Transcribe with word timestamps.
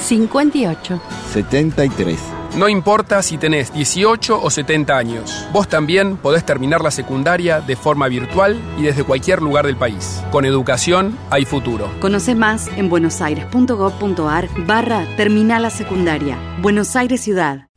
58. 0.00 1.00
73. 1.32 2.18
No 2.56 2.68
importa 2.68 3.22
si 3.22 3.38
tenés 3.38 3.72
18 3.72 4.40
o 4.42 4.50
70 4.50 4.96
años, 4.96 5.46
vos 5.52 5.68
también 5.68 6.16
podés 6.16 6.44
terminar 6.44 6.80
la 6.80 6.90
secundaria 6.90 7.60
de 7.60 7.76
forma 7.76 8.08
virtual 8.08 8.58
y 8.78 8.82
desde 8.82 9.04
cualquier 9.04 9.42
lugar 9.42 9.66
del 9.66 9.76
país. 9.76 10.22
Con 10.30 10.44
educación 10.44 11.16
hay 11.30 11.44
futuro. 11.44 11.90
Conoce 12.00 12.34
más 12.34 12.68
en 12.76 12.88
buenosaires.gov.ar 12.88 14.48
barra 14.66 15.06
Terminal 15.16 15.62
la 15.62 15.70
Secundaria. 15.70 16.38
Buenos 16.60 16.96
Aires 16.96 17.20
Ciudad. 17.20 17.68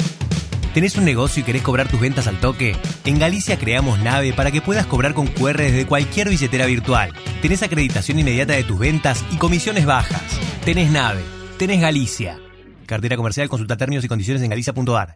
¿Tenés 0.74 0.96
un 0.96 1.04
negocio 1.04 1.41
y 1.41 1.44
querés 1.44 1.63
cobrar 1.63 1.90
tus 1.90 1.99
ventas 1.99 2.27
al 2.27 2.40
toque? 2.40 2.77
En 3.04 3.20
Galicia 3.20 3.60
creamos 3.60 3.99
Nave 3.99 4.32
para 4.32 4.52
que 4.52 4.62
puedas 4.62 4.85
cobrar 4.85 5.13
con 5.13 5.27
QR 5.27 5.58
desde 5.58 5.85
cualquier 5.85 6.30
billetera 6.30 6.66
virtual. 6.66 7.13
Tenés 7.41 7.62
acreditación 7.62 8.20
inmediata 8.20 8.54
de 8.54 8.63
tus 8.63 8.80
ventas 8.80 9.26
y 9.32 9.38
comisiones 9.38 9.85
bajas. 9.85 10.22
Tenés 10.63 10.90
Nave. 10.90 11.41
Tenés 11.62 11.80
Galicia. 11.80 12.40
Cartera 12.88 13.16
comercial, 13.16 13.48
consulta 13.48 13.78
términos 13.78 14.04
y 14.04 14.08
condiciones 14.08 14.42
en 14.42 14.50
galicia.ar. 14.50 15.16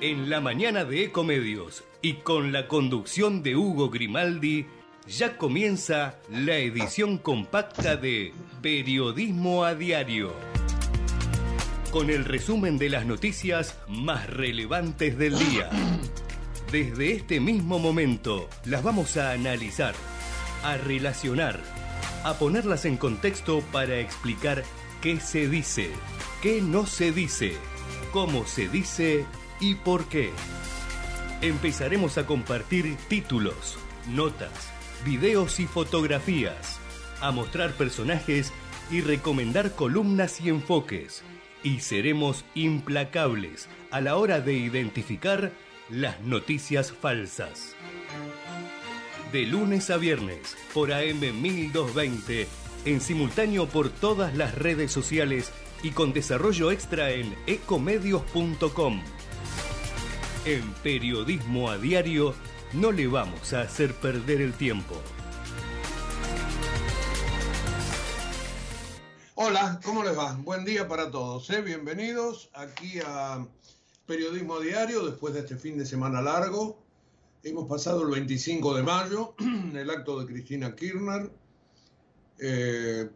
En 0.00 0.30
la 0.30 0.40
mañana 0.40 0.86
de 0.86 1.04
Ecomedios 1.04 1.84
y 2.00 2.14
con 2.14 2.50
la 2.50 2.66
conducción 2.66 3.42
de 3.42 3.56
Hugo 3.56 3.90
Grimaldi, 3.90 4.64
ya 5.06 5.36
comienza 5.36 6.14
la 6.30 6.56
edición 6.56 7.18
compacta 7.18 7.96
de 7.96 8.32
Periodismo 8.62 9.66
a 9.66 9.74
Diario. 9.74 10.32
Con 11.90 12.08
el 12.08 12.24
resumen 12.24 12.78
de 12.78 12.88
las 12.88 13.04
noticias 13.04 13.76
más 13.86 14.30
relevantes 14.30 15.18
del 15.18 15.38
día. 15.38 15.68
Desde 16.72 17.12
este 17.12 17.38
mismo 17.38 17.78
momento 17.78 18.48
las 18.64 18.82
vamos 18.82 19.18
a 19.18 19.32
analizar, 19.32 19.94
a 20.62 20.78
relacionar, 20.78 21.60
a 22.24 22.38
ponerlas 22.38 22.86
en 22.86 22.96
contexto 22.96 23.60
para 23.72 23.98
explicar 23.98 24.64
qué 25.02 25.20
se 25.20 25.48
dice, 25.48 25.90
qué 26.40 26.62
no 26.62 26.86
se 26.86 27.12
dice, 27.12 27.58
cómo 28.10 28.46
se 28.46 28.68
dice 28.70 29.26
y 29.60 29.74
por 29.74 30.06
qué. 30.06 30.30
Empezaremos 31.42 32.16
a 32.16 32.24
compartir 32.24 32.96
títulos, 33.06 33.76
notas, 34.08 34.72
videos 35.04 35.60
y 35.60 35.66
fotografías, 35.66 36.80
a 37.20 37.32
mostrar 37.32 37.72
personajes 37.72 38.50
y 38.90 39.02
recomendar 39.02 39.72
columnas 39.72 40.40
y 40.40 40.48
enfoques. 40.48 41.22
Y 41.62 41.80
seremos 41.80 42.46
implacables 42.54 43.68
a 43.90 44.00
la 44.00 44.16
hora 44.16 44.40
de 44.40 44.54
identificar 44.54 45.52
las 45.88 46.20
noticias 46.20 46.92
falsas. 46.92 47.74
De 49.32 49.42
lunes 49.42 49.90
a 49.90 49.96
viernes 49.96 50.56
por 50.74 50.92
AM 50.92 51.20
1220, 51.20 52.46
en 52.84 53.00
simultáneo 53.00 53.66
por 53.66 53.90
todas 53.90 54.34
las 54.36 54.54
redes 54.54 54.92
sociales 54.92 55.52
y 55.82 55.90
con 55.90 56.12
desarrollo 56.12 56.70
extra 56.70 57.10
en 57.10 57.34
ecomedios.com. 57.46 59.02
En 60.44 60.72
Periodismo 60.82 61.70
a 61.70 61.78
Diario 61.78 62.34
no 62.72 62.92
le 62.92 63.06
vamos 63.06 63.52
a 63.52 63.62
hacer 63.62 63.94
perder 63.94 64.40
el 64.40 64.52
tiempo. 64.54 64.96
Hola, 69.34 69.80
¿cómo 69.84 70.04
les 70.04 70.16
va? 70.16 70.34
Buen 70.34 70.64
día 70.64 70.86
para 70.86 71.10
todos. 71.10 71.48
¿eh? 71.50 71.62
Bienvenidos 71.62 72.50
aquí 72.54 73.00
a 73.04 73.44
Periodismo 74.06 74.58
Diario 74.58 75.06
después 75.06 75.32
de 75.34 75.40
este 75.40 75.56
fin 75.56 75.78
de 75.78 75.86
semana 75.86 76.20
largo. 76.20 76.82
Hemos 77.44 77.68
pasado 77.68 78.02
el 78.02 78.10
25 78.10 78.74
de 78.74 78.82
mayo, 78.82 79.34
el 79.74 79.90
acto 79.90 80.18
de 80.20 80.26
Cristina 80.26 80.74
Kirchner. 80.74 81.30
Eh, 82.38 83.08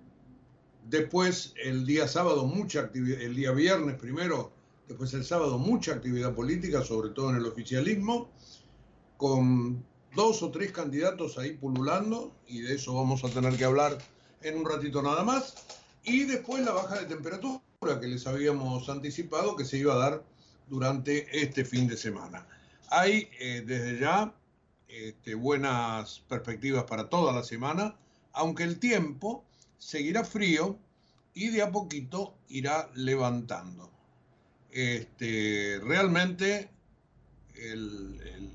después, 0.88 1.54
el 1.62 1.84
día 1.86 2.06
sábado, 2.06 2.44
mucha 2.46 2.80
actividad, 2.80 3.20
el 3.20 3.34
día 3.34 3.50
viernes 3.50 3.96
primero, 3.96 4.52
después 4.86 5.12
el 5.14 5.24
sábado, 5.24 5.58
mucha 5.58 5.92
actividad 5.92 6.34
política, 6.34 6.84
sobre 6.84 7.10
todo 7.10 7.30
en 7.30 7.36
el 7.36 7.46
oficialismo, 7.46 8.30
con 9.16 9.84
dos 10.14 10.42
o 10.42 10.50
tres 10.52 10.70
candidatos 10.70 11.36
ahí 11.36 11.52
pululando, 11.52 12.32
y 12.46 12.60
de 12.60 12.76
eso 12.76 12.94
vamos 12.94 13.24
a 13.24 13.28
tener 13.28 13.56
que 13.56 13.64
hablar 13.64 13.98
en 14.42 14.56
un 14.56 14.64
ratito 14.64 15.02
nada 15.02 15.24
más. 15.24 15.54
Y 16.04 16.24
después 16.24 16.64
la 16.64 16.72
baja 16.72 17.00
de 17.00 17.06
temperatura 17.06 17.60
que 18.00 18.06
les 18.06 18.26
habíamos 18.28 18.88
anticipado 18.88 19.56
que 19.56 19.64
se 19.64 19.78
iba 19.78 19.94
a 19.94 19.98
dar 19.98 20.35
durante 20.66 21.26
este 21.42 21.64
fin 21.64 21.88
de 21.88 21.96
semana. 21.96 22.46
Hay 22.90 23.28
eh, 23.40 23.62
desde 23.66 23.98
ya 23.98 24.34
este, 24.88 25.34
buenas 25.34 26.20
perspectivas 26.28 26.84
para 26.84 27.08
toda 27.08 27.32
la 27.32 27.42
semana, 27.42 27.96
aunque 28.32 28.62
el 28.62 28.78
tiempo 28.78 29.44
seguirá 29.78 30.24
frío 30.24 30.78
y 31.34 31.48
de 31.48 31.62
a 31.62 31.70
poquito 31.70 32.36
irá 32.48 32.90
levantando. 32.94 33.90
Este, 34.70 35.80
realmente 35.82 36.70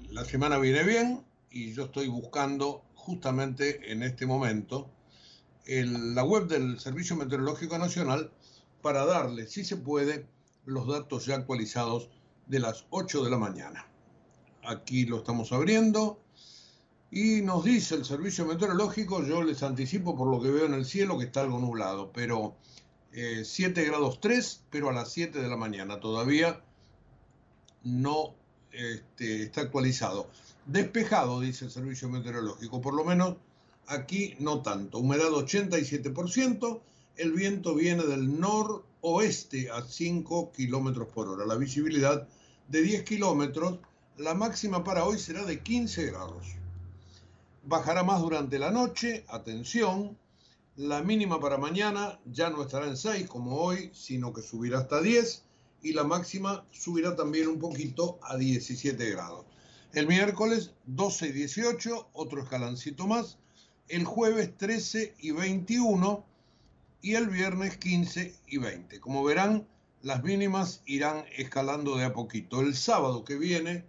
la 0.09 0.25
semana 0.25 0.57
viene 0.59 0.83
bien 0.83 1.23
y 1.49 1.73
yo 1.73 1.85
estoy 1.85 2.07
buscando 2.07 2.83
justamente 2.95 3.91
en 3.91 4.03
este 4.03 4.25
momento 4.25 4.89
la 5.65 6.23
web 6.23 6.47
del 6.47 6.79
Servicio 6.79 7.15
Meteorológico 7.15 7.77
Nacional 7.77 8.31
para 8.81 9.05
darle, 9.05 9.47
si 9.47 9.63
se 9.63 9.77
puede, 9.77 10.25
los 10.65 10.87
datos 10.87 11.25
ya 11.25 11.35
actualizados 11.35 12.09
de 12.47 12.59
las 12.59 12.85
8 12.89 13.23
de 13.23 13.29
la 13.29 13.37
mañana. 13.37 13.87
Aquí 14.63 15.05
lo 15.05 15.17
estamos 15.17 15.51
abriendo 15.51 16.19
y 17.09 17.41
nos 17.41 17.65
dice 17.65 17.95
el 17.95 18.05
servicio 18.05 18.45
meteorológico, 18.45 19.23
yo 19.25 19.43
les 19.43 19.63
anticipo 19.63 20.15
por 20.15 20.29
lo 20.29 20.41
que 20.41 20.49
veo 20.49 20.65
en 20.65 20.73
el 20.73 20.85
cielo 20.85 21.17
que 21.17 21.25
está 21.25 21.41
algo 21.41 21.59
nublado, 21.59 22.11
pero 22.13 22.55
7 23.11 23.81
eh, 23.81 23.85
grados 23.85 24.21
3, 24.21 24.63
pero 24.69 24.89
a 24.89 24.93
las 24.93 25.11
7 25.11 25.41
de 25.41 25.49
la 25.49 25.57
mañana 25.57 25.99
todavía 25.99 26.61
no 27.83 28.35
este, 28.71 29.43
está 29.43 29.61
actualizado. 29.61 30.29
Despejado, 30.65 31.41
dice 31.41 31.65
el 31.65 31.71
servicio 31.71 32.07
meteorológico, 32.07 32.79
por 32.79 32.93
lo 32.93 33.03
menos 33.03 33.35
aquí 33.87 34.35
no 34.39 34.61
tanto. 34.61 34.99
Humedad 34.99 35.31
87%, 35.31 36.81
el 37.17 37.33
viento 37.33 37.75
viene 37.75 38.03
del 38.03 38.39
noroeste 39.03 39.69
a 39.71 39.81
5 39.81 40.51
kilómetros 40.51 41.07
por 41.09 41.27
hora. 41.27 41.45
La 41.45 41.55
visibilidad 41.55 42.27
de 42.67 42.81
10 42.81 43.03
kilómetros, 43.03 43.79
la 44.17 44.33
máxima 44.33 44.83
para 44.83 45.05
hoy 45.05 45.17
será 45.17 45.43
de 45.45 45.61
15 45.61 46.05
grados. 46.07 46.47
Bajará 47.63 48.03
más 48.03 48.21
durante 48.21 48.59
la 48.59 48.71
noche, 48.71 49.25
atención, 49.27 50.17
la 50.77 51.03
mínima 51.03 51.39
para 51.39 51.57
mañana 51.57 52.19
ya 52.25 52.49
no 52.49 52.63
estará 52.63 52.87
en 52.87 52.97
6 52.97 53.27
como 53.27 53.57
hoy, 53.57 53.91
sino 53.93 54.33
que 54.33 54.41
subirá 54.41 54.79
hasta 54.79 55.01
10 55.01 55.43
y 55.83 55.93
la 55.93 56.03
máxima 56.03 56.65
subirá 56.71 57.15
también 57.15 57.47
un 57.47 57.59
poquito 57.59 58.19
a 58.23 58.37
17 58.37 59.09
grados. 59.11 59.45
El 59.93 60.07
miércoles 60.07 60.71
12 60.85 61.27
y 61.27 61.31
18, 61.33 62.09
otro 62.13 62.41
escalancito 62.41 63.07
más. 63.07 63.37
El 63.89 64.05
jueves 64.05 64.55
13 64.57 65.15
y 65.19 65.31
21 65.31 66.30
y 67.01 67.15
el 67.15 67.27
viernes 67.27 67.77
15 67.77 68.35
y 68.47 68.57
20. 68.57 68.99
Como 68.99 69.23
verán, 69.23 69.67
las 70.01 70.23
mínimas 70.23 70.81
irán 70.85 71.25
escalando 71.37 71.97
de 71.97 72.05
a 72.05 72.13
poquito. 72.13 72.61
El 72.61 72.75
sábado 72.75 73.23
que 73.23 73.37
viene 73.37 73.85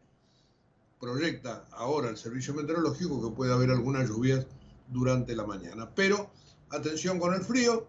proyecta 1.00 1.66
ahora 1.72 2.10
el 2.10 2.16
servicio 2.16 2.54
meteorológico 2.54 3.20
que 3.22 3.34
puede 3.34 3.52
haber 3.52 3.70
algunas 3.70 4.08
lluvias 4.08 4.46
durante 4.88 5.34
la 5.34 5.44
mañana. 5.44 5.90
Pero 5.94 6.30
atención 6.70 7.18
con 7.18 7.34
el 7.34 7.42
frío, 7.42 7.86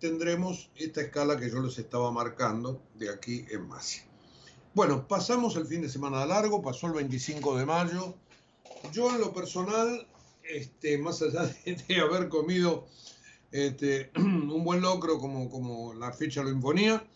tendremos 0.00 0.70
esta 0.76 1.02
escala 1.02 1.38
que 1.38 1.50
yo 1.50 1.60
les 1.60 1.78
estaba 1.78 2.10
marcando 2.10 2.82
de 2.94 3.10
aquí 3.10 3.44
en 3.50 3.68
más. 3.68 4.02
Bueno, 4.74 5.06
pasamos 5.08 5.56
el 5.56 5.66
fin 5.66 5.82
de 5.82 5.88
semana 5.88 6.26
largo, 6.26 6.62
pasó 6.62 6.86
el 6.88 6.94
25 6.94 7.56
de 7.56 7.66
mayo. 7.66 8.14
Yo 8.92 9.10
en 9.10 9.20
lo 9.20 9.32
personal, 9.32 10.06
este, 10.42 10.98
más 10.98 11.22
allá 11.22 11.50
de 11.64 12.00
haber 12.00 12.28
comido 12.28 12.86
este, 13.56 14.10
un 14.16 14.64
buen 14.64 14.80
locro 14.80 15.18
como, 15.18 15.48
como 15.48 15.94
la 15.94 16.12
fecha 16.12 16.42
lo 16.42 16.50
imponía, 16.50 17.06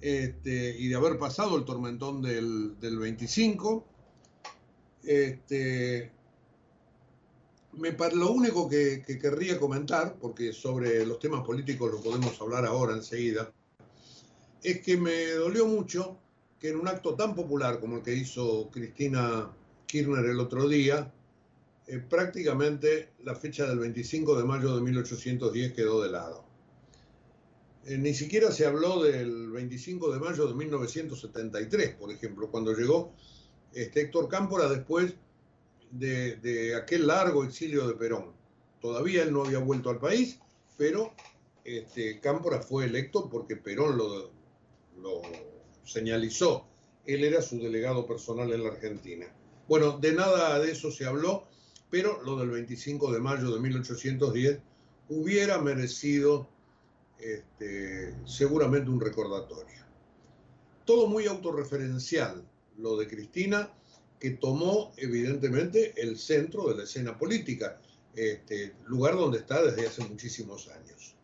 este, 0.00 0.76
y 0.78 0.88
de 0.88 0.94
haber 0.96 1.18
pasado 1.18 1.56
el 1.56 1.64
tormentón 1.64 2.22
del, 2.22 2.76
25, 2.80 3.86
este, 5.04 6.10
me, 7.74 7.96
lo 8.14 8.32
único 8.32 8.68
que, 8.68 9.02
que, 9.06 9.18
querría 9.18 9.58
comentar, 9.58 10.16
porque 10.20 10.52
sobre 10.52 11.06
los 11.06 11.18
temas 11.18 11.44
políticos 11.44 11.92
lo 11.92 12.02
podemos 12.02 12.40
hablar 12.40 12.66
ahora 12.66 12.94
enseguida, 12.94 13.52
es 14.62 14.80
que 14.80 14.96
me 14.96 15.30
dolió 15.32 15.66
mucho 15.66 16.18
que 16.58 16.68
en 16.68 16.80
un 16.80 16.88
acto 16.88 17.14
tan 17.14 17.34
popular 17.34 17.80
como 17.80 17.96
el 17.96 18.02
que 18.02 18.14
hizo 18.14 18.70
Cristina 18.70 19.50
Kirchner 19.86 20.26
el 20.26 20.40
otro 20.40 20.68
día, 20.68 21.12
eh, 21.90 21.98
prácticamente 21.98 23.14
la 23.24 23.34
fecha 23.34 23.66
del 23.66 23.80
25 23.80 24.38
de 24.38 24.44
mayo 24.44 24.76
de 24.76 24.80
1810 24.80 25.72
quedó 25.72 26.00
de 26.00 26.10
lado. 26.10 26.44
Eh, 27.84 27.98
ni 27.98 28.14
siquiera 28.14 28.52
se 28.52 28.64
habló 28.64 29.02
del 29.02 29.50
25 29.50 30.12
de 30.12 30.20
mayo 30.20 30.46
de 30.46 30.54
1973, 30.54 31.96
por 31.96 32.12
ejemplo, 32.12 32.48
cuando 32.48 32.72
llegó 32.74 33.12
este, 33.72 34.02
Héctor 34.02 34.28
Cámpora 34.28 34.68
después 34.68 35.14
de, 35.90 36.76
aquel 36.80 37.08
largo 37.08 37.42
exilio 37.42 37.88
de 37.88 37.94
Perón. 37.94 38.34
Todavía 38.80 39.24
él 39.24 39.32
no 39.32 39.44
había 39.44 39.58
vuelto 39.58 39.90
al 39.90 39.98
país, 39.98 40.38
pero 40.76 41.12
este, 41.64 42.20
Cámpora 42.20 42.62
fue 42.62 42.84
electo 42.84 43.28
porque 43.28 43.56
Perón 43.56 43.98
lo, 43.98 44.30
lo 44.96 45.22
señalizó. 45.82 46.68
Él 47.04 47.24
era 47.24 47.42
su 47.42 47.58
delegado 47.58 48.06
personal 48.06 48.52
en 48.52 48.62
la 48.62 48.68
Argentina. 48.68 49.26
Bueno, 49.66 49.98
de 49.98 50.12
nada 50.12 50.60
de 50.60 50.70
eso 50.70 50.92
se 50.92 51.04
habló, 51.04 51.49
pero 51.90 52.22
lo 52.22 52.36
del 52.36 52.50
25 52.50 53.12
de 53.12 53.20
mayo 53.20 53.52
de 53.52 53.60
1810 53.60 54.58
hubiera 55.08 55.60
merecido 55.60 56.48
este, 57.18 58.14
seguramente 58.24 58.90
un 58.90 59.00
recordatorio. 59.00 59.84
Todo 60.84 61.08
muy 61.08 61.26
autorreferencial, 61.26 62.44
lo 62.78 62.96
de 62.96 63.08
Cristina, 63.08 63.70
que 64.18 64.30
tomó 64.30 64.92
evidentemente 64.96 65.94
el 65.96 66.18
centro 66.18 66.68
de 66.68 66.76
la 66.76 66.84
escena 66.84 67.18
política, 67.18 67.80
este, 68.14 68.74
lugar 68.86 69.16
donde 69.16 69.38
está 69.38 69.62
desde 69.62 69.86
hace 69.86 70.04
muchísimos 70.04 70.68
años. 70.68 71.14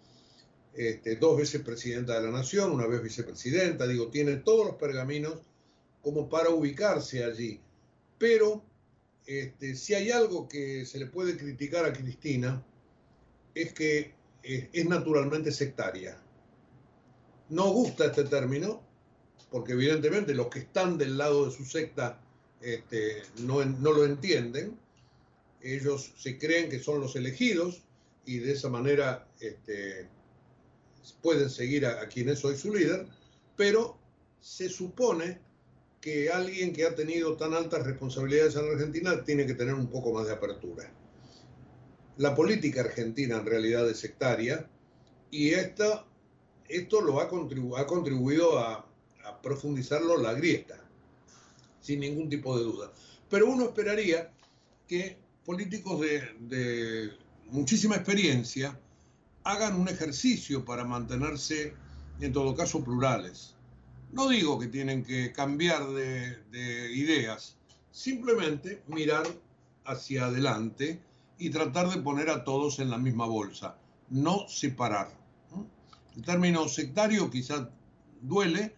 Este, 0.75 1.17
dos 1.17 1.39
veces 1.39 1.63
presidenta 1.63 2.21
de 2.21 2.27
la 2.27 2.33
nación, 2.33 2.73
una 2.73 2.87
vez 2.87 3.03
vicepresidenta, 3.03 3.87
digo, 3.87 4.09
tiene 4.09 4.37
todos 4.37 4.67
los 4.67 4.77
pergaminos 4.77 5.39
como 6.03 6.29
para 6.29 6.51
ubicarse 6.51 7.25
allí. 7.25 7.61
Pero 8.19 8.63
este, 9.27 9.75
si 9.75 9.95
hay 9.95 10.11
algo 10.11 10.49
que 10.49 10.87
se 10.87 10.99
le 10.99 11.07
puede 11.07 11.37
criticar 11.37 11.85
a 11.85 11.93
Cristina, 11.93 12.65
es 13.55 13.73
que 13.73 14.15
eh, 14.43 14.71
es 14.73 14.87
naturalmente 14.87 15.51
sectaria. 15.51 16.17
No 17.49 17.71
gusta 17.71 18.07
este 18.07 18.25
término, 18.25 18.83
porque 19.51 19.73
evidentemente 19.73 20.35
los 20.35 20.49
que 20.49 20.61
están 20.61 20.99
del 20.99 21.17
lado 21.17 21.47
de 21.47 21.57
su 21.57 21.65
secta 21.65 22.21
este, 22.61 23.23
no, 23.39 23.63
lo 23.63 24.05
entienden. 24.05 24.79
Ellos 25.61 26.13
se 26.17 26.39
creen 26.39 26.71
que 26.71 26.79
son 26.79 27.01
los 27.01 27.17
elegidos 27.17 27.83
y 28.25 28.39
de 28.39 28.53
esa 28.53 28.69
manera 28.69 29.29
este, 29.41 30.09
pueden 31.23 31.51
seguir 31.51 31.87
a, 31.87 32.07
quien 32.09 32.29
es 32.29 32.45
hoy 32.45 32.57
su 32.57 32.75
líder, 32.75 33.07
pero 33.57 33.99
se 34.41 34.69
supone 34.69 35.41
que 36.01 36.31
alguien 36.31 36.73
que 36.73 36.87
ha 36.87 36.95
tenido 36.95 37.37
tan 37.37 37.55
altas 37.55 37.85
responsabilidades 37.85 38.57
en 38.57 38.71
Argentina 38.71 39.25
tiene 39.25 39.47
que 39.47 39.55
tener 39.55 39.75
un 39.75 39.89
poco 39.89 40.13
más 40.13 40.27
de 40.27 40.33
apertura. 40.35 40.93
La 42.19 42.35
política 42.35 42.81
argentina 42.81 43.37
en 43.37 43.47
realidad 43.47 43.89
es 43.91 43.99
sectaria 43.99 44.69
y 45.31 45.51
esta, 45.51 46.07
esto 46.69 47.01
lo 47.01 47.21
ha, 47.21 47.25
ha 47.25 47.87
contribuido 47.87 48.59
a, 48.59 48.87
a 49.25 49.43
profundizarlo 49.43 50.17
la 50.17 50.33
grieta, 50.35 50.79
sin 51.81 52.01
ningún 52.01 52.29
tipo 52.29 52.57
de 52.57 52.65
duda. 52.65 52.93
Pero 53.29 53.51
uno 53.51 53.65
esperaría 53.65 54.33
que 54.87 55.19
políticos 55.45 56.01
de 56.01 57.11
muchísima 57.51 57.97
experiencia 57.97 58.79
hagan 59.45 59.81
un 59.81 59.89
ejercicio 59.89 60.65
para 60.65 60.85
mantenerse, 60.85 61.75
en 62.21 62.33
todo 62.33 62.55
caso, 62.55 62.83
plurales. 62.83 63.56
No 64.13 64.29
digo 64.29 64.59
que 64.59 64.69
tienen 64.69 65.05
que 65.05 65.33
cambiar 65.33 65.89
de, 65.89 66.93
ideas, 66.95 67.57
simplemente 67.91 68.83
mirar 68.87 69.27
hacia 69.85 70.27
adelante 70.27 71.01
y 71.39 71.51
tratar 71.51 71.89
de 71.91 72.01
poner 72.01 72.31
a 72.31 72.45
todos 72.45 72.79
en 72.79 72.91
la 72.91 72.99
misma 72.99 73.27
bolsa, 73.27 73.79
no 74.09 74.49
separar. 74.49 75.09
El 76.17 76.23
término 76.23 76.67
sectario 76.69 77.31
quizá 77.31 77.71
duele, 78.23 78.75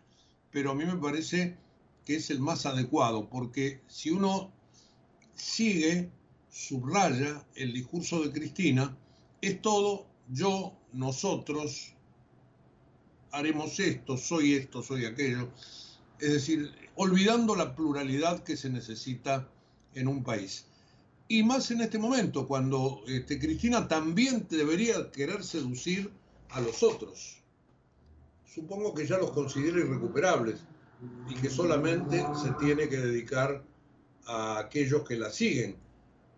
pero 0.51 0.73
a 0.73 0.75
mí 0.75 0.85
me 0.85 0.97
parece 0.97 1.57
que 2.05 2.17
es 2.17 2.31
el 2.31 2.41
más 2.41 2.67
adecuado, 2.67 3.29
porque 3.29 3.83
si 3.87 4.11
uno 4.11 4.51
sigue, 5.35 6.11
subraya 6.51 7.47
el 7.55 7.73
discurso 7.73 8.23
de 8.23 8.33
Cristina, 8.33 8.97
es 9.41 9.63
todo 9.63 10.07
yo, 10.29 10.75
nosotros, 10.93 11.95
haremos 13.33 13.79
esto, 13.81 14.17
soy 14.17 14.55
esto, 14.55 14.83
soy 14.83 15.05
aquello. 15.05 15.49
Es 16.19 16.33
decir, 16.33 16.73
olvidando 16.97 17.55
la 17.55 17.75
pluralidad 17.75 18.43
que 18.43 18.57
se 18.57 18.71
necesita 18.71 19.49
en 19.95 20.09
un 20.09 20.23
país. 20.25 20.67
Y 21.29 21.43
más 21.43 21.71
en 21.71 21.83
este 21.83 21.99
momento, 21.99 22.47
cuando 22.49 23.03
este, 23.07 23.39
Cristina 23.39 23.87
también 23.87 24.47
debería 24.49 25.11
querer 25.11 25.45
seducir 25.45 26.11
a 26.51 26.61
los 26.61 26.83
otros. 26.83 27.43
Supongo 28.47 28.95
que 28.95 29.07
ya 29.07 29.19
los 29.19 29.31
considera 29.33 29.79
irrecuperables 29.79 30.65
y 31.29 31.35
que 31.35 31.51
solamente 31.51 32.25
se 32.43 32.51
tiene 32.53 32.89
que 32.89 32.97
dedicar 32.97 33.63
a 34.27 34.59
aquellos 34.59 35.07
que 35.07 35.17
la 35.17 35.31
siguen. 35.31 35.77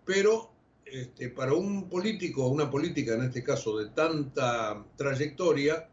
Pero 0.05 0.51
este, 0.85 1.29
para 1.29 1.55
un 1.55 1.89
político, 1.89 2.49
una 2.49 2.69
política 2.69 3.15
en 3.15 3.23
este 3.23 3.45
caso 3.45 3.79
de 3.79 3.91
tanta 3.91 4.85
trayectoria, 4.97 5.89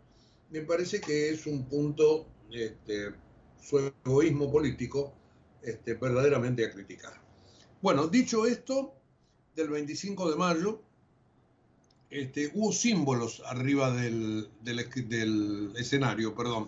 me 0.49 0.61
parece 0.61 1.01
que 1.01 1.29
es 1.29 1.45
un 1.45 1.67
punto, 1.67 2.27
este, 2.51 3.11
su 3.61 3.93
egoísmo 4.05 4.51
político, 4.51 5.13
este, 5.61 5.95
verdaderamente 5.95 6.65
a 6.65 6.71
criticar. 6.71 7.21
Bueno, 7.81 8.07
dicho 8.07 8.45
esto, 8.45 8.93
del 9.55 9.69
25 9.69 10.29
de 10.31 10.35
mayo, 10.35 10.81
este, 12.09 12.51
hubo 12.53 12.71
símbolos 12.71 13.41
arriba 13.45 13.91
del, 13.91 14.49
escenario, 15.75 16.35
perdón. 16.35 16.67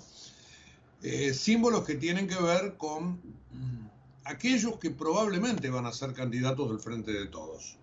Eh, 1.01 1.33
símbolos 1.33 1.85
que 1.85 1.95
tienen 1.95 2.27
que 2.27 2.41
ver 2.41 2.75
con 2.75 3.21
aquellos 4.25 4.77
que 4.77 4.91
probablemente 4.91 5.69
van 5.69 5.85
a 5.85 5.93
ser 5.93 6.13
candidatos 6.13 6.69
del 6.69 6.79
Frente 6.79 7.13
de 7.13 7.27
Todos 7.27 7.79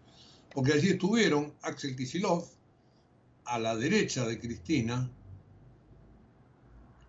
porque 0.57 0.73
allí 0.73 0.89
estuvieron 0.89 1.53
Axel 1.61 1.95
Kisilov, 1.95 2.47
a 3.45 3.59
la 3.59 3.77
derecha 3.77 4.27
de 4.27 4.41
Cristina, 4.41 5.11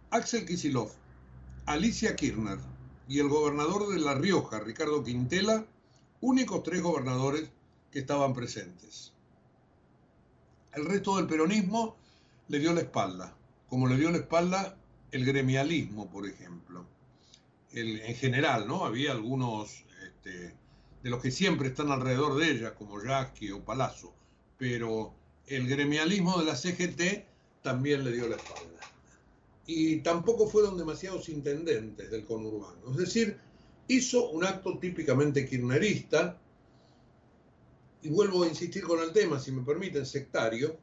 Axel 0.10 0.46
Kisilov, 0.46 0.90
Alicia 1.66 2.16
Kirchner 2.16 2.60
y 3.10 3.20
el 3.20 3.28
gobernador 3.28 3.90
de 3.90 4.00
La 4.00 4.14
Rioja, 4.14 4.60
Ricardo 4.62 5.04
Quintela, 5.04 5.66
únicos 6.22 6.64
tres 6.64 6.82
gobernadores 6.82 7.50
que 7.92 8.00
estaban 8.00 8.34
presentes. 8.34 9.12
El 10.72 10.86
resto 10.86 11.18
del 11.18 11.28
peronismo 11.28 11.98
le 12.48 12.60
dio 12.60 12.74
la 12.74 12.82
espalda, 12.82 13.36
como 13.68 13.88
le 13.88 13.98
dio 13.98 14.10
la 14.10 14.20
espalda 14.20 14.78
el 15.12 15.26
gremialismo, 15.26 16.10
por 16.10 16.26
ejemplo. 16.26 16.86
en 17.74 18.16
general, 18.16 18.66
¿no? 18.66 18.86
Había 18.86 19.12
algunos 19.12 19.84
este, 20.06 20.56
de 21.04 21.10
los 21.10 21.22
que 21.22 21.32
siempre 21.32 21.68
están 21.68 21.92
alrededor 21.92 22.38
de 22.38 22.50
ella, 22.50 22.76
como 22.76 23.04
Yasky 23.04 23.52
o 23.52 23.64
Palazzo, 23.64 24.14
pero 24.58 25.14
el 25.48 25.68
gremialismo 25.68 26.40
de 26.40 26.46
la 26.46 26.56
CGT 26.56 27.26
también 27.62 28.06
le 28.06 28.14
dio 28.14 28.30
la 28.30 28.38
espalda. 28.38 28.87
Y 29.68 29.98
tampoco 29.98 30.48
fueron 30.48 30.78
demasiados 30.78 31.30
intendentes 31.30 32.10
del 32.10 32.26
conurbano. 32.26 32.90
Es 32.92 32.98
decir, 32.98 33.38
hizo 33.88 34.30
un 34.32 34.44
acto 34.44 34.80
típicamente 34.80 35.48
kirchnerista, 35.48 36.40
y 38.02 38.10
vuelvo 38.10 38.44
a 38.44 38.48
insistir 38.48 38.84
con 38.84 39.02
el 39.02 39.12
tema, 39.12 39.40
si 39.40 39.52
me 39.52 39.64
permiten, 39.64 40.06
sectario, 40.06 40.78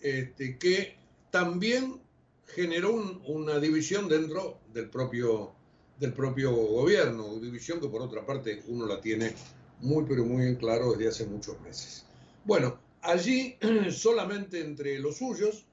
este, 0.00 0.58
que 0.58 0.96
también 1.30 2.00
generó 2.46 2.94
una 3.26 3.58
división 3.58 4.08
dentro 4.08 4.60
del 4.72 4.88
propio 4.88 5.52
del 5.98 6.12
propio 6.12 6.52
gobierno, 6.52 7.40
división 7.40 7.80
que 7.80 7.88
por 7.88 8.02
otra 8.02 8.24
parte 8.24 8.62
uno 8.68 8.86
la 8.86 9.00
tiene 9.00 9.34
muy 9.80 10.04
pero 10.04 10.24
muy 10.24 10.46
en 10.46 10.54
claro 10.54 10.92
desde 10.92 11.08
hace 11.08 11.26
muchos 11.26 11.60
meses. 11.60 12.04
Bueno, 12.44 12.78
allí 13.02 13.56
solamente 13.90 14.60
entre 14.60 14.98
los 15.00 15.16
suyos, 15.16 15.66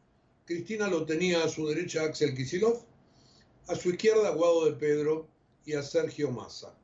Cristina 0.45 0.87
lo 0.87 1.05
tenía 1.05 1.43
a 1.43 1.49
su 1.49 1.67
derecha 1.67 2.03
Axel 2.03 2.35
Kisilov, 2.35 2.83
a 3.67 3.75
su 3.75 3.89
izquierda 3.89 4.29
Guado 4.29 4.65
de 4.65 4.73
Pedro 4.73 5.27
y 5.65 5.73
a 5.73 5.81
Sergio 5.81 6.29
Massa, 6.31 6.75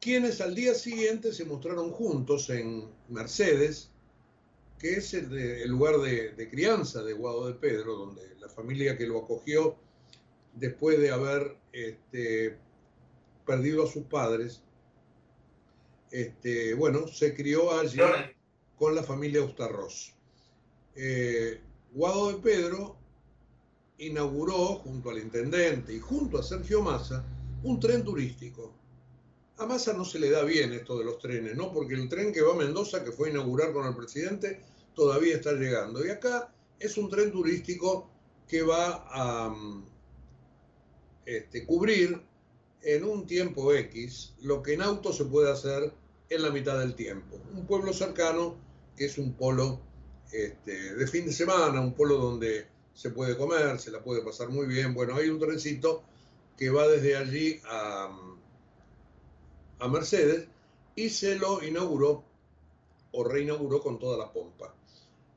quienes 0.00 0.40
al 0.40 0.54
día 0.54 0.74
siguiente 0.74 1.32
se 1.32 1.44
mostraron 1.44 1.92
juntos 1.92 2.50
en 2.50 2.88
Mercedes, 3.08 3.90
que 4.78 4.94
es 4.94 5.14
el, 5.14 5.68
lugar 5.68 5.98
de, 5.98 6.32
de 6.32 6.50
crianza 6.50 7.02
de 7.02 7.12
Guado 7.12 7.46
de 7.46 7.54
Pedro, 7.54 7.94
donde 7.96 8.22
la 8.40 8.48
familia 8.48 8.96
que 8.96 9.06
lo 9.06 9.18
acogió 9.18 9.76
después 10.54 10.98
de 10.98 11.10
haber 11.10 11.56
este, 11.72 12.56
perdido 13.46 13.84
a 13.84 13.90
sus 13.90 14.04
padres, 14.04 14.62
este, 16.10 16.74
bueno, 16.74 17.06
se 17.06 17.34
crió 17.34 17.78
allí 17.78 18.00
con 18.76 18.94
la 18.94 19.02
familia 19.02 19.42
Ustarros. 19.42 20.14
Eh, 20.96 21.60
Guado 21.98 22.28
de 22.28 22.38
Pedro 22.38 22.96
inauguró 23.98 24.76
junto 24.76 25.10
al 25.10 25.18
intendente 25.18 25.92
y 25.92 25.98
junto 25.98 26.38
a 26.38 26.44
Sergio 26.44 26.80
Massa 26.80 27.24
un 27.64 27.80
tren 27.80 28.04
turístico. 28.04 28.72
A 29.56 29.66
Massa 29.66 29.94
no 29.94 30.04
se 30.04 30.20
le 30.20 30.30
da 30.30 30.44
bien 30.44 30.72
esto 30.72 30.96
de 30.96 31.04
los 31.04 31.18
trenes, 31.18 31.56
¿no? 31.56 31.72
Porque 31.72 31.94
el 31.94 32.08
tren 32.08 32.32
que 32.32 32.40
va 32.40 32.52
a 32.52 32.56
Mendoza, 32.56 33.02
que 33.02 33.10
fue 33.10 33.26
a 33.26 33.30
inaugurar 33.32 33.72
con 33.72 33.84
el 33.84 33.96
presidente, 33.96 34.60
todavía 34.94 35.34
está 35.34 35.54
llegando. 35.54 36.06
Y 36.06 36.10
acá 36.10 36.54
es 36.78 36.96
un 36.98 37.10
tren 37.10 37.32
turístico 37.32 38.08
que 38.46 38.62
va 38.62 39.04
a 39.10 39.48
mm, 39.48 39.84
este, 41.26 41.66
cubrir 41.66 42.22
en 42.82 43.02
un 43.02 43.26
tiempo 43.26 43.74
X 43.74 44.34
lo 44.42 44.62
que 44.62 44.74
en 44.74 44.82
auto 44.82 45.12
se 45.12 45.24
puede 45.24 45.50
hacer 45.50 45.92
en 46.30 46.42
la 46.42 46.50
mitad 46.52 46.78
del 46.78 46.94
tiempo. 46.94 47.40
Un 47.56 47.66
pueblo 47.66 47.92
cercano 47.92 48.54
que 48.96 49.06
es 49.06 49.18
un 49.18 49.32
polo 49.32 49.87
este, 50.32 50.94
de 50.94 51.06
fin 51.06 51.26
de 51.26 51.32
semana, 51.32 51.80
un 51.80 51.94
pueblo 51.94 52.18
donde 52.18 52.66
se 52.94 53.10
puede 53.10 53.36
comer, 53.36 53.78
se 53.78 53.90
la 53.90 54.02
puede 54.02 54.22
pasar 54.22 54.48
muy 54.48 54.66
bien. 54.66 54.94
Bueno, 54.94 55.14
hay 55.14 55.28
un 55.28 55.38
trencito 55.38 56.02
que 56.56 56.70
va 56.70 56.88
desde 56.88 57.16
allí 57.16 57.60
a, 57.64 58.10
a 59.78 59.88
Mercedes 59.88 60.48
y 60.96 61.08
se 61.08 61.36
lo 61.36 61.62
inauguró 61.62 62.24
o 63.12 63.24
reinauguró 63.24 63.80
con 63.80 63.98
toda 63.98 64.18
la 64.18 64.32
pompa. 64.32 64.74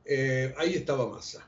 Eh, 0.05 0.53
ahí 0.57 0.73
estaba 0.73 1.07
Massa 1.07 1.47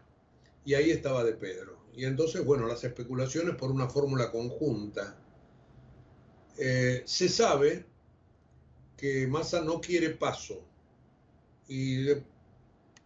y 0.63 0.75
ahí 0.75 0.91
estaba 0.91 1.23
De 1.23 1.33
Pedro. 1.33 1.77
Y 1.95 2.05
entonces, 2.05 2.43
bueno, 2.43 2.67
las 2.67 2.83
especulaciones 2.83 3.55
por 3.55 3.71
una 3.71 3.87
fórmula 3.87 4.31
conjunta. 4.31 5.17
Eh, 6.57 7.03
se 7.05 7.29
sabe 7.29 7.85
que 8.95 9.27
Massa 9.27 9.61
no 9.61 9.81
quiere 9.81 10.11
paso 10.11 10.61
y 11.67 12.07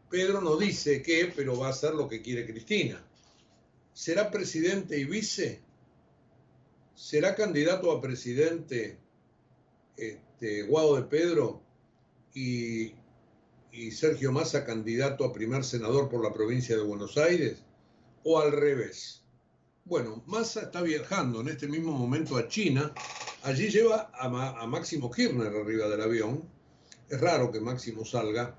Pedro 0.09 0.41
no 0.41 0.55
dice 0.55 1.01
qué, 1.01 1.31
pero 1.35 1.57
va 1.57 1.67
a 1.67 1.71
hacer 1.71 1.93
lo 1.93 2.07
que 2.07 2.21
quiere 2.21 2.45
Cristina. 2.45 3.03
¿Será 3.93 4.31
presidente 4.31 4.97
y 4.97 5.05
vice? 5.05 5.61
¿Será 6.95 7.35
candidato 7.35 7.91
a 7.91 8.01
presidente 8.01 8.97
este, 9.97 10.63
Guado 10.63 10.95
de 10.95 11.03
Pedro 11.03 11.61
y, 12.33 12.93
Sergio 13.91 14.31
Massa 14.31 14.65
candidato 14.65 15.23
a 15.23 15.31
primer 15.31 15.63
senador 15.63 16.09
por 16.09 16.23
la 16.23 16.33
provincia 16.33 16.75
de 16.75 16.83
Buenos 16.83 17.17
Aires? 17.17 17.59
¿O 18.23 18.39
al 18.39 18.51
revés? 18.51 19.21
Bueno, 19.85 20.23
Massa 20.25 20.61
está 20.61 20.81
viajando 20.81 21.41
en 21.41 21.49
este 21.49 21.67
mismo 21.67 21.91
momento 21.91 22.37
a 22.37 22.47
China. 22.47 22.93
Allí 23.43 23.69
lleva 23.69 24.09
a, 24.13 24.61
a 24.61 24.67
Máximo 24.67 25.11
Kirchner 25.11 25.47
arriba 25.47 25.87
del 25.87 26.01
avión. 26.01 26.43
Es 27.09 27.19
raro 27.21 27.51
que 27.51 27.59
Máximo 27.59 28.03
salga 28.03 28.55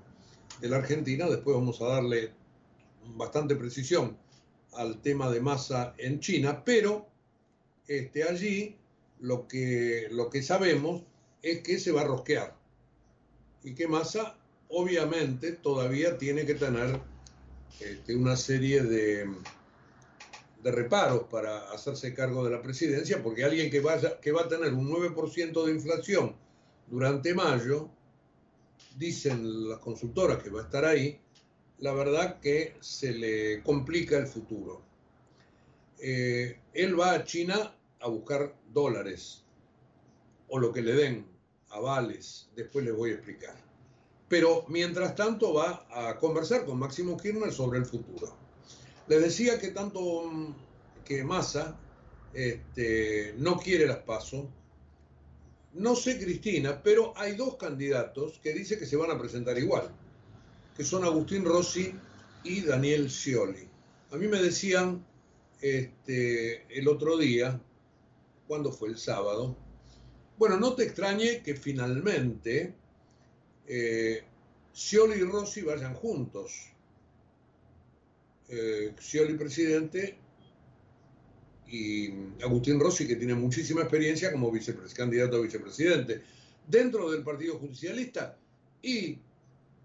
de 0.61 0.69
la 0.69 0.77
Argentina. 0.77 1.27
Después 1.27 1.55
vamos 1.55 1.81
a 1.81 1.87
darle 1.87 2.31
bastante 3.15 3.55
precisión 3.55 4.17
al 4.73 5.01
tema 5.01 5.29
de 5.29 5.41
masa 5.41 5.93
en 5.97 6.19
China, 6.19 6.63
pero 6.63 7.07
este, 7.87 8.23
allí 8.23 8.77
lo 9.19 9.47
que, 9.47 10.07
lo 10.11 10.29
que 10.29 10.41
sabemos 10.41 11.03
es 11.41 11.61
que 11.61 11.79
se 11.79 11.91
va 11.91 12.01
a 12.01 12.05
rosquear 12.05 12.55
y 13.63 13.73
que 13.73 13.87
Massa 13.87 14.37
obviamente 14.69 15.53
todavía 15.53 16.17
tiene 16.17 16.45
que 16.45 16.55
tener 16.55 16.99
este, 17.79 18.15
una 18.15 18.35
serie 18.35 18.83
de, 18.83 19.27
de 20.63 20.71
reparos 20.71 21.23
para 21.23 21.71
hacerse 21.71 22.13
cargo 22.13 22.43
de 22.43 22.51
la 22.51 22.61
presidencia, 22.61 23.21
porque 23.23 23.43
alguien 23.43 23.71
que, 23.71 23.79
vaya, 23.79 24.19
que 24.19 24.31
va 24.31 24.41
a 24.41 24.47
tener 24.47 24.73
un 24.73 24.89
9% 24.89 25.65
de 25.65 25.71
inflación 25.71 26.35
durante 26.87 27.33
mayo, 27.33 27.89
dicen 28.99 29.69
las 29.69 29.79
consultoras 29.79 30.43
que 30.43 30.49
va 30.49 30.59
a 30.59 30.63
estar 30.63 30.83
ahí, 30.83 31.19
la 31.79 31.93
verdad 31.93 32.39
que 32.41 32.75
se 32.81 33.13
le 33.13 33.63
complica 33.63 34.17
el 34.17 34.27
futuro. 34.27 34.81
Eh, 35.99 36.59
él 36.73 36.99
va 36.99 37.13
a 37.13 37.23
China 37.23 37.73
a 38.01 38.09
buscar 38.09 38.53
dólares 38.73 39.45
o 40.49 40.59
lo 40.59 40.73
que 40.73 40.81
le 40.81 40.93
den, 40.93 41.25
avales, 41.69 42.49
después 42.55 42.83
les 42.83 42.95
voy 42.95 43.11
a 43.11 43.13
explicar. 43.13 43.55
Pero 44.27 44.65
mientras 44.67 45.15
tanto 45.15 45.53
va 45.53 45.87
a 45.89 46.17
conversar 46.17 46.65
con 46.65 46.77
Máximo 46.77 47.17
Kirchner 47.17 47.53
sobre 47.53 47.79
el 47.79 47.85
futuro. 47.85 48.35
Le 49.07 49.19
decía 49.19 49.59
que 49.59 49.69
tanto 49.69 50.23
mm, 50.23 50.55
que 51.05 51.23
Massa 51.23 51.79
este, 52.33 53.33
no 53.37 53.57
quiere 53.57 53.87
las 53.87 53.99
pasos, 53.99 54.45
no 55.79 55.95
sé 55.95 56.19
Cristina, 56.19 56.83
pero 56.83 57.13
hay 57.17 57.35
dos 57.35 57.55
candidatos 57.55 58.39
que 58.43 58.53
dice 58.53 58.77
que 58.77 58.85
se 58.85 58.97
van 58.97 59.11
a 59.11 59.19
presentar 59.19 59.57
igual, 59.57 59.89
que 60.75 60.83
son 60.83 61.05
Agustín 61.05 61.45
Rossi 61.45 61.93
y 62.43 62.61
Daniel 62.61 63.09
Scioli. 63.09 63.67
A 64.11 64.17
mí 64.17 64.27
me 64.27 64.41
decían 64.41 65.05
este, 65.61 66.65
el 66.77 66.87
otro 66.87 67.17
día, 67.17 67.61
cuando 68.47 68.73
fue 68.73 68.89
el 68.89 68.97
sábado, 68.97 69.55
bueno, 70.37 70.57
no 70.57 70.75
te 70.75 70.83
extrañe 70.83 71.41
que 71.43 71.55
finalmente 71.55 72.73
eh, 73.65 74.23
Scioli 74.73 75.19
y 75.19 75.23
Rossi 75.23 75.61
vayan 75.61 75.93
juntos. 75.93 76.71
Eh, 78.49 78.93
Scioli 78.99 79.35
presidente 79.35 80.17
y 81.71 82.13
Agustín 82.43 82.79
Rossi, 82.79 83.07
que 83.07 83.15
tiene 83.15 83.35
muchísima 83.35 83.81
experiencia 83.81 84.31
como 84.31 84.51
candidato 84.95 85.37
a 85.37 85.41
vicepresidente 85.41 86.21
dentro 86.67 87.11
del 87.11 87.23
Partido 87.23 87.57
Judicialista. 87.59 88.37
Y 88.81 89.19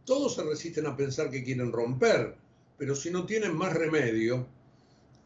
todos 0.05 0.35
se 0.35 0.43
resisten 0.43 0.87
a 0.87 0.97
pensar 0.97 1.31
que 1.31 1.45
quieren 1.45 1.73
romper, 1.73 2.37
pero 2.79 2.95
si 2.95 3.11
no 3.11 3.27
tienen 3.27 3.55
más 3.55 3.75
remedio, 3.75 4.47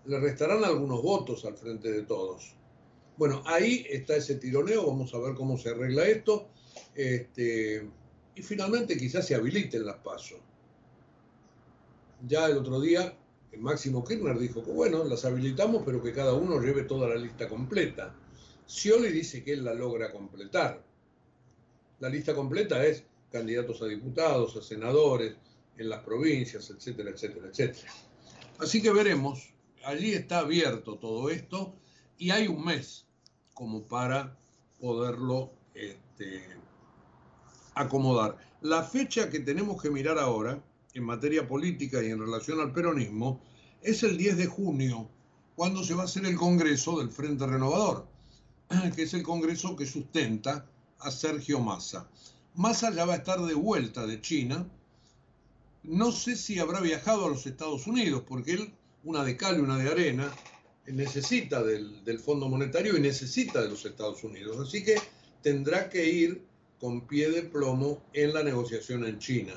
le 0.07 0.19
restarán 0.21 0.65
algunos 0.65 1.03
votos 1.03 1.45
al 1.45 1.57
frente 1.57 1.91
de 1.91 2.03
todos. 2.03 2.55
Bueno, 3.17 3.43
ahí 3.47 3.85
está 3.91 4.17
ese 4.17 4.37
tironeo, 4.37 4.87
vamos 4.87 5.13
a 5.15 5.19
ver 5.19 5.35
cómo 5.35 5.59
se 5.59 5.71
arregla 5.71 6.07
esto. 6.07 6.49
Este, 6.95 7.89
y 8.35 8.43
finalmente 8.43 8.97
quizás 8.97 9.27
se 9.27 9.35
habiliten 9.35 9.85
las 9.85 9.97
pasos. 9.97 10.39
Ya 12.27 12.47
el 12.47 12.59
otro 12.59 12.81
día 12.81 13.17
Máximo 13.57 14.05
Kirchner 14.05 14.39
dijo 14.39 14.63
que 14.65 14.71
bueno, 14.71 15.05
las 15.05 15.25
habilitamos, 15.25 15.83
pero 15.85 16.03
que 16.03 16.13
cada 16.13 16.35
uno 16.35 16.61
lleve 16.61 16.85
toda 16.85 17.09
la 17.09 17.17
lista 17.17 17.49
completa. 17.49 18.15
Scioli 18.69 19.11
dice 19.11 19.43
que 19.43 19.55
él 19.55 19.65
la 19.65 19.75
logra 19.75 20.13
completar. 20.13 20.85
La 22.01 22.09
lista 22.09 22.35
completa 22.35 22.85
es 22.85 23.05
candidatos 23.33 23.83
a 23.83 23.87
diputados, 23.87 24.57
a 24.57 24.63
senadores, 24.63 25.35
en 25.77 25.89
las 25.89 26.03
provincias, 26.03 26.71
etcétera, 26.71 27.11
etcétera, 27.11 27.49
etcétera. 27.49 27.93
Así 28.59 28.83
que 28.83 28.91
veremos, 28.91 29.53
allí 29.85 30.13
está 30.13 30.41
abierto 30.41 30.97
todo 30.97 31.31
esto 31.31 31.75
y 32.19 32.31
hay 32.31 32.49
un 32.49 32.65
mes 32.65 33.07
como 33.55 33.83
para 33.83 34.37
poderlo 34.81 35.53
este, 35.75 36.43
acomodar. 37.75 38.37
La 38.61 38.83
fecha 38.83 39.31
que 39.31 39.41
tenemos 39.41 39.81
que 39.81 39.91
mirar 39.91 40.19
ahora 40.19 40.63
en 40.95 41.05
materia 41.05 41.47
política 41.47 42.03
y 42.03 42.11
en 42.11 42.19
relación 42.19 42.61
al 42.61 42.73
peronismo 42.73 43.41
es 43.83 44.03
el 44.03 44.17
10 44.17 44.37
de 44.37 44.47
junio, 44.47 45.09
cuando 45.55 45.85
se 45.85 45.95
va 45.95 46.03
a 46.03 46.07
hacer 46.07 46.25
el 46.27 46.37
Congreso 46.37 46.99
del 46.99 47.11
Frente 47.11 47.47
Renovador, 47.47 48.07
que 48.97 49.03
es 49.03 49.15
el 49.15 49.23
Congreso 49.23 49.77
que 49.77 49.87
sustenta 49.87 50.67
a 51.01 51.11
Sergio 51.11 51.61
Massa. 51.61 52.09
Massa 52.55 52.93
ya 52.93 53.05
va 53.05 53.15
a 53.15 53.19
estar 53.19 53.41
de 53.41 53.55
vuelta 53.55 54.07
de 54.07 54.21
China. 54.21 54.69
No 55.85 56.11
sé 56.11 56.37
si 56.37 56.59
habrá 56.59 56.81
viajado 56.81 57.27
a 57.27 57.31
los 57.31 57.47
Estados 57.47 57.87
Unidos, 57.87 58.25
porque 58.27 58.53
él, 58.55 58.73
una 59.05 59.23
de 59.25 59.37
cal 59.37 59.59
y 59.59 59.61
una 59.61 59.77
de 59.77 59.89
arena, 59.89 60.33
necesita 60.87 61.63
del, 61.63 62.05
del 62.05 62.19
Fondo 62.19 62.49
Monetario 62.49 62.97
y 62.97 63.01
necesita 63.01 63.63
de 63.63 63.69
los 63.69 63.85
Estados 63.85 64.25
Unidos. 64.25 64.59
Así 64.59 64.83
que 64.83 64.97
tendrá 65.43 65.89
que 65.89 66.11
ir 66.11 66.43
con 66.81 67.07
pie 67.07 67.31
de 67.31 67.43
plomo 67.43 68.03
en 68.13 68.33
la 68.33 68.43
negociación 68.43 69.05
en 69.07 69.19
China 69.19 69.55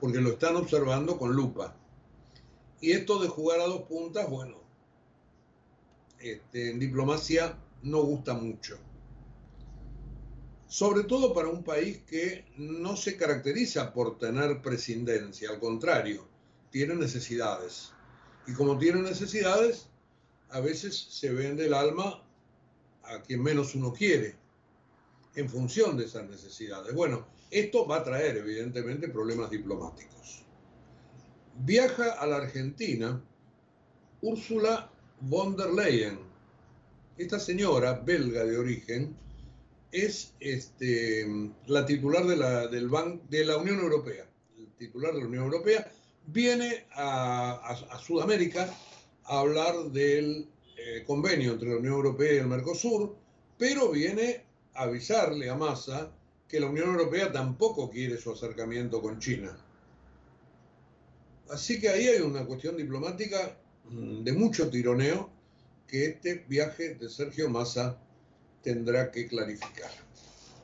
porque 0.00 0.20
lo 0.20 0.30
están 0.30 0.56
observando 0.56 1.18
con 1.18 1.34
lupa. 1.34 1.74
Y 2.80 2.92
esto 2.92 3.20
de 3.20 3.28
jugar 3.28 3.60
a 3.60 3.66
dos 3.66 3.82
puntas, 3.82 4.28
bueno, 4.28 4.58
este, 6.18 6.70
en 6.70 6.78
diplomacia 6.78 7.58
no 7.82 8.02
gusta 8.02 8.34
mucho. 8.34 8.78
Sobre 10.66 11.04
todo 11.04 11.32
para 11.32 11.48
un 11.48 11.62
país 11.62 11.98
que 12.06 12.44
no 12.56 12.96
se 12.96 13.16
caracteriza 13.16 13.92
por 13.92 14.18
tener 14.18 14.60
presidencia, 14.60 15.50
al 15.50 15.60
contrario, 15.60 16.26
tiene 16.70 16.94
necesidades. 16.94 17.92
Y 18.46 18.52
como 18.52 18.76
tiene 18.76 19.00
necesidades, 19.00 19.88
a 20.50 20.60
veces 20.60 20.96
se 20.96 21.32
vende 21.32 21.66
el 21.66 21.74
alma 21.74 22.22
a 23.04 23.22
quien 23.22 23.42
menos 23.42 23.74
uno 23.74 23.92
quiere, 23.92 24.36
en 25.36 25.48
función 25.48 25.96
de 25.96 26.06
esas 26.06 26.28
necesidades. 26.28 26.94
Bueno, 26.94 27.26
esto 27.50 27.86
va 27.86 27.98
a 27.98 28.04
traer, 28.04 28.38
evidentemente, 28.38 29.08
problemas 29.08 29.50
diplomáticos. 29.50 30.44
Viaja 31.58 32.12
a 32.12 32.26
la 32.26 32.36
Argentina 32.36 33.22
Úrsula 34.22 34.90
von 35.20 35.56
der 35.56 35.72
Leyen. 35.72 36.18
Esta 37.18 37.38
señora, 37.38 37.94
belga 38.04 38.44
de 38.44 38.58
origen, 38.58 39.16
es 39.92 40.34
este, 40.40 41.26
la 41.66 41.86
titular 41.86 42.26
de 42.26 42.36
la, 42.36 43.56
Unión 43.56 43.78
Europea, 43.78 44.26
el 44.58 44.68
titular 44.76 45.14
de 45.14 45.20
la 45.20 45.26
Unión 45.26 45.44
Europea, 45.44 45.90
viene 46.26 46.86
a, 46.92 47.98
Sudamérica 48.04 48.68
a 49.24 49.40
hablar 49.40 49.74
del 49.92 50.48
eh, 50.76 51.04
convenio 51.06 51.52
entre 51.52 51.70
la 51.70 51.76
Unión 51.76 51.94
Europea 51.94 52.34
y 52.34 52.36
el 52.38 52.46
Mercosur, 52.46 53.16
pero 53.58 53.90
viene 53.90 54.44
avisarle 54.76 55.50
a 55.50 55.54
Massa 55.54 56.12
que 56.48 56.60
la 56.60 56.68
Unión 56.68 56.90
Europea 56.90 57.32
tampoco 57.32 57.90
quiere 57.90 58.18
su 58.18 58.32
acercamiento 58.32 59.02
con 59.02 59.18
China. 59.18 59.56
Así 61.50 61.80
que 61.80 61.88
ahí 61.88 62.06
hay 62.08 62.20
una 62.20 62.44
cuestión 62.44 62.76
diplomática 62.76 63.56
mm, 63.88 64.22
de 64.22 64.32
mucho 64.32 64.68
tironeo 64.68 65.30
que 65.86 66.06
este 66.06 66.44
viaje 66.48 66.94
de 66.94 67.08
Sergio 67.08 67.48
Massa 67.48 67.98
tendrá 68.62 69.10
que 69.12 69.28
clarificar. 69.28 69.90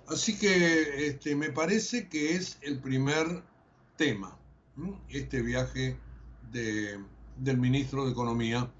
Así 0.08 0.36
que 0.36 1.06
este, 1.06 1.36
me 1.36 1.50
parece 1.50 2.08
que 2.08 2.34
es 2.34 2.58
el 2.62 2.80
primer 2.80 3.42
tema, 3.96 4.36
este 5.08 5.42
viaje 5.42 5.96
del 6.50 7.58
ministro 7.58 8.04
de 8.04 8.10
Economía, 8.10 8.70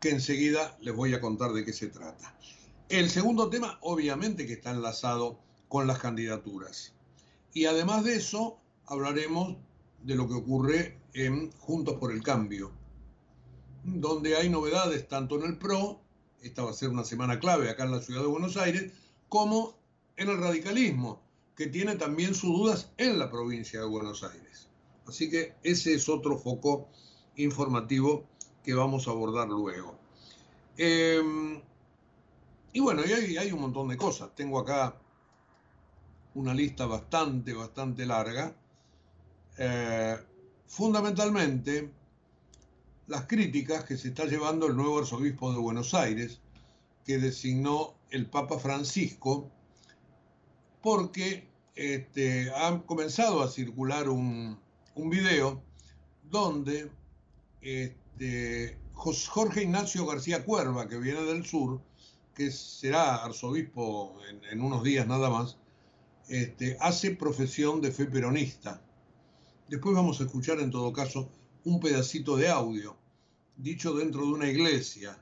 que 0.00 0.10
enseguida 0.10 0.76
les 0.82 0.94
voy 0.94 1.14
a 1.14 1.20
contar 1.20 1.52
de 1.52 1.64
qué 1.64 1.72
se 1.72 1.88
trata. 1.88 2.36
El 2.88 3.08
segundo 3.10 3.48
tema, 3.48 3.78
obviamente, 3.80 4.46
que 4.46 4.54
está 4.54 4.70
enlazado 4.70 5.38
con 5.68 5.86
las 5.86 5.98
candidaturas. 5.98 6.92
Y 7.52 7.66
además 7.66 8.04
de 8.04 8.16
eso, 8.16 8.58
hablaremos 8.86 9.56
de 10.02 10.14
lo 10.14 10.28
que 10.28 10.34
ocurre 10.34 10.98
en 11.14 11.50
Juntos 11.52 11.96
por 11.98 12.12
el 12.12 12.22
Cambio, 12.22 12.72
donde 13.84 14.36
hay 14.36 14.48
novedades 14.48 15.08
tanto 15.08 15.36
en 15.36 15.44
el 15.44 15.58
PRO, 15.58 16.00
esta 16.42 16.62
va 16.62 16.70
a 16.70 16.74
ser 16.74 16.90
una 16.90 17.04
semana 17.04 17.38
clave 17.38 17.70
acá 17.70 17.84
en 17.84 17.92
la 17.92 18.02
ciudad 18.02 18.20
de 18.20 18.26
Buenos 18.26 18.56
Aires, 18.56 18.92
como 19.28 19.74
en 20.16 20.28
el 20.28 20.38
radicalismo, 20.38 21.22
que 21.56 21.68
tiene 21.68 21.96
también 21.96 22.34
sus 22.34 22.50
dudas 22.50 22.90
en 22.98 23.18
la 23.18 23.30
provincia 23.30 23.80
de 23.80 23.86
Buenos 23.86 24.22
Aires. 24.22 24.68
Así 25.06 25.30
que 25.30 25.54
ese 25.62 25.94
es 25.94 26.08
otro 26.08 26.38
foco 26.38 26.88
informativo 27.36 28.24
que 28.62 28.74
vamos 28.74 29.08
a 29.08 29.12
abordar 29.12 29.48
luego. 29.48 29.96
Em, 30.76 31.62
y 32.74 32.80
bueno, 32.80 33.02
hay, 33.02 33.36
hay 33.36 33.52
un 33.52 33.60
montón 33.60 33.88
de 33.88 33.96
cosas. 33.96 34.34
Tengo 34.34 34.58
acá 34.58 34.96
una 36.34 36.52
lista 36.52 36.86
bastante, 36.86 37.52
bastante 37.52 38.04
larga. 38.04 38.52
Eh, 39.56 40.18
fundamentalmente, 40.66 41.92
las 43.06 43.26
críticas 43.26 43.84
que 43.84 43.96
se 43.96 44.08
está 44.08 44.24
llevando 44.24 44.66
el 44.66 44.74
nuevo 44.74 44.98
arzobispo 44.98 45.52
de 45.52 45.58
Buenos 45.60 45.94
Aires, 45.94 46.40
que 47.04 47.18
designó 47.18 47.94
el 48.10 48.26
Papa 48.26 48.58
Francisco, 48.58 49.48
porque 50.82 51.48
este, 51.76 52.52
han 52.56 52.80
comenzado 52.80 53.40
a 53.40 53.48
circular 53.48 54.08
un, 54.08 54.58
un 54.96 55.10
video 55.10 55.62
donde 56.24 56.90
este, 57.62 58.76
Jorge 58.94 59.62
Ignacio 59.62 60.06
García 60.06 60.44
Cuerva, 60.44 60.88
que 60.88 60.98
viene 60.98 61.22
del 61.22 61.46
sur, 61.46 61.80
que 62.34 62.50
será 62.50 63.24
arzobispo 63.24 64.16
en, 64.50 64.60
unos 64.60 64.82
días 64.82 65.06
nada 65.06 65.30
más, 65.30 65.56
este, 66.28 66.76
hace 66.80 67.12
profesión 67.12 67.80
de 67.80 67.92
fe 67.92 68.06
peronista. 68.06 68.82
Después 69.68 69.94
vamos 69.94 70.20
a 70.20 70.24
escuchar 70.24 70.60
en 70.60 70.70
todo 70.70 70.92
caso 70.92 71.30
un 71.64 71.80
pedacito 71.80 72.36
de 72.36 72.48
audio, 72.48 72.96
dicho 73.56 73.94
dentro 73.94 74.22
de 74.22 74.32
una 74.32 74.48
iglesia. 74.48 75.18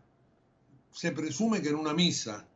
Se 0.91 1.13
presume 1.13 1.63
que 1.63 1.69
en 1.69 1.77
una 1.77 1.93
misa, 1.93 2.49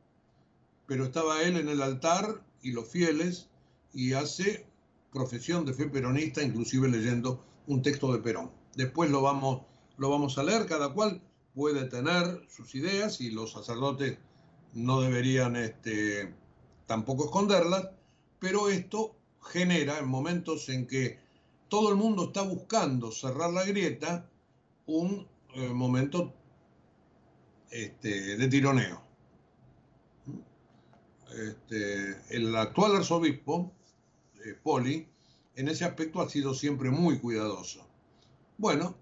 pero 0.87 1.05
estaba 1.05 1.43
él 1.43 1.57
en 1.57 1.69
el 1.69 1.83
altar 1.83 2.43
y 2.63 2.73
los 2.73 2.89
fieles 2.89 3.49
y 3.93 4.13
hace 4.15 4.67
profesión 5.13 5.65
de 5.65 5.75
fe 5.75 5.87
peronista, 5.87 6.43
inclusive 6.43 6.89
leyendo 6.89 7.45
un 7.67 7.83
texto 7.83 8.13
de 8.13 8.19
Perón. 8.19 8.51
Después 8.75 9.11
lo 9.11 9.23
vamos, 9.23 9.63
lo 9.97 10.11
vamos 10.11 10.39
a 10.39 10.43
leer, 10.43 10.67
cada 10.67 10.93
cual 10.93 11.23
puede 11.55 11.85
tener 11.85 12.47
sus 12.49 12.75
ideas 12.75 13.21
y 13.21 13.31
los 13.31 13.53
sacerdotes 13.53 14.19
no 14.77 15.01
deberían 15.01 15.57
este, 15.57 16.35
tampoco 16.87 17.25
esconderlas, 17.25 17.89
pero 18.39 18.69
esto 18.69 19.17
genera 19.41 19.99
en 19.99 20.07
momentos 20.07 20.69
en 20.69 20.87
que 20.87 21.19
todo 21.69 21.89
el 21.89 21.97
mundo 21.97 22.27
está 22.27 22.43
buscando 22.43 23.11
cerrar 23.11 23.53
la 23.53 23.65
grieta, 23.65 24.29
un 24.85 25.27
eh, 25.55 25.69
momento 25.71 26.35
este, 27.71 28.37
de 28.37 28.49
tironeo. 28.49 29.01
Este, 31.35 32.37
el 32.37 32.55
actual 32.55 32.97
arzobispo, 32.97 33.73
eh, 34.45 34.55
Poli, 34.63 35.09
en 35.55 35.69
ese 35.69 35.87
aspecto 35.87 36.21
ha 36.21 36.29
sido 36.29 36.53
siempre 36.53 36.91
muy 36.91 37.19
cuidadoso. 37.19 37.87
Bueno, 38.59 38.95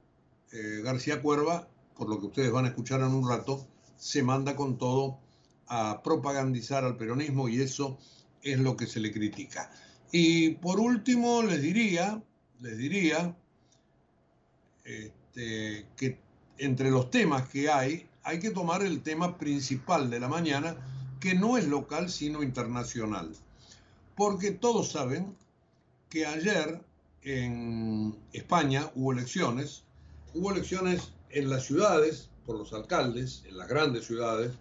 eh, 0.53 0.83
García 0.85 1.21
Cuerva, 1.21 1.69
por 1.97 2.09
lo 2.09 2.21
que 2.21 2.27
ustedes 2.27 2.53
van 2.53 2.67
a 2.67 2.69
escuchar 2.69 3.01
en 3.01 3.13
un 3.13 3.29
rato, 3.29 3.67
se 3.97 4.23
manda 4.23 4.55
con 4.55 4.79
todo 4.79 5.24
a 5.68 6.03
propagandizar 6.03 6.85
al 6.85 6.96
peronismo 6.96 7.48
y 7.48 7.61
eso 7.61 7.98
es 8.42 8.59
lo 8.59 8.77
que 8.77 8.87
se 8.87 9.00
le 9.00 9.12
critica. 9.12 9.70
Y 10.12 10.50
por 10.50 10.79
último, 10.79 11.42
les 11.42 11.61
diría, 11.61 12.22
les 12.61 12.79
diría 12.79 13.37
este, 14.85 15.87
que 15.96 16.18
entre 16.59 16.90
los 16.90 17.11
temas 17.11 17.48
que 17.48 17.70
hay, 17.70 18.07
hay 18.22 18.38
que 18.38 18.50
tomar 18.50 18.83
el 18.83 19.03
tema 19.03 19.38
principal 19.38 20.11
de 20.11 20.20
la 20.20 20.29
mañana, 20.29 20.77
que 21.20 21.35
no 21.35 21.57
es 21.57 21.66
local, 21.66 22.11
sino 22.11 22.42
internacional. 22.42 23.35
Porque 24.14 24.53
todos 24.53 24.92
saben 24.92 25.37
que 26.09 26.27
ayer 26.27 26.81
en 27.22 28.16
España 28.33 28.90
hubo 28.94 29.12
elecciones, 29.12 29.83
hubo 30.35 30.53
elecciones 30.53 31.12
en 31.31 31.50
las 31.50 31.64
ciudades, 31.64 32.31
por 32.46 32.59
los 32.59 32.72
alcaldes, 32.72 33.42
en 33.46 33.57
las 33.57 33.68
grandes 33.68 34.07
ciudades, 34.07 34.53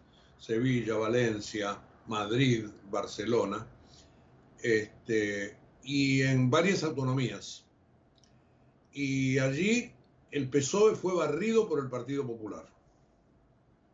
Sevilla, 0.43 0.95
Valencia, 0.97 1.79
Madrid, 2.06 2.65
Barcelona, 2.91 3.65
este, 4.62 5.56
y 5.84 6.21
en 6.21 6.49
varias 6.49 6.84
autonomías. 6.84 7.63
Y 8.91 9.38
allí 9.39 9.93
el 10.32 10.49
PSOE 10.49 10.95
fue 10.95 11.15
barrido 11.15 11.69
por 11.69 11.79
el 11.79 11.89
Partido 11.89 12.27
Popular, 12.27 12.65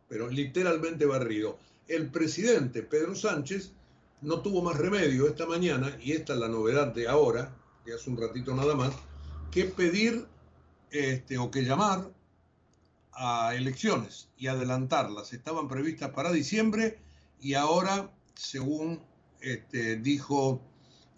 pero 0.08 0.28
literalmente 0.28 1.06
barrido. 1.06 1.56
El 1.86 2.10
presidente 2.10 2.82
Pedro 2.82 3.14
Sánchez 3.14 3.70
no 4.20 4.40
tuvo 4.40 4.60
más 4.60 4.76
remedio 4.76 5.28
esta 5.28 5.46
mañana, 5.46 5.96
y 6.02 6.12
esta 6.12 6.32
es 6.32 6.40
la 6.40 6.48
novedad 6.48 6.88
de 6.88 7.06
ahora, 7.06 7.56
que 7.84 7.92
hace 7.92 8.10
un 8.10 8.16
ratito 8.16 8.56
nada 8.56 8.74
más, 8.74 8.92
que 9.52 9.66
pedir 9.66 10.26
este, 10.90 11.38
o 11.38 11.48
que 11.48 11.62
llamar 11.62 12.10
a 13.22 13.54
elecciones 13.54 14.30
y 14.38 14.46
adelantarlas. 14.46 15.34
Estaban 15.34 15.68
previstas 15.68 16.10
para 16.10 16.32
diciembre 16.32 16.98
y 17.38 17.52
ahora, 17.52 18.10
según 18.34 19.02
este, 19.42 19.96
dijo 19.96 20.62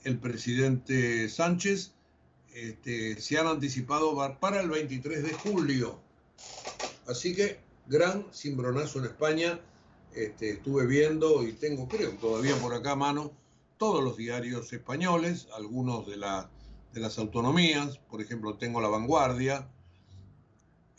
el 0.02 0.18
presidente 0.18 1.28
Sánchez, 1.28 1.92
este, 2.54 3.20
se 3.20 3.38
han 3.38 3.46
anticipado 3.46 4.16
para 4.40 4.60
el 4.60 4.68
23 4.68 5.22
de 5.22 5.32
julio. 5.32 6.00
Así 7.06 7.36
que 7.36 7.60
gran 7.86 8.26
cimbronazo 8.32 8.98
en 8.98 9.04
España. 9.04 9.60
Este, 10.12 10.50
estuve 10.50 10.86
viendo 10.86 11.46
y 11.46 11.52
tengo, 11.52 11.88
creo, 11.88 12.10
todavía 12.16 12.54
por 12.56 12.74
acá 12.74 12.90
a 12.90 12.96
mano, 12.96 13.32
todos 13.78 14.04
los 14.04 14.16
diarios 14.16 14.70
españoles, 14.72 15.48
algunos 15.56 16.06
de, 16.06 16.16
de 16.16 17.00
las 17.00 17.18
autonomías, 17.18 17.96
por 18.10 18.20
ejemplo, 18.20 18.56
tengo 18.56 18.80
La 18.80 18.88
Vanguardia. 18.88 19.68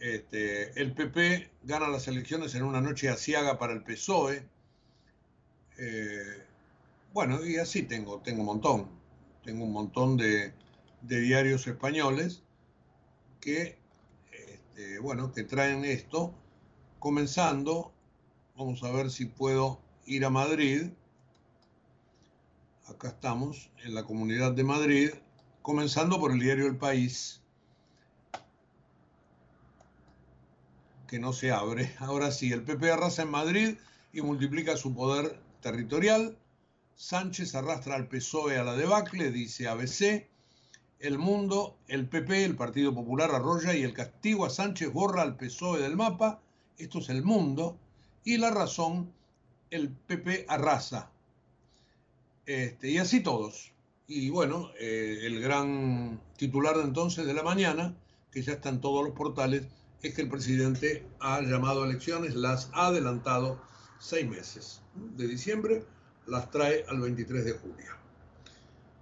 Este, 0.03 0.77
el 0.81 0.91
PP 0.91 1.49
gana 1.63 1.87
las 1.87 2.09
elecciones 2.09 2.53
en 2.55 2.63
una 2.63 2.81
noche 2.81 3.07
asiaga 3.07 3.57
para 3.57 3.71
el 3.71 3.83
PSOE. 3.83 4.45
Eh, 5.77 6.43
bueno, 7.13 7.45
y 7.45 7.55
así 7.55 7.83
tengo, 7.83 8.19
tengo 8.19 8.41
un 8.41 8.47
montón. 8.47 8.89
Tengo 9.45 9.63
un 9.63 9.71
montón 9.71 10.17
de, 10.17 10.53
diarios 10.99 11.67
españoles 11.67 12.43
que, 13.39 13.77
este, 14.33 14.99
bueno, 14.99 15.31
que 15.31 15.43
traen 15.43 15.85
esto, 15.85 16.35
comenzando, 16.99 17.93
vamos 18.57 18.83
a 18.83 18.91
ver 18.91 19.09
si 19.09 19.23
puedo 19.23 19.79
ir 20.05 20.25
a 20.25 20.29
Madrid, 20.29 20.91
acá 22.87 23.07
estamos, 23.07 23.71
en 23.85 23.95
la 23.95 24.03
comunidad 24.03 24.51
de 24.51 24.65
Madrid, 24.65 25.11
comenzando 25.61 26.19
por 26.19 26.33
el 26.33 26.39
diario 26.39 26.67
El 26.67 26.75
País, 26.75 27.42
que 31.13 31.19
no 31.19 31.31
se 31.31 31.51
abre. 31.51 31.93
Ahora 31.99 32.31
sí, 32.31 32.51
el 32.51 32.63
PP 32.63 32.89
arrasa 32.89 33.21
en 33.21 33.29
Madrid 33.29 33.77
y 34.13 34.21
multiplica 34.23 34.75
su 34.75 34.95
poder 34.95 35.39
territorial. 35.61 36.35
Sánchez 36.95 37.53
arrastra 37.53 37.93
al 37.93 38.07
PSOE 38.07 38.57
a 38.57 38.63
la 38.63 38.75
debacle, 38.75 39.29
dice 39.29 39.67
ABC. 39.67 40.27
El 40.97 41.19
Mundo, 41.19 41.77
el 41.87 42.07
PP, 42.07 42.45
el 42.45 42.55
Partido 42.55 42.95
Popular 42.95 43.29
arrolla 43.29 43.75
y 43.75 43.83
el 43.83 43.93
castigo 43.93 44.43
a 44.43 44.49
Sánchez 44.49 44.91
borra 44.91 45.21
al 45.21 45.37
PSOE 45.37 45.83
del 45.83 45.95
mapa. 45.95 46.41
Esto 46.79 46.97
es 46.97 47.09
el 47.09 47.23
Mundo. 47.23 47.77
Y 48.23 48.37
la 48.37 48.49
razón, 48.49 49.13
el 49.69 49.89
PP 49.89 50.47
arrasa. 50.49 51.11
Este, 52.47 52.89
y 52.89 52.97
así 52.97 53.19
todos. 53.19 53.71
Y 54.07 54.31
bueno, 54.31 54.71
eh, 54.79 55.19
el 55.21 55.39
gran 55.41 56.19
titular 56.37 56.75
de 56.75 56.85
entonces 56.85 57.27
de 57.27 57.35
la 57.35 57.43
mañana, 57.43 57.95
que 58.31 58.41
ya 58.41 58.53
está 58.53 58.69
en 58.69 58.81
todos 58.81 59.05
los 59.05 59.13
portales, 59.13 59.67
es 60.03 60.13
que 60.13 60.21
el 60.21 60.29
presidente 60.29 61.07
ha 61.19 61.41
llamado 61.41 61.83
a 61.83 61.87
elecciones, 61.87 62.35
las 62.35 62.69
ha 62.73 62.87
adelantado 62.87 63.61
seis 63.99 64.29
meses. 64.29 64.81
De 64.93 65.27
diciembre 65.27 65.85
las 66.27 66.51
trae 66.51 66.85
al 66.87 66.99
23 66.99 67.45
de 67.45 67.53
julio. 67.53 67.91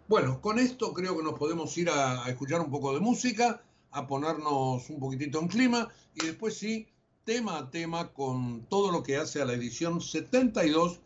Bueno, 0.08 0.42
con 0.42 0.60
esto 0.60 0.94
creo 0.94 1.18
que 1.18 1.24
nos 1.24 1.38
podemos 1.38 1.76
ir 1.78 1.90
a, 1.90 2.24
a 2.24 2.30
escuchar 2.30 2.62
un 2.62 2.70
poco 2.70 2.94
de 2.94 3.00
música, 3.00 3.64
a 3.92 4.08
ponernos 4.08 4.90
un 4.90 5.00
poquitito 5.00 5.40
en 5.40 5.48
clima 5.48 5.90
y 6.14 6.28
después 6.28 6.58
sí, 6.58 6.88
tema 7.24 7.58
a 7.58 7.70
tema 7.72 8.14
con 8.14 8.66
todo 8.66 8.92
lo 8.92 9.04
que 9.04 9.18
hace 9.18 9.42
a 9.42 9.46
la 9.46 9.54
edición 9.54 10.02
72 10.02 11.00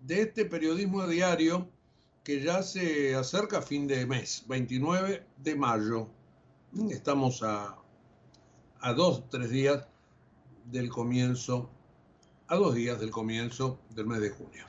de 0.00 0.22
este 0.22 0.44
periodismo 0.44 1.06
diario 1.06 1.68
que 2.24 2.42
ya 2.42 2.62
se 2.62 3.14
acerca 3.14 3.58
a 3.58 3.62
fin 3.62 3.86
de 3.86 4.06
mes, 4.06 4.44
29 4.48 5.26
de 5.38 5.54
mayo. 5.54 6.08
Estamos 6.90 7.42
a, 7.42 7.79
a 8.80 8.92
dos, 8.92 9.28
tres 9.28 9.50
días 9.50 9.86
del 10.64 10.88
comienzo, 10.88 11.70
a 12.48 12.56
dos 12.56 12.74
días 12.74 12.98
del 13.00 13.10
comienzo 13.10 13.80
del 13.90 14.06
mes 14.06 14.20
de 14.20 14.30
junio. 14.30 14.64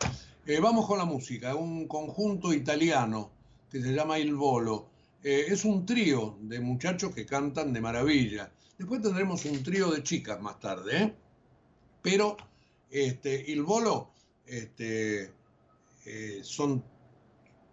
Eh, 0.45 0.59
vamos 0.59 0.85
con 0.85 0.97
la 0.97 1.05
música, 1.05 1.55
un 1.55 1.87
conjunto 1.87 2.53
italiano 2.53 3.31
que 3.69 3.81
se 3.81 3.93
llama 3.93 4.19
Il 4.19 4.35
Volo. 4.35 4.89
Eh, 5.23 5.45
es 5.47 5.65
un 5.65 5.85
trío 5.85 6.37
de 6.41 6.59
muchachos 6.59 7.13
que 7.13 7.25
cantan 7.25 7.71
de 7.73 7.79
maravilla. 7.79 8.51
Después 8.77 9.01
tendremos 9.01 9.45
un 9.45 9.63
trío 9.63 9.91
de 9.91 10.03
chicas 10.03 10.41
más 10.41 10.59
tarde, 10.59 11.03
¿eh? 11.03 11.15
Pero 12.01 12.35
este, 12.89 13.45
Il 13.51 13.61
Volo 13.61 14.09
este, 14.45 15.31
son, 16.41 16.83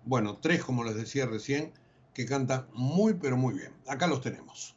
bueno, 0.04 0.36
tres, 0.36 0.62
como 0.62 0.84
les 0.84 0.94
decía 0.94 1.24
recién, 1.24 1.72
que 2.12 2.26
cantan 2.26 2.66
muy, 2.74 3.14
pero 3.14 3.36
muy 3.36 3.54
bien. 3.54 3.72
Acá 3.86 4.06
los 4.06 4.20
tenemos. 4.20 4.76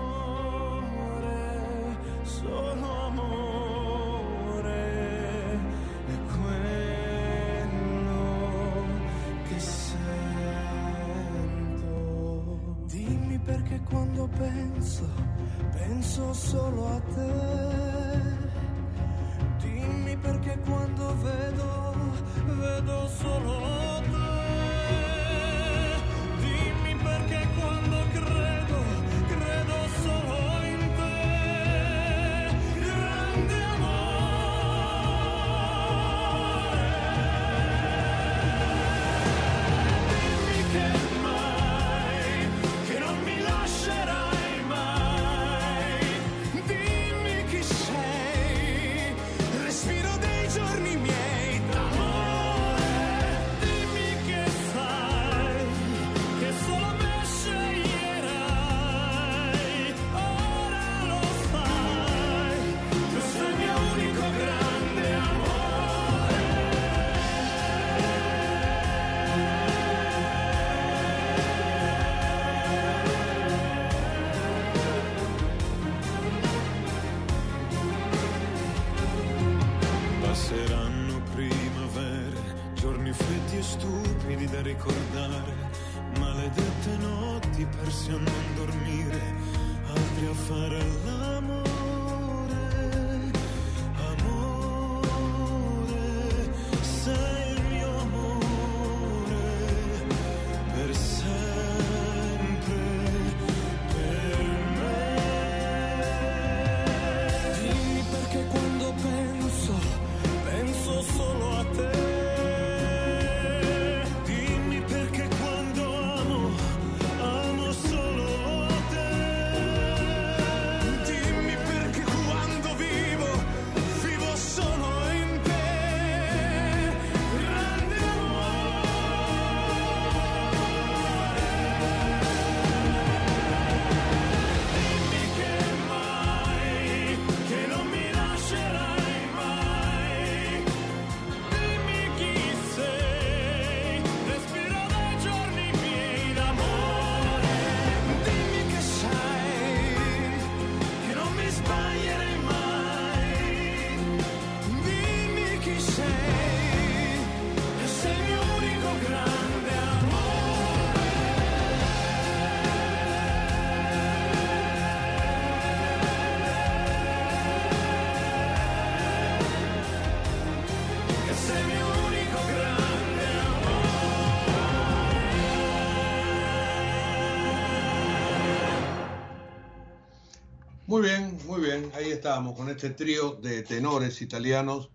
Ahí 181.93 182.11
estábamos 182.11 182.55
con 182.55 182.69
este 182.69 182.91
trío 182.91 183.33
de 183.33 183.63
tenores 183.63 184.21
italianos. 184.21 184.89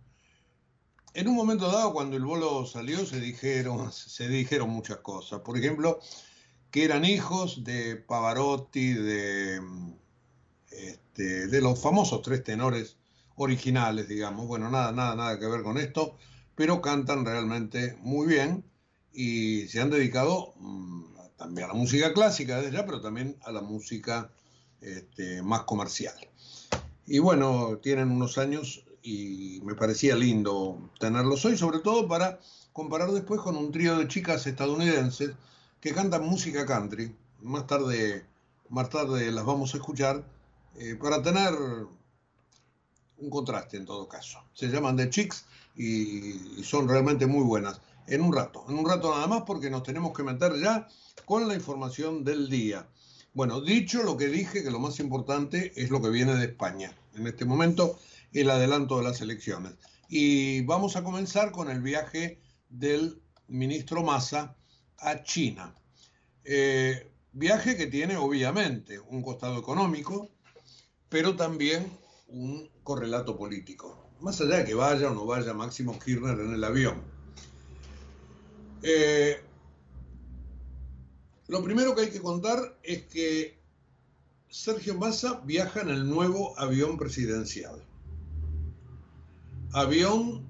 En 1.15 1.29
un 1.29 1.35
momento 1.35 1.71
dado, 1.71 1.93
cuando 1.93 2.17
el 2.17 2.25
bolo 2.25 2.65
salió, 2.67 3.05
se 3.05 3.21
dijeron, 3.21 3.93
se 3.93 4.29
dijeron 4.29 4.71
muchas 4.71 4.99
cosas. 4.99 5.41
Por 5.41 5.59
ejemplo, 5.59 6.01
que 6.71 6.85
eran 6.85 7.05
hijos 7.05 7.65
de 7.65 7.97
Pavarotti, 7.97 8.93
de, 8.93 9.61
este, 10.71 11.61
los 11.61 11.81
famosos 11.81 12.23
tres 12.23 12.45
tenores 12.45 12.97
originales, 13.37 14.09
digamos. 14.09 14.47
Bueno, 14.47 14.71
nada, 14.71 14.93
nada, 14.93 15.17
nada 15.17 15.39
que 15.39 15.47
ver 15.47 15.63
con 15.63 15.79
esto, 15.79 16.17
pero 16.55 16.81
cantan 16.81 17.25
realmente 17.25 17.97
muy 18.01 18.27
bien 18.27 18.65
y 19.13 19.67
se 19.69 19.81
han 19.81 19.91
dedicado 19.91 20.55
mm, 20.57 21.05
también 21.37 21.65
a 21.65 21.69
la 21.69 21.75
música 21.75 22.13
clásica 22.13 22.59
desde 22.61 22.77
ya, 22.77 22.87
pero 22.87 23.01
también 23.01 23.37
a 23.43 23.53
la 23.53 23.61
música 23.61 24.31
este, 24.81 25.43
más 25.43 25.63
comercial. 25.63 26.15
Y 27.07 27.21
bueno, 27.21 27.79
tienen 27.79 28.11
unos 28.11 28.37
años 28.37 28.85
y 29.03 29.61
me 29.63 29.77
parecía 29.77 30.17
lindo 30.17 30.91
tenerlos 30.99 31.45
hoy, 31.45 31.57
sobre 31.57 31.79
todo 31.79 32.09
para 32.09 32.41
comparar 32.73 33.13
después 33.13 33.41
con 33.41 33.57
un 33.57 33.71
trío 33.71 33.97
de 33.97 34.09
chicas 34.09 34.47
estadounidenses 34.47 35.31
que 35.81 35.95
cantan 35.95 36.27
música 36.27 36.67
country. 36.67 37.15
Más 37.43 37.67
tarde, 37.69 38.27
más 38.69 38.91
tarde 38.91 39.31
las 39.31 39.45
vamos 39.45 39.73
a 39.73 39.77
escuchar 39.77 40.25
eh, 40.75 40.97
para 41.01 41.23
tener 41.23 41.55
un 43.19 43.31
contraste 43.31 43.77
en 43.77 43.87
todo 43.87 44.09
caso. 44.09 44.41
Se 44.53 44.67
llaman 44.67 44.97
The 44.97 45.09
Chicks 45.09 45.47
y, 45.77 46.59
y 46.59 46.65
son 46.65 46.89
realmente 46.89 47.27
muy 47.27 47.45
buenas. 47.45 47.81
En 48.09 48.21
un 48.21 48.33
rato, 48.33 48.65
en 48.69 48.79
un 48.79 48.89
rato 48.89 49.11
nada 49.11 49.29
más 49.29 49.43
porque 49.43 49.71
nos 49.71 49.85
tenemos 49.85 50.13
que 50.13 50.25
meter 50.25 50.59
ya 50.61 50.89
con 51.25 51.47
la 51.47 51.55
información 51.55 52.25
del 52.25 52.51
día. 52.51 52.89
Bueno, 53.37 53.61
dicho 53.61 54.03
lo 54.03 54.17
que 54.17 54.29
dije, 54.29 54.63
que 54.63 54.71
lo 54.71 54.79
más 54.79 54.99
importante 54.99 55.71
es 55.77 55.91
lo 55.91 56.01
que 56.01 56.09
viene 56.09 56.37
de 56.37 56.47
España. 56.47 56.97
En 57.15 57.27
este 57.27 57.45
momento, 57.45 57.99
el 58.33 58.49
adelanto 58.49 58.97
de 58.97 59.05
las 59.05 59.21
elecciones. 59.21 59.75
Y 60.09 60.63
vamos 60.63 60.97
a 60.97 61.05
comenzar 61.05 61.53
con 61.53 61.69
el 61.69 61.83
viaje 61.83 62.41
del 62.71 63.21
ministro 63.47 64.03
Massa 64.03 64.57
a 64.97 65.23
China. 65.23 65.75
Eh, 66.45 67.11
viaje 67.33 67.77
que 67.77 67.89
tiene 67.89 68.17
obviamente 68.17 68.99
un 69.01 69.21
costado 69.21 69.59
económico, 69.59 70.31
pero 71.11 71.37
también 71.37 71.93
un 72.29 72.71
correlato 72.85 73.37
político. 73.37 74.13
Más 74.19 74.41
allá 74.41 74.61
de 74.61 74.65
que 74.65 74.73
vaya 74.73 75.11
o 75.11 75.15
no 75.15 75.27
vaya 75.27 75.53
Máximo 75.53 75.99
Kirchner 75.99 76.41
en 76.41 76.55
el 76.55 76.65
avión. 76.65 77.03
Eh, 78.83 79.43
lo 81.49 81.63
primero 81.63 81.95
que 81.95 82.03
hay 82.03 82.11
que 82.11 82.21
contar 82.21 82.79
es 82.83 83.05
que 83.05 83.59
Sergio 84.49 84.95
Massa 84.97 85.41
viaja 85.45 85.81
en 85.81 85.91
el 85.91 86.09
nuevo 86.09 86.59
avión 86.59 86.99
presidencial. 86.99 87.85
Avión 89.73 90.47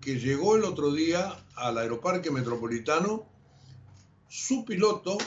que 0.00 0.18
llegó 0.18 0.56
el 0.56 0.64
otro 0.64 0.92
día 0.92 1.44
al 1.54 1.76
aeroparque 1.78 2.30
metropolitano. 2.30 3.26
Su 4.28 4.64
piloto 4.64 5.18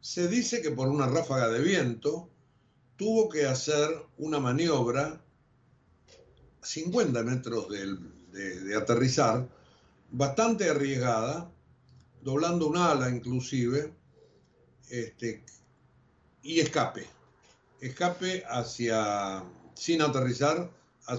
se 0.00 0.26
dice 0.28 0.62
que 0.62 0.70
por 0.70 0.88
una 0.88 1.06
ráfaga 1.06 1.48
de 1.48 1.60
viento 1.60 2.28
tuvo 2.96 3.28
que 3.28 3.46
hacer 3.46 3.90
una 4.18 4.40
maniobra 4.40 5.20
a 6.60 6.66
50 6.66 7.22
metros 7.22 7.68
de, 7.68 8.60
de 8.60 8.76
aterrizar, 8.76 9.48
bastante 10.10 10.70
arriesgada, 10.70 11.50
doblando 12.22 12.66
un 12.68 12.76
ala 12.76 13.10
inclusive, 13.10 13.92
este, 14.92 15.42
y 16.42 16.60
escape. 16.60 17.06
Escape 17.80 18.44
hacia, 18.46 19.42
sin 19.74 20.02
aterrizar, 20.02 20.70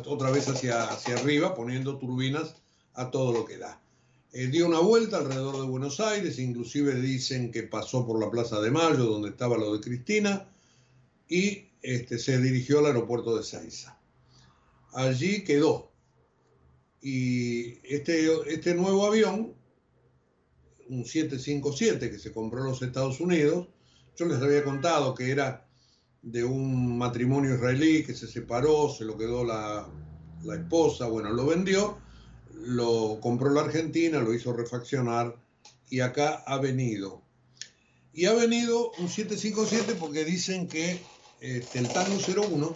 otra 0.06 0.30
vez 0.30 0.48
hacia, 0.48 0.84
hacia 0.84 1.16
arriba, 1.16 1.56
poniendo 1.56 1.98
turbinas 1.98 2.56
a 2.94 3.10
todo 3.10 3.34
lo 3.34 3.46
que 3.46 3.58
da. 3.58 3.82
Eh, 4.32 4.48
dio 4.48 4.68
una 4.68 4.80
vuelta 4.80 5.18
alrededor 5.18 5.60
de 5.60 5.68
Buenos 5.68 6.00
Aires, 6.00 6.38
inclusive 6.40 6.96
dicen 6.96 7.52
que 7.52 7.64
pasó 7.64 8.06
por 8.06 8.20
la 8.20 8.30
Plaza 8.30 8.62
de 8.62 8.72
Mayo, 8.72 9.06
donde 9.06 9.30
estaba 9.30 9.58
lo 9.58 9.74
de 9.74 9.82
Cristina, 9.82 10.48
y 11.28 11.66
este, 11.82 12.20
se 12.20 12.40
dirigió 12.40 12.80
al 12.80 12.86
aeropuerto 12.86 13.36
de 13.36 13.44
Seiza. 13.44 13.98
Allí 14.94 15.44
quedó. 15.44 15.92
Y 17.02 17.80
este, 17.84 18.30
este 18.48 18.76
nuevo 18.76 19.08
avión 19.08 19.56
un 20.94 21.06
757 21.06 22.12
que 22.12 22.20
se 22.20 22.32
compró 22.32 22.62
en 22.62 22.68
los 22.68 22.82
Estados 22.82 23.20
Unidos. 23.20 23.68
Yo 24.16 24.26
les 24.26 24.42
había 24.42 24.64
contado 24.64 25.16
que 25.16 25.32
era 25.32 25.66
de 26.22 26.44
un 26.44 26.98
matrimonio 26.98 27.56
israelí 27.56 28.04
que 28.04 28.14
se 28.14 28.28
separó, 28.28 28.90
se 28.90 29.04
lo 29.04 29.18
quedó 29.18 29.44
la, 29.44 29.88
la 30.44 30.56
esposa, 30.56 31.08
bueno, 31.08 31.32
lo 31.32 31.46
vendió, 31.46 31.98
lo 32.54 33.20
compró 33.22 33.50
la 33.50 33.62
Argentina, 33.62 34.20
lo 34.20 34.34
hizo 34.34 34.54
refaccionar 34.54 35.36
y 35.90 36.00
acá 36.00 36.44
ha 36.46 36.58
venido. 36.60 37.22
Y 38.14 38.26
ha 38.26 38.34
venido 38.34 38.92
un 39.00 39.10
757 39.10 39.96
porque 40.00 40.24
dicen 40.24 40.68
que 40.68 41.02
este, 41.42 41.80
el 41.80 41.90
Tango 41.90 42.18
01, 42.18 42.76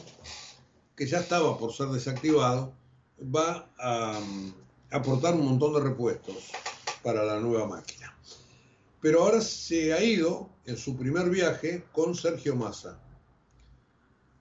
que 0.95 1.05
ya 1.05 1.19
estaba 1.19 1.57
por 1.57 1.73
ser 1.73 1.87
desactivado, 1.89 2.73
va 3.21 3.71
a 3.77 4.19
aportar 4.91 5.35
un 5.35 5.45
montón 5.45 5.73
de 5.73 5.81
repuestos 5.81 6.51
para 7.03 7.23
la 7.23 7.39
nueva 7.39 7.67
máquina. 7.67 8.15
Pero 9.01 9.23
ahora 9.23 9.41
se 9.41 9.93
ha 9.93 10.03
ido 10.03 10.49
en 10.65 10.77
su 10.77 10.97
primer 10.97 11.29
viaje 11.29 11.83
con 11.91 12.15
Sergio 12.15 12.55
Massa 12.55 12.99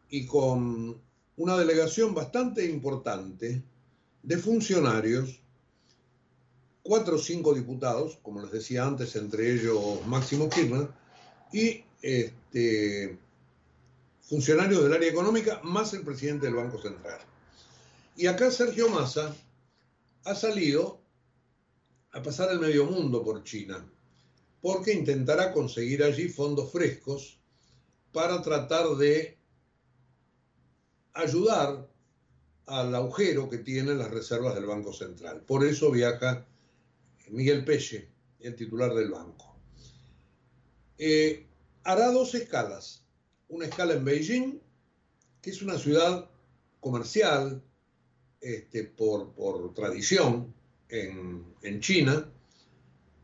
y 0.08 0.26
con 0.26 1.00
una 1.36 1.56
delegación 1.56 2.14
bastante 2.14 2.64
importante 2.64 3.62
de 4.22 4.38
funcionarios, 4.38 5.40
cuatro 6.82 7.16
o 7.16 7.18
cinco 7.18 7.54
diputados, 7.54 8.18
como 8.22 8.40
les 8.40 8.50
decía 8.50 8.84
antes, 8.84 9.14
entre 9.16 9.52
ellos 9.52 10.04
Máximo 10.06 10.48
Kirchner, 10.48 10.88
y 11.52 11.84
este, 12.02 13.18
funcionarios 14.22 14.82
del 14.82 14.92
área 14.92 15.10
económica, 15.10 15.60
más 15.62 15.92
el 15.94 16.02
presidente 16.02 16.46
del 16.46 16.56
Banco 16.56 16.80
Central. 16.80 17.20
Y 18.16 18.26
acá 18.26 18.50
Sergio 18.50 18.88
Massa 18.88 19.34
ha 20.24 20.34
salido 20.34 20.98
a 22.12 22.22
pasar 22.22 22.50
el 22.52 22.60
medio 22.60 22.86
mundo 22.86 23.22
por 23.22 23.42
China, 23.44 23.86
porque 24.60 24.92
intentará 24.92 25.52
conseguir 25.52 26.02
allí 26.02 26.28
fondos 26.28 26.72
frescos 26.72 27.38
para 28.12 28.40
tratar 28.42 28.88
de 28.96 29.38
ayudar 31.12 31.88
al 32.66 32.94
agujero 32.94 33.48
que 33.48 33.58
tienen 33.58 33.98
las 33.98 34.10
reservas 34.10 34.54
del 34.54 34.66
Banco 34.66 34.92
Central. 34.92 35.42
Por 35.42 35.64
eso 35.64 35.90
viaja 35.90 36.46
Miguel 37.28 37.64
Peche, 37.64 38.08
el 38.40 38.56
titular 38.56 38.94
del 38.94 39.10
banco. 39.10 39.56
Eh, 40.98 41.46
hará 41.84 42.10
dos 42.10 42.34
escalas. 42.34 43.02
Una 43.48 43.66
escala 43.66 43.94
en 43.94 44.04
Beijing, 44.04 44.60
que 45.40 45.50
es 45.50 45.62
una 45.62 45.78
ciudad 45.78 46.28
comercial 46.80 47.62
este, 48.40 48.84
por, 48.84 49.32
por 49.34 49.72
tradición, 49.74 50.54
en, 50.88 51.80
China, 51.80 52.30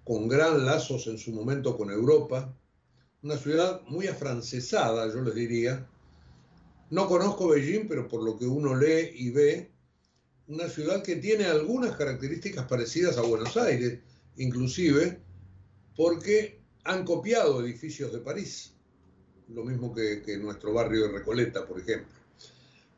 con 0.04 0.28
gran 0.28 0.64
lazos 0.64 1.06
en 1.06 1.18
su 1.18 1.32
momento 1.32 1.76
con 1.76 1.90
Europa, 1.90 2.54
una 3.22 3.36
ciudad 3.36 3.82
muy 3.86 4.08
afrancesada, 4.08 5.12
yo 5.12 5.22
les 5.22 5.34
diría. 5.34 5.88
No 6.90 7.06
conozco 7.06 7.48
Beijing, 7.48 7.86
pero 7.88 8.08
por 8.08 8.22
lo 8.22 8.36
que 8.36 8.46
uno 8.46 8.74
lee 8.74 9.10
y 9.14 9.30
ve, 9.30 9.70
una 10.48 10.68
ciudad 10.68 11.02
que 11.02 11.16
tiene 11.16 11.44
algunas 11.46 11.96
características 11.96 12.66
parecidas 12.66 13.16
a 13.16 13.22
Buenos 13.22 13.56
Aires, 13.56 14.00
inclusive 14.36 15.20
porque 15.96 16.60
han 16.84 17.04
copiado 17.04 17.64
edificios 17.64 18.12
de 18.12 18.18
París, 18.18 18.74
lo 19.48 19.64
mismo 19.64 19.94
que, 19.94 20.22
que 20.22 20.36
nuestro 20.36 20.72
barrio 20.72 21.02
de 21.02 21.12
Recoleta, 21.12 21.66
por 21.66 21.80
ejemplo. 21.80 22.12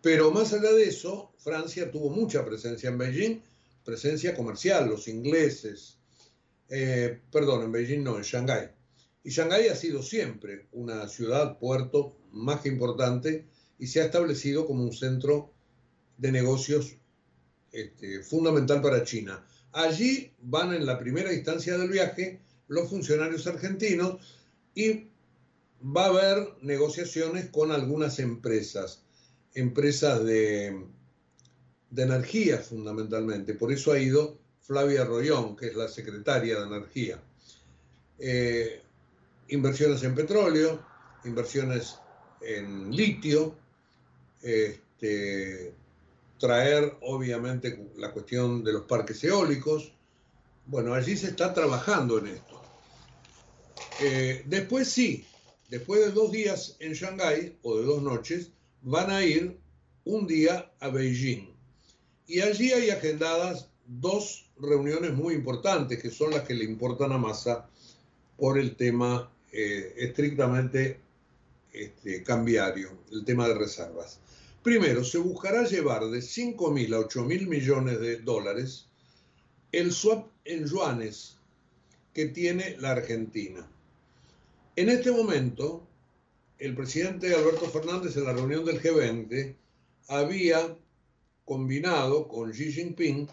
Pero 0.00 0.31
más 0.31 0.53
allá 0.53 0.72
de 0.72 0.85
eso, 0.85 1.33
Francia 1.38 1.90
tuvo 1.90 2.11
mucha 2.11 2.44
presencia 2.44 2.88
en 2.88 2.98
Beijing 2.98 3.42
presencia 3.85 4.35
comercial, 4.35 4.88
los 4.88 5.09
ingleses, 5.09 5.99
eh, 6.68 7.20
perdón, 7.31 7.64
en 7.64 7.73
Beijing 7.73 8.03
no, 8.03 8.16
en 8.16 8.23
Shanghái. 8.23 8.70
Y 9.23 9.31
Shanghái 9.31 9.68
ha 9.68 9.77
sido 9.77 10.03
siempre 10.03 10.66
una 10.73 11.09
ciudad, 11.09 11.59
puerto 11.59 12.16
más 12.33 12.61
que 12.61 12.68
importante 12.68 13.47
y 13.79 13.87
se 13.87 14.01
ha 14.01 14.07
establecido 14.07 14.66
como 14.66 14.83
un 14.83 14.92
centro 14.92 15.53
de 16.16 16.33
negocios 16.33 16.97
este, 17.73 18.23
fundamental 18.23 18.81
para 18.81 19.05
China. 19.05 19.44
Allí 19.73 20.33
van 20.40 20.73
en 20.73 20.87
la 20.87 20.99
primera 20.99 21.33
instancia 21.33 21.77
del 21.77 21.90
viaje 21.90 22.40
los 22.68 22.88
funcionarios 22.88 23.47
argentinos 23.47 24.20
y 24.75 25.09
va 25.85 26.07
a 26.07 26.09
haber 26.09 26.49
negociaciones 26.62 27.51
con 27.51 27.73
algunas 27.73 28.18
empresas, 28.18 29.03
empresas 29.55 30.25
de 30.25 30.87
de 31.94 32.02
energía 32.02 32.59
fundamentalmente. 32.59 33.54
Por 33.54 33.72
eso 33.72 33.92
ha 33.92 33.98
ido 33.98 34.37
Flavia 34.61 35.04
Rollón, 35.04 35.54
que 35.57 35.68
es 35.68 35.76
la 35.76 35.87
secretaria 35.87 36.59
de 36.59 36.66
Energía. 36.66 37.22
Eh, 38.18 38.83
inversiones 39.48 40.02
en 40.02 40.14
petróleo, 40.14 40.85
inversiones 41.24 41.96
en 42.40 42.90
litio, 42.90 43.54
este, 44.42 45.72
traer 46.38 46.96
obviamente 47.02 47.90
la 47.96 48.11
cuestión 48.11 48.64
de 48.64 48.72
los 48.72 48.83
parques 48.83 49.22
eólicos. 49.22 49.92
Bueno, 50.66 50.94
allí 50.94 51.16
se 51.16 51.28
está 51.28 51.54
trabajando 51.54 52.18
en 52.18 52.26
esto. 52.28 52.61
Eh, 54.00 54.42
después 54.46 54.88
sí, 54.88 55.24
después 55.68 56.00
de 56.00 56.11
dos 56.11 56.33
días 56.33 56.76
en 56.80 56.94
Shanghái 56.94 57.59
o 57.62 57.76
de 57.76 57.85
dos 57.85 58.02
noches, 58.02 58.50
van 58.83 59.11
a 59.11 59.22
ir 59.22 59.57
un 60.04 60.26
día 60.26 60.72
a 60.80 60.88
Beijing. 60.88 61.54
Y 62.27 62.41
allí 62.41 62.73
hay 62.73 62.91
agendadas 62.91 63.69
dos 63.87 64.51
reuniones 64.59 65.13
muy 65.13 65.35
importantes, 65.35 66.01
que 66.01 66.11
son 66.11 66.31
las 66.31 66.43
que 66.43 66.55
le 66.55 66.65
importan 66.65 67.13
a 67.13 67.19
Massa 67.19 67.69
por 68.37 68.59
el 68.59 68.77
tema 68.77 69.31
eh, 69.53 69.95
estrictamente 69.99 71.01
este, 71.73 72.23
cambiario, 72.23 72.91
el 73.13 73.25
tema 73.25 73.49
de 73.49 73.55
reservas. 73.55 74.21
Primero, 74.63 75.05
se 75.05 75.19
buscará 75.19 75.65
llevar 75.65 76.07
de 76.07 76.23
5 76.23 76.71
mil 76.71 76.95
a 76.95 77.01
8 77.01 77.25
mil 77.25 77.47
millones 77.47 78.01
de 78.01 78.17
dólares 78.19 78.87
el 79.73 79.93
swap 79.93 80.29
en 80.45 80.67
yuanes 80.67 81.37
que 82.13 82.27
tiene 82.27 82.77
la 82.79 82.93
Argentina. 82.93 83.69
En 84.77 84.89
este 84.89 85.11
momento, 85.11 85.87
el 86.59 86.75
presidente 86.75 87.35
Alberto 87.35 87.69
Fernández 87.69 88.17
en 88.17 88.25
la 88.25 88.33
reunión 88.33 88.65
del 88.65 88.81
G20 88.81 89.55
había 90.09 90.77
combinado 91.44 92.28
con 92.28 92.52
Xi 92.52 92.72
Jinping 92.72 93.28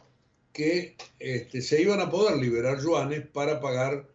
que 0.53 0.95
este, 1.19 1.61
se 1.61 1.81
iban 1.81 2.01
a 2.01 2.09
poder 2.09 2.37
liberar 2.37 2.81
yuanes 2.81 3.25
para 3.27 3.61
pagar 3.61 4.07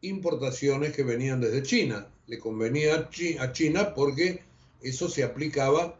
importaciones 0.00 0.94
que 0.94 1.04
venían 1.04 1.40
desde 1.40 1.62
China. 1.62 2.08
Le 2.26 2.38
convenía 2.38 3.08
a 3.38 3.52
China 3.52 3.94
porque 3.94 4.42
eso 4.82 5.08
se 5.08 5.22
aplicaba 5.22 5.98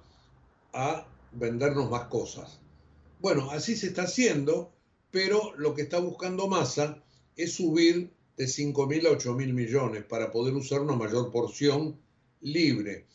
a 0.72 1.06
vendernos 1.32 1.90
más 1.90 2.08
cosas. 2.08 2.60
Bueno, 3.20 3.50
así 3.50 3.76
se 3.76 3.88
está 3.88 4.02
haciendo, 4.02 4.72
pero 5.10 5.54
lo 5.56 5.74
que 5.74 5.82
está 5.82 5.98
buscando 5.98 6.48
Massa 6.48 7.02
es 7.36 7.54
subir 7.54 8.10
de 8.36 8.48
5 8.48 8.86
mil 8.86 9.06
a 9.06 9.10
8 9.10 9.34
mil 9.34 9.54
millones 9.54 10.04
para 10.04 10.30
poder 10.30 10.54
usar 10.54 10.80
una 10.80 10.96
mayor 10.96 11.30
porción 11.30 11.98
libre. 12.40 13.06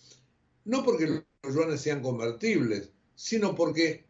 No 0.65 0.83
porque 0.83 1.23
los 1.43 1.55
yuanes 1.55 1.81
sean 1.81 2.01
convertibles, 2.01 2.89
sino 3.15 3.55
porque 3.55 4.08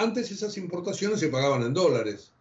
antes 0.00 0.30
esas 0.30 0.56
importaciones 0.56 1.20
se 1.20 1.28
pagaban 1.28 1.62
en 1.62 1.74
dólares. 1.74 2.32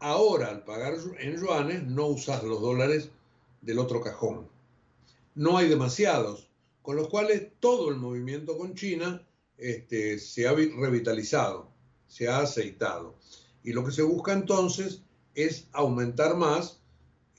Ahora, 0.00 0.48
al 0.48 0.64
pagar 0.64 0.94
en 1.20 1.40
yuanes, 1.40 1.84
no 1.84 2.08
usas 2.08 2.42
los 2.42 2.60
dólares 2.60 3.10
del 3.60 3.78
otro 3.78 4.00
cajón. 4.00 4.48
No 5.36 5.56
hay 5.56 5.68
demasiados, 5.68 6.50
con 6.82 6.96
los 6.96 7.06
cuales 7.06 7.46
todo 7.60 7.90
el 7.90 7.96
movimiento 7.96 8.58
con 8.58 8.74
China 8.74 9.24
este, 9.56 10.18
se 10.18 10.48
ha 10.48 10.52
revitalizado, 10.52 11.70
se 12.08 12.26
ha 12.26 12.40
aceitado. 12.40 13.14
Y 13.62 13.72
lo 13.72 13.84
que 13.84 13.92
se 13.92 14.02
busca 14.02 14.32
entonces 14.32 15.02
es 15.36 15.68
aumentar 15.70 16.36
más 16.36 16.80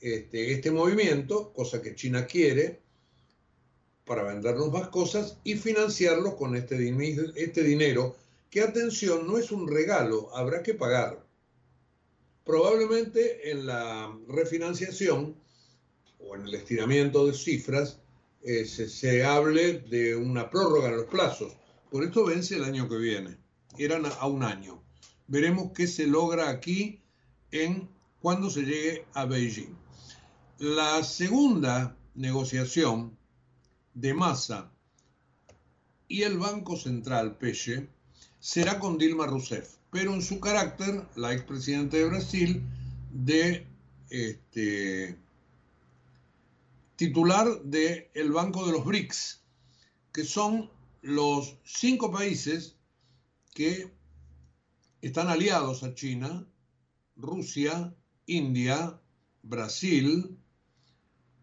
este, 0.00 0.52
este 0.52 0.70
movimiento, 0.70 1.52
cosa 1.52 1.82
que 1.82 1.94
China 1.94 2.24
quiere, 2.24 2.80
para 4.06 4.22
vendernos 4.22 4.72
más 4.72 4.88
cosas 4.88 5.36
y 5.44 5.56
financiarlo 5.56 6.36
con 6.36 6.56
este, 6.56 6.76
este 7.36 7.62
dinero 7.62 8.16
que 8.52 8.60
atención, 8.60 9.26
no 9.26 9.38
es 9.38 9.50
un 9.50 9.66
regalo, 9.66 10.28
habrá 10.36 10.62
que 10.62 10.74
pagar. 10.74 11.26
Probablemente 12.44 13.50
en 13.50 13.64
la 13.64 14.14
refinanciación 14.28 15.34
o 16.18 16.36
en 16.36 16.42
el 16.42 16.54
estiramiento 16.54 17.26
de 17.26 17.32
cifras 17.32 17.98
eh, 18.42 18.66
se, 18.66 19.24
hable 19.24 19.78
de 19.78 20.14
una 20.14 20.50
prórroga 20.50 20.90
en 20.90 20.98
los 20.98 21.06
plazos. 21.06 21.56
Por 21.90 22.04
esto 22.04 22.26
vence 22.26 22.56
el 22.56 22.64
año 22.64 22.90
que 22.90 22.98
viene. 22.98 23.38
Eran 23.78 24.04
a, 24.04 24.26
un 24.26 24.42
año. 24.42 24.82
Veremos 25.28 25.72
qué 25.74 25.86
se 25.86 26.06
logra 26.06 26.50
aquí 26.50 27.00
en 27.52 27.88
cuando 28.20 28.50
se 28.50 28.64
llegue 28.64 29.06
a 29.14 29.24
Beijing. 29.24 29.74
La 30.58 31.02
segunda 31.04 31.96
negociación 32.14 33.16
de 33.94 34.12
masa 34.12 34.70
y 36.06 36.24
el 36.24 36.36
Banco 36.36 36.76
Central 36.76 37.38
Peche 37.38 37.88
será 38.42 38.80
con 38.80 38.98
Dilma 38.98 39.26
Rousseff, 39.26 39.76
pero 39.92 40.12
en 40.12 40.20
su 40.20 40.40
carácter, 40.40 41.06
la 41.14 41.32
expresidenta 41.32 41.96
de 41.96 42.06
Brasil, 42.06 42.62
de 43.12 43.64
este, 44.10 45.16
titular 46.96 47.62
del 47.62 48.08
el 48.14 48.32
Banco 48.32 48.66
de 48.66 48.72
los 48.72 48.84
BRICS, 48.84 49.42
que 50.12 50.24
son 50.24 50.68
los 51.02 51.56
cinco 51.64 52.10
países 52.10 52.74
que 53.54 53.92
están 55.02 55.28
aliados 55.28 55.84
a 55.84 55.94
China, 55.94 56.44
Rusia, 57.14 57.94
India, 58.26 59.00
Brasil, 59.44 60.36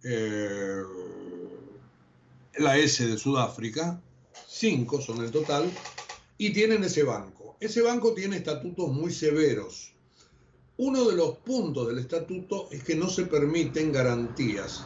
eh, 0.04 0.84
la 2.58 2.78
S 2.78 3.08
de 3.08 3.18
Sudáfrica, 3.18 4.02
cinco 4.48 5.02
son 5.02 5.24
el 5.24 5.32
total, 5.32 5.72
y 6.40 6.52
tienen 6.52 6.86
ese 6.86 7.04
banco. 7.04 7.58
Ese 7.60 7.82
banco 7.82 8.14
tiene 8.14 8.38
estatutos 8.38 8.90
muy 8.90 9.12
severos. 9.12 9.94
Uno 10.78 11.04
de 11.10 11.18
los 11.18 11.38
puntos 11.40 11.90
del 11.90 12.00
estatuto 12.00 12.70
es 12.72 12.82
que 12.86 12.96
no 12.96 13.10
se 13.10 13.26
permiten 13.26 13.92
garantías, 13.92 14.86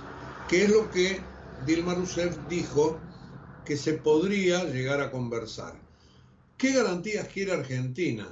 que 0.49 0.63
es 0.63 0.69
lo 0.71 0.89
que 0.89 1.21
Dilma 1.67 1.93
Rousseff 1.93 2.35
dijo 2.49 2.99
que 3.63 3.77
se 3.77 3.93
podría 3.93 4.63
llegar 4.63 4.99
a 4.99 5.11
conversar. 5.11 5.79
¿Qué 6.57 6.73
garantías 6.73 7.27
quiere 7.27 7.51
Argentina? 7.51 8.27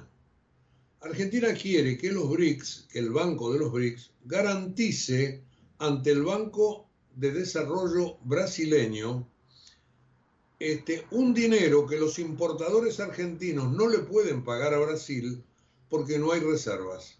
Argentina 1.01 1.53
quiere 1.53 1.99
que 1.99 2.11
los 2.11 2.27
BRICS, 2.27 2.87
que 2.91 2.97
el 2.97 3.11
Banco 3.11 3.53
de 3.53 3.59
los 3.59 3.71
BRICS, 3.71 4.11
garantice 4.25 5.43
ante 5.77 6.09
el 6.09 6.23
Banco 6.23 6.89
de 7.15 7.31
Desarrollo 7.31 8.17
brasileño 8.23 9.27
este, 10.61 11.05
un 11.09 11.33
dinero 11.33 11.87
que 11.87 11.97
los 11.97 12.19
importadores 12.19 12.99
argentinos 12.99 13.71
no 13.71 13.89
le 13.89 13.97
pueden 13.97 14.43
pagar 14.43 14.75
a 14.75 14.79
Brasil 14.79 15.43
porque 15.89 16.19
no 16.19 16.31
hay 16.31 16.39
reservas. 16.39 17.17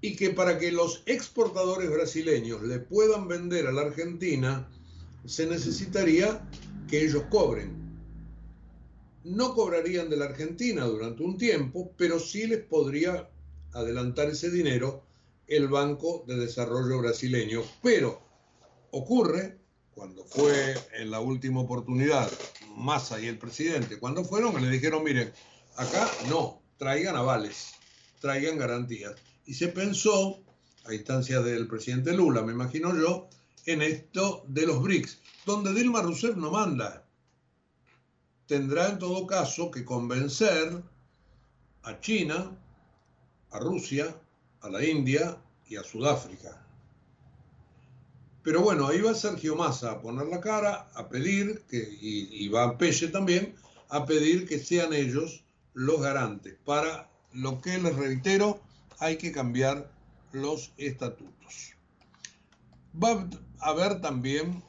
Y 0.00 0.16
que 0.16 0.30
para 0.30 0.58
que 0.58 0.72
los 0.72 1.02
exportadores 1.04 1.90
brasileños 1.90 2.62
le 2.62 2.78
puedan 2.78 3.28
vender 3.28 3.66
a 3.66 3.72
la 3.72 3.82
Argentina, 3.82 4.66
se 5.26 5.46
necesitaría 5.46 6.48
que 6.88 7.04
ellos 7.04 7.24
cobren. 7.28 7.70
No 9.24 9.54
cobrarían 9.54 10.08
de 10.08 10.16
la 10.16 10.24
Argentina 10.24 10.86
durante 10.86 11.22
un 11.22 11.36
tiempo, 11.36 11.92
pero 11.98 12.18
sí 12.18 12.46
les 12.46 12.64
podría 12.64 13.28
adelantar 13.72 14.30
ese 14.30 14.50
dinero 14.50 15.02
el 15.48 15.68
Banco 15.68 16.24
de 16.26 16.36
Desarrollo 16.36 16.98
brasileño. 17.00 17.62
Pero 17.82 18.22
ocurre 18.90 19.57
cuando 19.98 20.24
fue 20.24 20.76
en 20.92 21.10
la 21.10 21.18
última 21.18 21.60
oportunidad 21.60 22.30
Massa 22.76 23.20
y 23.20 23.26
el 23.26 23.36
presidente, 23.36 23.98
cuando 23.98 24.24
fueron, 24.24 24.62
le 24.62 24.70
dijeron, 24.70 25.02
miren, 25.02 25.32
acá 25.76 26.08
no, 26.28 26.62
traigan 26.76 27.16
avales, 27.16 27.72
traigan 28.20 28.58
garantías. 28.58 29.16
Y 29.44 29.54
se 29.54 29.66
pensó, 29.66 30.38
a 30.84 30.94
instancias 30.94 31.44
del 31.44 31.66
presidente 31.66 32.12
Lula, 32.12 32.42
me 32.42 32.52
imagino 32.52 32.96
yo, 32.96 33.28
en 33.66 33.82
esto 33.82 34.44
de 34.46 34.68
los 34.68 34.80
BRICS, 34.80 35.18
donde 35.44 35.74
Dilma 35.74 36.00
Rousseff 36.00 36.36
no 36.36 36.52
manda. 36.52 37.04
Tendrá 38.46 38.90
en 38.90 39.00
todo 39.00 39.26
caso 39.26 39.72
que 39.72 39.84
convencer 39.84 40.80
a 41.82 42.00
China, 42.00 42.56
a 43.50 43.58
Rusia, 43.58 44.14
a 44.60 44.70
la 44.70 44.84
India 44.84 45.36
y 45.66 45.74
a 45.74 45.82
Sudáfrica. 45.82 46.67
Pero 48.42 48.62
bueno, 48.62 48.86
ahí 48.86 49.00
va 49.00 49.14
Sergio 49.14 49.56
Massa 49.56 49.92
a 49.92 50.00
poner 50.00 50.26
la 50.26 50.40
cara, 50.40 50.88
a 50.94 51.08
pedir, 51.08 51.62
que, 51.68 51.88
y, 52.00 52.48
va 52.48 52.78
Pelle 52.78 53.08
también, 53.08 53.54
a 53.88 54.06
pedir 54.06 54.46
que 54.46 54.58
sean 54.58 54.92
ellos 54.92 55.44
los 55.74 56.00
garantes. 56.00 56.56
Para 56.64 57.10
lo 57.32 57.60
que 57.60 57.78
les 57.78 57.94
reitero, 57.96 58.60
hay 58.98 59.16
que 59.16 59.32
cambiar 59.32 59.90
los 60.32 60.72
estatutos. 60.76 61.74
Va 63.02 63.28
a 63.60 63.70
haber 63.70 64.00
también 64.00 64.62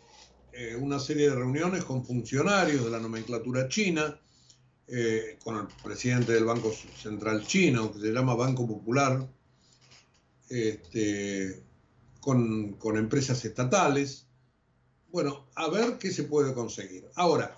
eh, 0.51 0.75
una 0.75 0.99
serie 0.99 1.29
de 1.29 1.35
reuniones 1.35 1.83
con 1.83 2.05
funcionarios 2.05 2.83
de 2.83 2.91
la 2.91 2.99
nomenclatura 2.99 3.67
china, 3.69 4.19
eh, 4.87 5.37
con 5.43 5.55
el 5.57 5.67
presidente 5.83 6.33
del 6.33 6.45
Banco 6.45 6.71
Central 6.71 7.45
Chino, 7.45 7.91
que 7.93 7.99
se 7.99 8.11
llama 8.11 8.33
Banco 8.33 8.67
Popular, 8.67 9.27
este, 10.49 11.63
con, 12.79 12.97
empresas 12.97 13.43
estatales. 13.43 14.27
Bueno, 15.11 15.47
a 15.55 15.69
ver 15.69 15.97
qué 15.97 16.11
se 16.11 16.23
puede 16.23 16.53
conseguir. 16.53 17.09
Ahora, 17.15 17.55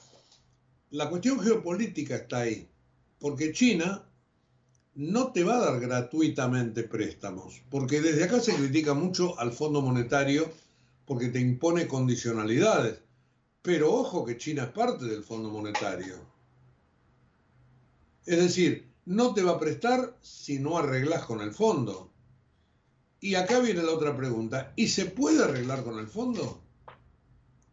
la 0.91 1.09
cuestión 1.09 1.39
geopolítica 1.39 2.15
está 2.15 2.39
ahí, 2.39 2.69
porque 3.19 3.51
China 3.51 4.07
no 4.95 5.31
te 5.31 5.43
va 5.43 5.57
a 5.57 5.71
dar 5.71 5.79
gratuitamente 5.79 6.83
préstamos, 6.83 7.61
porque 7.69 8.01
desde 8.01 8.23
acá 8.23 8.39
se 8.39 8.55
critica 8.55 8.93
mucho 8.93 9.37
al 9.39 9.51
Fondo 9.51 9.81
Monetario 9.81 10.49
porque 11.05 11.27
te 11.27 11.39
impone 11.39 11.87
condicionalidades, 11.87 12.99
pero 13.61 13.93
ojo 13.93 14.23
que 14.23 14.37
China 14.37 14.63
es 14.63 14.69
parte 14.69 15.05
del 15.05 15.23
Fondo 15.23 15.49
Monetario. 15.49 16.15
Es 18.25 18.37
decir, 18.37 18.87
no 19.05 19.33
te 19.33 19.43
va 19.43 19.53
a 19.53 19.59
prestar 19.59 20.15
si 20.21 20.59
no 20.59 20.77
arreglas 20.77 21.25
con 21.25 21.41
el 21.41 21.51
fondo. 21.51 22.10
Y 23.21 23.35
acá 23.35 23.59
viene 23.59 23.83
la 23.83 23.93
otra 23.93 24.17
pregunta. 24.17 24.73
¿Y 24.75 24.89
se 24.89 25.05
puede 25.05 25.43
arreglar 25.43 25.83
con 25.83 25.99
el 25.99 26.07
fondo? 26.07 26.61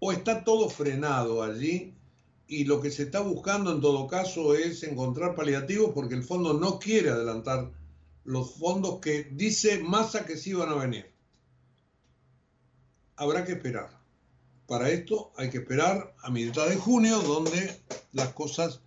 o 0.01 0.13
está 0.13 0.45
todo 0.45 0.69
frenado 0.69 1.43
allí 1.43 1.95
y 2.47 2.65
lo 2.65 2.81
que 2.81 2.91
se 2.91 3.05
está 3.05 3.21
buscando 3.21 3.73
en 3.73 3.81
todo 3.81 4.07
caso 4.07 4.55
es 4.55 4.83
encontrar 4.83 5.35
paliativos 5.35 5.93
porque 5.95 6.15
el 6.15 6.23
fondo 6.23 6.55
no 6.55 6.79
quiere 6.79 7.11
adelantar 7.11 7.71
los 8.25 8.55
fondos 8.55 9.01
que 9.01 9.25
dice 9.33 9.79
Massa 9.79 10.25
que 10.25 10.37
sí 10.37 10.53
van 10.53 10.71
a 10.71 10.75
venir. 10.75 11.11
Habrá 13.17 13.45
que 13.45 13.53
esperar. 13.53 13.99
Para 14.67 14.91
esto 14.91 15.33
hay 15.37 15.51
que 15.51 15.59
esperar 15.59 16.15
a 16.23 16.31
mitad 16.31 16.69
de 16.69 16.77
junio, 16.77 17.21
donde 17.21 17.81
las 18.13 18.33
cosas 18.35 18.83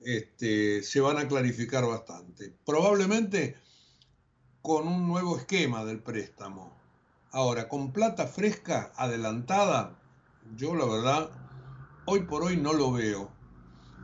este, 0.00 0.82
se 0.82 1.00
van 1.00 1.18
a 1.18 1.28
clarificar 1.28 1.84
bastante. 1.84 2.54
Probablemente 2.64 3.56
con 4.66 4.88
un 4.88 5.06
nuevo 5.06 5.36
esquema 5.36 5.84
del 5.84 6.00
préstamo. 6.00 6.76
Ahora, 7.30 7.68
con 7.68 7.92
plata 7.92 8.26
fresca, 8.26 8.92
adelantada, 8.96 9.96
yo 10.56 10.74
la 10.74 10.84
verdad, 10.86 11.30
hoy 12.04 12.22
por 12.22 12.42
hoy 12.42 12.56
no 12.56 12.72
lo 12.72 12.90
veo. 12.90 13.30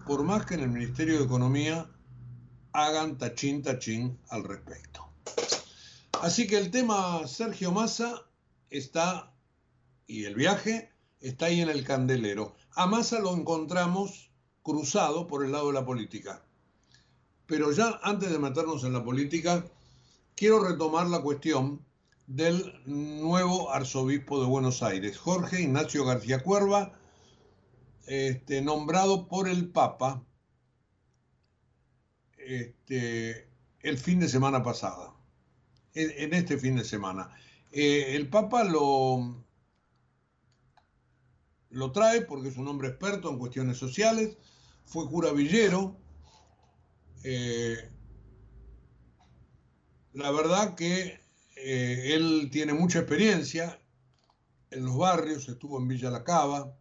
Por 0.07 0.23
más 0.23 0.47
que 0.47 0.55
en 0.55 0.61
el 0.61 0.69
Ministerio 0.69 1.19
de 1.19 1.25
Economía 1.25 1.91
hagan 2.73 3.19
tachín 3.19 3.61
tachín 3.65 4.21
al 4.29 4.45
respecto. 4.45 5.09
Así 6.21 6.47
que 6.47 6.59
el 6.59 6.71
tema 6.71 7.27
Sergio 7.27 7.73
Massa 7.73 8.23
está, 8.71 9.35
y 10.07 10.27
el 10.27 10.37
viaje, 10.37 10.93
está 11.19 11.47
ahí 11.47 11.61
en 11.61 11.71
el 11.71 11.85
candelero. 11.85 12.55
A 12.77 12.87
Massa 12.87 13.19
lo 13.19 13.35
encontramos 13.35 14.31
cruzado 14.63 15.27
por 15.27 15.45
el 15.45 15.51
lado 15.51 15.67
de 15.67 15.73
la 15.73 15.85
política. 15.85 16.45
Pero 17.47 17.73
ya 17.73 17.99
antes 18.05 18.31
de 18.31 18.39
meternos 18.39 18.85
en 18.85 18.93
la 18.93 19.03
política, 19.03 19.65
quiero 20.37 20.63
retomar 20.63 21.07
la 21.07 21.21
cuestión 21.23 21.85
del 22.27 22.73
nuevo 22.87 23.71
arzobispo 23.71 24.41
de 24.41 24.47
Buenos 24.47 24.83
Aires, 24.83 25.19
Jorge 25.19 25.63
Ignacio 25.63 26.05
García 26.05 26.43
Cuerva, 26.43 26.99
este, 28.07 28.63
nombrado 28.63 29.29
por 29.29 29.49
el 29.49 29.71
Papa 29.71 30.25
este, 32.37 33.49
el 33.81 33.99
fin 33.99 34.21
de 34.21 34.29
semana 34.29 34.63
pasada, 34.63 35.15
en, 35.95 36.33
este 36.33 36.59
fin 36.59 36.77
de 36.77 36.85
semana. 36.85 37.31
Eh, 37.71 38.17
el 38.17 38.29
Papa 38.29 38.65
lo, 38.65 39.45
lo 41.71 41.93
trae 41.93 42.23
porque 42.23 42.49
es 42.49 42.57
un 42.57 42.69
hombre 42.69 42.89
experto 42.89 43.31
en 43.31 43.39
cuestiones 43.39 43.77
sociales, 43.79 44.37
fue 44.85 45.09
cura 45.09 45.33
villero. 45.33 45.97
Eh, 47.25 47.92
la 50.13 50.31
verdad 50.31 50.75
que 50.75 51.21
eh, 51.57 52.15
él 52.15 52.49
tiene 52.53 52.75
mucha 52.75 53.01
experiencia 53.01 53.81
en 54.71 54.85
los 54.85 54.97
barrios, 54.97 55.49
estuvo 55.49 55.79
en 55.79 55.89
Villa 55.89 56.11
La 56.11 56.25
Cava, 56.25 56.77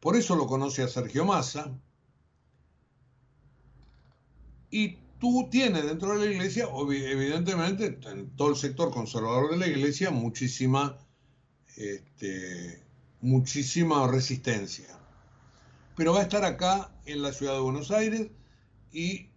por 0.00 0.16
eso 0.16 0.34
lo 0.34 0.48
conoce 0.48 0.82
a 0.82 0.88
Sergio 0.88 1.24
Massa, 1.24 1.72
y 4.70 4.98
tú 5.18 5.48
tienes 5.50 5.84
dentro 5.84 6.18
de 6.18 6.26
la 6.26 6.32
iglesia, 6.32 6.68
evidentemente, 6.68 7.98
en 8.08 8.30
todo 8.36 8.50
el 8.50 8.56
sector 8.56 8.90
conservador 8.90 9.50
de 9.50 9.58
la 9.58 9.66
iglesia, 9.66 10.10
muchísima, 10.10 10.98
este, 11.76 12.82
muchísima 13.20 14.06
resistencia. 14.08 14.86
Pero 15.96 16.14
va 16.14 16.20
a 16.20 16.22
estar 16.22 16.44
acá 16.44 16.92
en 17.04 17.22
la 17.22 17.32
ciudad 17.32 17.54
de 17.54 17.60
Buenos 17.60 17.90
Aires 17.90 18.28
y 18.92 19.29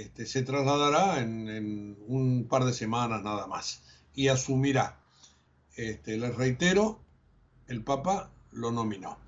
este, 0.00 0.26
se 0.26 0.42
trasladará 0.42 1.20
en, 1.20 1.96
un 2.06 2.46
par 2.48 2.64
de 2.64 2.72
semanas 2.72 3.22
nada 3.22 3.46
más 3.46 3.82
y 4.14 4.28
asumirá. 4.28 5.00
Este, 5.76 6.16
les 6.18 6.34
reitero, 6.34 7.00
el 7.66 7.82
Papa 7.82 8.30
lo 8.52 8.70
nominó 8.70 9.18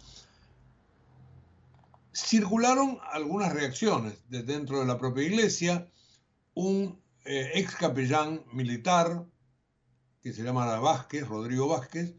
circularon 2.15 2.99
algunas 3.13 3.53
reacciones 3.53 4.15
de 4.29 4.43
dentro 4.43 4.81
de 4.81 4.87
la 4.87 4.99
propia 4.99 5.25
iglesia. 5.25 5.89
Un 6.55 7.01
eh, 7.25 7.51
ex 7.55 7.75
capellán 7.75 8.45
militar, 8.53 9.27
que 10.23 10.33
se 10.33 10.43
llama 10.43 10.79
Vázquez, 10.79 11.27
Rodrigo 11.27 11.69
Vázquez, 11.69 12.15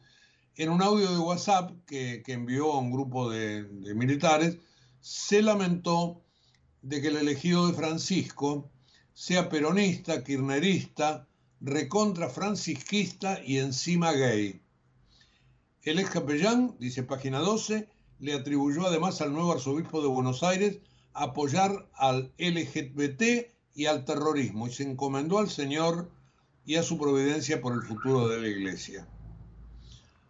en 0.58 0.70
un 0.70 0.82
audio 0.82 1.12
de 1.12 1.18
WhatsApp 1.18 1.72
que, 1.86 2.24
envió 2.28 2.74
a 2.74 2.80
un 2.80 2.92
grupo 2.92 3.30
de, 3.30 3.64
militares, 3.96 4.58
se 5.00 5.42
lamentó 5.42 6.25
de 6.86 7.02
que 7.02 7.08
el 7.08 7.18
elegido 7.18 7.68
de 7.68 7.74
Francisco 7.74 8.70
sea 9.16 9.50
peronista, 9.50 10.24
kirnerista, 10.24 11.28
recontra 11.60 12.30
francisquista 12.30 13.42
y 13.44 13.58
encima 13.58 14.12
gay. 14.12 14.62
El 15.82 15.98
ex 15.98 16.12
capellán, 16.12 16.76
dice 16.80 17.02
página 17.02 17.40
12, 17.40 17.90
le 18.20 18.34
atribuyó 18.34 18.86
además 18.86 19.20
al 19.22 19.34
nuevo 19.34 19.54
arzobispo 19.54 20.00
de 20.00 20.10
Buenos 20.10 20.44
Aires 20.44 20.78
apoyar 21.14 21.90
al 21.96 22.32
LGBT 22.38 23.48
y 23.74 23.88
al 23.88 24.06
terrorismo 24.06 24.68
y 24.68 24.72
se 24.72 24.84
encomendó 24.84 25.40
al 25.40 25.50
Señor 25.50 26.12
y 26.68 26.76
a 26.76 26.84
su 26.84 27.00
providencia 27.00 27.62
por 27.62 27.74
el 27.74 27.82
futuro 27.82 28.28
de 28.28 28.40
la 28.40 28.48
iglesia. 28.48 29.08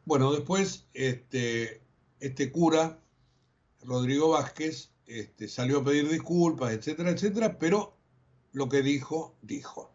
Bueno, 0.06 0.32
después 0.32 0.86
este, 0.94 1.82
este 2.22 2.50
cura, 2.50 2.98
Rodrigo 3.84 4.30
Vázquez, 4.30 4.95
este, 5.08 5.48
salió 5.48 5.80
a 5.80 5.84
pedir 5.84 6.10
disculpas, 6.10 6.74
etcétera, 6.74 7.12
etcétera, 7.12 7.60
pero 7.60 7.96
lo 8.52 8.70
que 8.70 8.82
dijo, 8.82 9.36
dijo. 9.42 9.92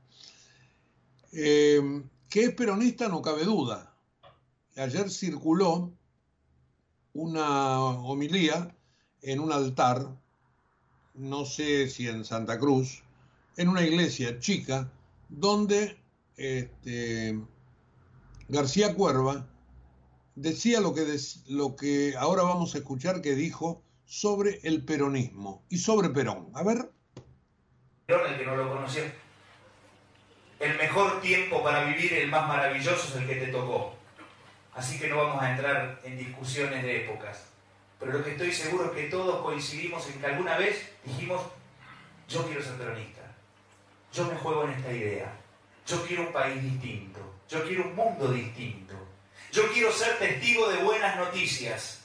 Eh, 1.32 2.02
que 2.28 2.44
es 2.44 2.54
peronista 2.54 3.08
no 3.08 3.22
cabe 3.22 3.44
duda. 3.44 3.94
Ayer 4.76 5.10
circuló 5.10 5.92
una 7.12 7.80
homilía 7.80 8.74
en 9.22 9.40
un 9.40 9.52
altar, 9.52 10.16
no 11.14 11.44
sé 11.44 11.88
si 11.88 12.08
en 12.08 12.24
Santa 12.24 12.58
Cruz, 12.58 13.02
en 13.56 13.68
una 13.68 13.82
iglesia 13.82 14.38
chica, 14.38 14.90
donde 15.28 15.98
este, 16.36 17.38
García 18.48 18.94
Cuerva 18.94 19.48
decía 20.34 20.80
lo 20.80 20.94
que, 20.94 21.04
lo 21.48 21.76
que 21.76 22.14
ahora 22.16 22.42
vamos 22.42 22.74
a 22.74 22.78
escuchar 22.78 23.20
que 23.20 23.34
dijo 23.34 23.82
sobre 24.10 24.58
el 24.64 24.84
peronismo 24.84 25.64
y 25.68 25.78
sobre 25.78 26.08
Perón. 26.08 26.50
A 26.54 26.64
ver. 26.64 26.90
El 28.08 28.38
que 28.38 28.44
no 28.44 28.56
lo. 28.56 28.84
El 30.58 30.76
mejor 30.76 31.20
tiempo 31.20 31.62
para 31.62 31.84
vivir, 31.84 32.14
el 32.14 32.28
más 32.28 32.48
maravilloso, 32.48 33.06
es 33.08 33.22
el 33.22 33.28
que 33.28 33.36
te 33.36 33.52
tocó. 33.52 33.94
Así 34.74 34.98
que 34.98 35.08
no 35.08 35.16
vamos 35.16 35.40
a 35.40 35.52
entrar 35.52 36.00
en 36.02 36.18
discusiones 36.18 36.82
de 36.82 37.04
épocas. 37.04 37.46
Pero 38.00 38.14
lo 38.14 38.24
que 38.24 38.32
estoy 38.32 38.52
seguro 38.52 38.86
es 38.86 38.90
que 38.90 39.10
todos 39.10 39.42
coincidimos 39.44 40.04
en 40.08 40.20
que 40.20 40.26
alguna 40.26 40.58
vez 40.58 40.90
dijimos, 41.04 41.42
yo 42.28 42.44
quiero 42.46 42.64
ser 42.64 42.74
peronista, 42.74 43.22
yo 44.12 44.26
me 44.26 44.34
juego 44.34 44.64
en 44.64 44.70
esta 44.72 44.92
idea, 44.92 45.32
yo 45.86 46.04
quiero 46.04 46.22
un 46.22 46.32
país 46.32 46.60
distinto, 46.60 47.20
yo 47.48 47.64
quiero 47.64 47.84
un 47.84 47.94
mundo 47.94 48.32
distinto, 48.32 48.94
yo 49.52 49.70
quiero 49.72 49.92
ser 49.92 50.18
testigo 50.18 50.68
de 50.68 50.82
buenas 50.82 51.16
noticias, 51.16 51.99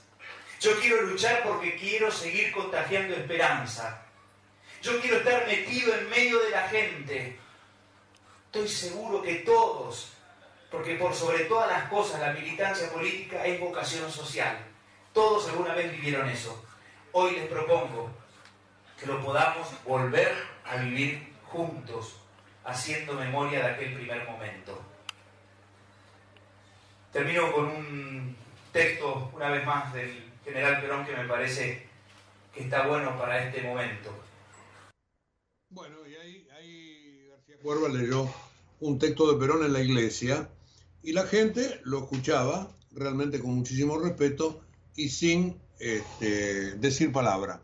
yo 0.60 0.80
quiero 0.80 1.02
luchar 1.04 1.44
porque 1.44 1.76
quiero 1.76 2.12
seguir 2.12 2.52
contagiando 2.52 3.16
esperanza, 3.16 4.06
yo 4.82 5.00
quiero 5.02 5.18
estar 5.18 5.46
metido 5.48 5.94
en 5.96 6.10
medio 6.10 6.40
de 6.40 6.50
la 6.52 6.68
gente. 6.68 7.40
Estoy 8.46 8.68
seguro 8.68 9.22
que 9.22 9.36
todos 9.36 10.16
porque 10.76 10.96
por 10.96 11.14
sobre 11.14 11.46
todas 11.46 11.70
las 11.70 11.90
cosas 11.90 12.20
la 12.20 12.34
militancia 12.34 12.92
política 12.92 13.46
es 13.46 13.60
vocación 13.60 14.12
social. 14.12 14.58
Todos 15.14 15.48
alguna 15.48 15.74
vez 15.74 15.92
vivieron 15.92 16.28
eso. 16.28 16.66
Hoy 17.14 17.32
les 17.32 17.48
propongo 17.48 18.10
que 19.00 19.06
lo 19.06 19.24
podamos 19.24 19.70
volver 19.86 20.36
a 20.66 20.76
vivir 20.78 21.34
juntos, 21.46 22.18
haciendo 22.66 23.14
memoria 23.14 23.60
de 23.60 23.72
aquel 23.74 23.94
primer 23.94 24.26
momento. 24.26 24.82
Termino 27.14 27.52
con 27.54 27.68
un 27.68 28.38
texto, 28.74 29.32
una 29.34 29.50
vez 29.50 29.66
más, 29.66 29.94
del 29.94 30.30
general 30.46 30.80
Perón 30.80 31.06
que 31.06 31.16
me 31.16 31.28
parece 31.28 31.84
que 32.54 32.64
está 32.64 32.88
bueno 32.88 33.18
para 33.18 33.46
este 33.46 33.64
momento. 33.64 34.16
Bueno, 35.70 36.08
y 36.08 36.16
ahí, 36.16 36.48
ahí 36.58 37.28
García 37.30 37.56
Cuerva 37.62 37.90
leyó 37.90 38.30
un 38.80 39.00
texto 39.00 39.32
de 39.32 39.40
Perón 39.40 39.66
en 39.66 39.74
la 39.74 39.82
iglesia 39.82 40.50
y 41.04 41.14
la 41.14 41.24
gente 41.24 41.82
lo 41.84 42.00
escuchaba 42.04 42.72
realmente 42.92 43.40
con 43.40 43.56
muchísimo 43.56 43.98
respeto 43.98 44.62
y 44.96 45.10
sin 45.10 45.60
este, 45.80 46.76
decir 46.76 47.12
palabra. 47.12 47.62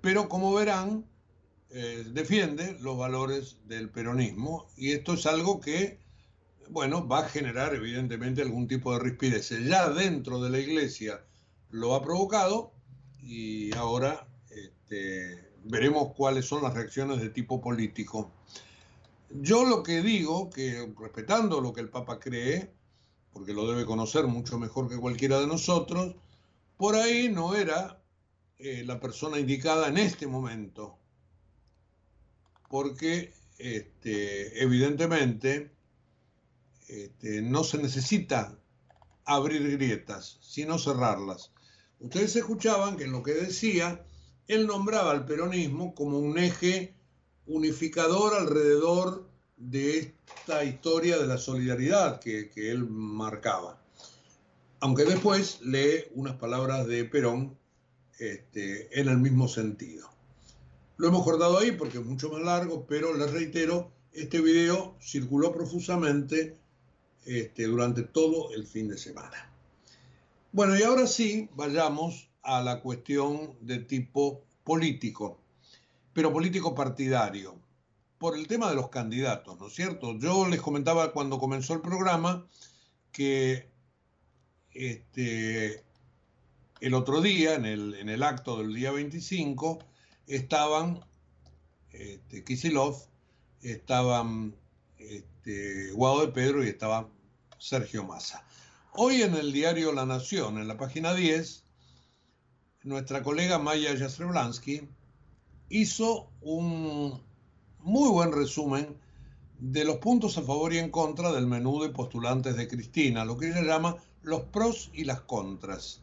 Pero 0.00 0.28
como 0.28 0.52
verán, 0.52 1.06
eh, 1.70 2.04
defiende 2.06 2.76
los 2.80 2.98
valores 2.98 3.56
del 3.64 3.88
peronismo 3.88 4.68
y 4.76 4.92
esto 4.92 5.14
es 5.14 5.26
algo 5.26 5.60
que, 5.60 5.98
bueno, 6.68 7.08
va 7.08 7.20
a 7.20 7.28
generar 7.28 7.74
evidentemente 7.74 8.42
algún 8.42 8.68
tipo 8.68 8.92
de 8.92 9.02
rispidez. 9.02 9.48
Ya 9.50 9.88
dentro 9.88 10.42
de 10.42 10.50
la 10.50 10.58
iglesia 10.58 11.24
lo 11.74 11.96
ha 11.96 12.02
provocado 12.02 12.72
y 13.20 13.74
ahora 13.74 14.28
este, 14.48 15.50
veremos 15.64 16.14
cuáles 16.16 16.46
son 16.46 16.62
las 16.62 16.72
reacciones 16.72 17.20
de 17.20 17.30
tipo 17.30 17.60
político. 17.60 18.30
Yo 19.30 19.64
lo 19.64 19.82
que 19.82 20.00
digo, 20.00 20.50
que 20.50 20.94
respetando 20.96 21.60
lo 21.60 21.72
que 21.72 21.80
el 21.80 21.88
Papa 21.88 22.20
cree, 22.20 22.72
porque 23.32 23.52
lo 23.52 23.68
debe 23.68 23.84
conocer 23.84 24.28
mucho 24.28 24.56
mejor 24.56 24.88
que 24.88 24.98
cualquiera 24.98 25.40
de 25.40 25.48
nosotros, 25.48 26.14
por 26.76 26.94
ahí 26.94 27.28
no 27.28 27.56
era 27.56 28.00
eh, 28.58 28.84
la 28.86 29.00
persona 29.00 29.40
indicada 29.40 29.88
en 29.88 29.98
este 29.98 30.28
momento, 30.28 30.96
porque 32.70 33.34
este, 33.58 34.62
evidentemente 34.62 35.72
este, 36.86 37.42
no 37.42 37.64
se 37.64 37.78
necesita 37.78 38.56
abrir 39.24 39.72
grietas, 39.72 40.38
sino 40.40 40.78
cerrarlas. 40.78 41.50
Ustedes 42.04 42.36
escuchaban 42.36 42.98
que 42.98 43.04
en 43.04 43.12
lo 43.12 43.22
que 43.22 43.32
decía, 43.32 44.04
él 44.46 44.66
nombraba 44.66 45.10
al 45.10 45.24
peronismo 45.24 45.94
como 45.94 46.18
un 46.18 46.36
eje 46.36 46.92
unificador 47.46 48.34
alrededor 48.34 49.26
de 49.56 49.98
esta 50.00 50.64
historia 50.64 51.16
de 51.16 51.26
la 51.26 51.38
solidaridad 51.38 52.20
que, 52.20 52.50
él 52.56 52.86
marcaba. 52.86 53.80
Aunque 54.80 55.06
después 55.06 55.62
lee 55.62 56.04
unas 56.14 56.36
palabras 56.36 56.86
de 56.86 57.06
Perón 57.06 57.56
este, 58.18 59.00
en 59.00 59.08
el 59.08 59.16
mismo 59.16 59.48
sentido. 59.48 60.10
Lo 60.98 61.08
hemos 61.08 61.24
cortado 61.24 61.56
ahí 61.56 61.72
porque 61.72 61.96
es 61.96 62.04
mucho 62.04 62.28
más 62.28 62.42
largo, 62.42 62.84
pero 62.86 63.14
les 63.14 63.30
reitero, 63.30 63.90
este 64.12 64.42
video 64.42 64.94
circuló 65.00 65.54
profusamente 65.54 66.54
este, 67.24 67.62
durante 67.62 68.02
todo 68.02 68.52
el 68.52 68.66
fin 68.66 68.88
de 68.88 68.98
semana. 68.98 69.53
Bueno, 70.54 70.78
y 70.78 70.84
ahora 70.84 71.08
sí, 71.08 71.48
vayamos 71.56 72.30
a 72.44 72.62
la 72.62 72.80
cuestión 72.80 73.56
de 73.60 73.78
tipo 73.78 74.44
político, 74.62 75.40
pero 76.12 76.32
político 76.32 76.76
partidario, 76.76 77.56
por 78.18 78.38
el 78.38 78.46
tema 78.46 78.70
de 78.70 78.76
los 78.76 78.88
candidatos, 78.88 79.58
¿no 79.58 79.66
es 79.66 79.74
cierto? 79.74 80.16
Yo 80.16 80.46
les 80.46 80.60
comentaba 80.60 81.12
cuando 81.12 81.40
comenzó 81.40 81.74
el 81.74 81.80
programa 81.80 82.46
que 83.10 83.68
este, 84.70 85.82
el 86.80 86.94
otro 86.94 87.20
día, 87.20 87.56
en 87.56 87.64
el, 87.64 87.94
en 87.94 88.08
el 88.08 88.22
acto 88.22 88.56
del 88.58 88.72
día 88.72 88.92
25, 88.92 89.80
estaban 90.28 91.00
este, 91.90 92.44
Kisilov, 92.44 92.96
estaban 93.60 94.54
este, 94.98 95.90
Guado 95.90 96.24
de 96.24 96.32
Pedro 96.32 96.64
y 96.64 96.68
estaba 96.68 97.08
Sergio 97.58 98.04
Massa. 98.04 98.46
Hoy 98.96 99.22
en 99.22 99.34
el 99.34 99.52
diario 99.52 99.90
La 99.90 100.06
Nación, 100.06 100.56
en 100.56 100.68
la 100.68 100.76
página 100.76 101.14
10, 101.14 101.64
nuestra 102.84 103.24
colega 103.24 103.58
Maya 103.58 103.98
Jastrzeblansky 103.98 104.82
hizo 105.68 106.30
un 106.40 107.20
muy 107.80 108.08
buen 108.10 108.30
resumen 108.30 108.96
de 109.58 109.84
los 109.84 109.96
puntos 109.96 110.38
a 110.38 110.42
favor 110.42 110.72
y 110.72 110.78
en 110.78 110.92
contra 110.92 111.32
del 111.32 111.48
menú 111.48 111.82
de 111.82 111.88
postulantes 111.88 112.56
de 112.56 112.68
Cristina, 112.68 113.24
lo 113.24 113.36
que 113.36 113.48
ella 113.48 113.62
llama 113.62 113.96
los 114.22 114.42
pros 114.42 114.92
y 114.94 115.02
las 115.02 115.22
contras, 115.22 116.00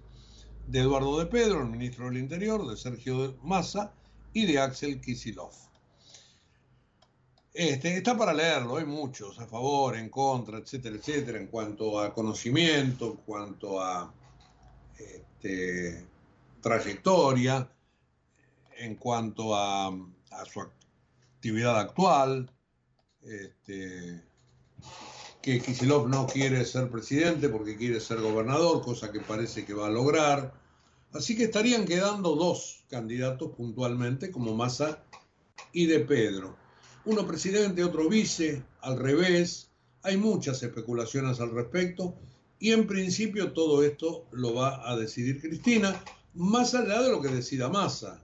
de 0.67 0.81
Eduardo 0.81 1.17
de 1.17 1.27
Pedro, 1.27 1.61
el 1.61 1.69
ministro 1.69 2.07
del 2.07 2.17
Interior, 2.17 2.67
de 2.67 2.75
Sergio 2.75 3.37
Massa 3.41 3.93
y 4.33 4.47
de 4.47 4.59
Axel 4.59 4.99
Kisilov. 4.99 5.53
Este, 7.53 7.97
está 7.97 8.17
para 8.17 8.33
leerlo, 8.33 8.77
hay 8.77 8.85
muchos 8.85 9.37
a 9.39 9.45
favor, 9.45 9.97
en 9.97 10.09
contra, 10.09 10.57
etcétera, 10.59 10.95
etcétera, 10.95 11.37
en 11.37 11.47
cuanto 11.47 11.99
a 11.99 12.13
conocimiento, 12.13 13.11
en 13.11 13.17
cuanto 13.17 13.81
a 13.81 14.13
este, 14.97 16.05
trayectoria, 16.61 17.69
en 18.77 18.95
cuanto 18.95 19.53
a, 19.53 19.91
su 20.49 20.61
actividad 20.61 21.77
actual, 21.77 22.49
este, 23.21 24.23
que 25.41 25.59
Kisilov 25.59 26.07
no 26.07 26.27
quiere 26.27 26.63
ser 26.63 26.89
presidente 26.89 27.49
porque 27.49 27.75
quiere 27.75 27.99
ser 27.99 28.21
gobernador, 28.21 28.81
cosa 28.81 29.11
que 29.11 29.19
parece 29.19 29.65
que 29.65 29.73
va 29.73 29.87
a 29.87 29.91
lograr. 29.91 30.53
Así 31.11 31.35
que 31.35 31.43
estarían 31.43 31.83
quedando 31.83 32.33
dos 32.35 32.85
candidatos 32.89 33.51
puntualmente, 33.57 34.31
como 34.31 34.55
Massa 34.55 35.03
y 35.73 35.87
de 35.87 35.99
Pedro 35.99 36.60
uno 37.05 37.25
presidente, 37.25 37.83
otro 37.83 38.07
vice, 38.09 38.63
al 38.81 38.97
revés. 38.97 39.69
Hay 40.03 40.17
muchas 40.17 40.61
especulaciones 40.63 41.39
al 41.39 41.51
respecto 41.51 42.15
y 42.59 42.71
en 42.71 42.87
principio 42.87 43.53
todo 43.53 43.83
esto 43.83 44.27
lo 44.31 44.53
va 44.53 44.89
a 44.89 44.95
decidir 44.95 45.41
Cristina, 45.41 46.03
más 46.33 46.75
allá 46.75 47.01
de 47.01 47.09
lo 47.09 47.21
que 47.21 47.29
decida 47.29 47.69
Massa. 47.69 48.23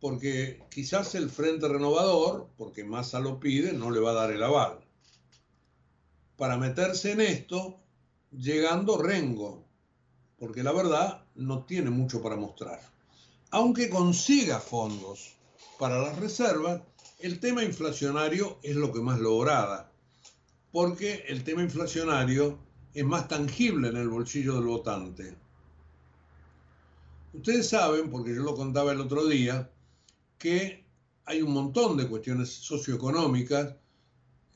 Porque 0.00 0.62
quizás 0.70 1.14
el 1.14 1.30
Frente 1.30 1.68
Renovador, 1.68 2.48
porque 2.56 2.84
Massa 2.84 3.20
lo 3.20 3.40
pide, 3.40 3.72
no 3.72 3.90
le 3.90 4.00
va 4.00 4.10
a 4.10 4.14
dar 4.14 4.32
el 4.32 4.42
aval. 4.42 4.80
Para 6.36 6.56
meterse 6.56 7.12
en 7.12 7.20
esto, 7.20 7.80
llegando 8.32 9.00
Rengo, 9.00 9.64
porque 10.38 10.62
la 10.62 10.72
verdad 10.72 11.24
no 11.36 11.64
tiene 11.64 11.90
mucho 11.90 12.20
para 12.20 12.36
mostrar. 12.36 12.80
Aunque 13.50 13.88
consiga 13.88 14.58
fondos 14.58 15.36
para 15.78 16.00
las 16.00 16.18
reservas, 16.18 16.82
el 17.24 17.40
tema 17.40 17.64
inflacionario 17.64 18.58
es 18.62 18.76
lo 18.76 18.92
que 18.92 19.00
más 19.00 19.18
lograda, 19.18 19.90
porque 20.70 21.24
el 21.26 21.42
tema 21.42 21.62
inflacionario 21.62 22.58
es 22.92 23.02
más 23.02 23.28
tangible 23.28 23.88
en 23.88 23.96
el 23.96 24.10
bolsillo 24.10 24.56
del 24.56 24.66
votante. 24.66 25.34
Ustedes 27.32 27.66
saben, 27.66 28.10
porque 28.10 28.34
yo 28.34 28.42
lo 28.42 28.54
contaba 28.54 28.92
el 28.92 29.00
otro 29.00 29.26
día, 29.26 29.70
que 30.36 30.84
hay 31.24 31.40
un 31.40 31.52
montón 31.52 31.96
de 31.96 32.08
cuestiones 32.08 32.50
socioeconómicas 32.50 33.74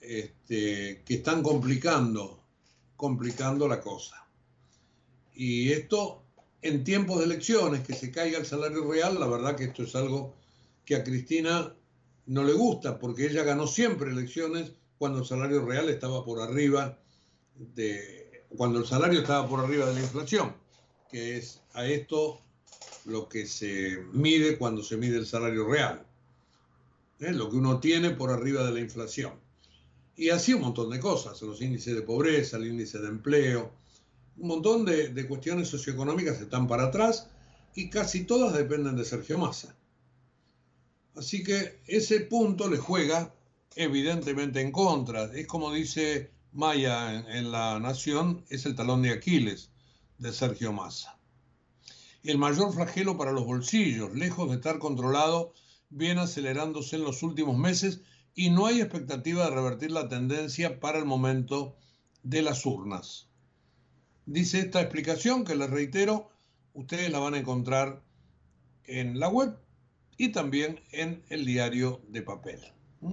este, 0.02 1.00
que 1.06 1.14
están 1.14 1.42
complicando, 1.42 2.42
complicando 2.96 3.66
la 3.66 3.80
cosa. 3.80 4.28
Y 5.34 5.72
esto, 5.72 6.22
en 6.60 6.84
tiempos 6.84 7.20
de 7.20 7.24
elecciones, 7.24 7.80
que 7.80 7.94
se 7.94 8.10
caiga 8.10 8.38
el 8.38 8.44
salario 8.44 8.86
real, 8.92 9.18
la 9.18 9.26
verdad 9.26 9.56
que 9.56 9.64
esto 9.64 9.84
es 9.84 9.96
algo 9.96 10.36
que 10.84 10.96
a 10.96 11.02
Cristina 11.02 11.74
no 12.28 12.44
le 12.44 12.52
gusta 12.52 12.98
porque 12.98 13.26
ella 13.26 13.42
ganó 13.42 13.66
siempre 13.66 14.10
elecciones 14.10 14.72
cuando 14.98 15.20
el 15.20 15.24
salario 15.24 15.64
real 15.64 15.88
estaba 15.88 16.24
por 16.24 16.40
arriba 16.40 16.98
de 17.56 18.44
cuando 18.56 18.78
el 18.78 18.86
salario 18.86 19.20
estaba 19.20 19.48
por 19.48 19.60
arriba 19.60 19.86
de 19.86 19.94
la 19.94 20.00
inflación, 20.00 20.54
que 21.10 21.36
es 21.36 21.60
a 21.72 21.86
esto 21.86 22.40
lo 23.04 23.28
que 23.28 23.46
se 23.46 23.98
mide 24.12 24.58
cuando 24.58 24.82
se 24.82 24.96
mide 24.96 25.16
el 25.16 25.26
salario 25.26 25.66
real, 25.66 26.06
¿eh? 27.20 27.32
lo 27.32 27.50
que 27.50 27.56
uno 27.56 27.80
tiene 27.80 28.10
por 28.10 28.30
arriba 28.30 28.64
de 28.64 28.72
la 28.72 28.80
inflación. 28.80 29.32
Y 30.16 30.30
así 30.30 30.52
un 30.52 30.62
montón 30.62 30.90
de 30.90 31.00
cosas, 31.00 31.40
los 31.42 31.60
índices 31.60 31.94
de 31.94 32.02
pobreza, 32.02 32.56
el 32.56 32.66
índice 32.66 32.98
de 32.98 33.08
empleo, 33.08 33.70
un 34.38 34.48
montón 34.48 34.84
de, 34.84 35.08
de 35.08 35.26
cuestiones 35.26 35.68
socioeconómicas 35.68 36.40
están 36.40 36.66
para 36.66 36.84
atrás 36.84 37.28
y 37.74 37.88
casi 37.90 38.24
todas 38.24 38.52
dependen 38.54 38.96
de 38.96 39.04
Sergio 39.04 39.38
Massa. 39.38 39.77
Así 41.16 41.42
que 41.42 41.80
ese 41.86 42.20
punto 42.20 42.68
le 42.68 42.76
juega 42.76 43.34
evidentemente 43.74 44.60
en 44.60 44.72
contra. 44.72 45.24
Es 45.34 45.46
como 45.46 45.72
dice 45.72 46.30
Maya 46.52 47.14
en, 47.14 47.50
La 47.50 47.78
Nación, 47.78 48.44
es 48.48 48.66
el 48.66 48.74
talón 48.74 49.02
de 49.02 49.10
Aquiles 49.10 49.70
de 50.18 50.32
Sergio 50.32 50.72
Massa. 50.72 51.18
El 52.24 52.38
mayor 52.38 52.74
flagelo 52.74 53.16
para 53.16 53.32
los 53.32 53.46
bolsillos, 53.46 54.14
lejos 54.14 54.50
de 54.50 54.56
estar 54.56 54.78
controlado, 54.78 55.54
viene 55.90 56.22
acelerándose 56.22 56.96
en 56.96 57.04
los 57.04 57.22
últimos 57.22 57.56
meses 57.56 58.00
y 58.34 58.50
no 58.50 58.66
hay 58.66 58.80
expectativa 58.80 59.44
de 59.44 59.54
revertir 59.54 59.90
la 59.92 60.08
tendencia 60.08 60.80
para 60.80 60.98
el 60.98 61.04
momento 61.04 61.76
de 62.22 62.42
las 62.42 62.66
urnas. 62.66 63.28
Dice 64.26 64.58
esta 64.58 64.80
explicación 64.80 65.44
que 65.44 65.54
les 65.54 65.70
reitero, 65.70 66.28
ustedes 66.74 67.10
la 67.10 67.18
van 67.18 67.34
a 67.34 67.38
encontrar 67.38 68.02
en 68.84 69.18
la 69.18 69.28
web 69.28 69.56
y 70.18 70.30
también 70.30 70.80
en 70.90 71.22
el 71.28 71.46
diario 71.46 72.02
de 72.08 72.22
papel. 72.22 72.60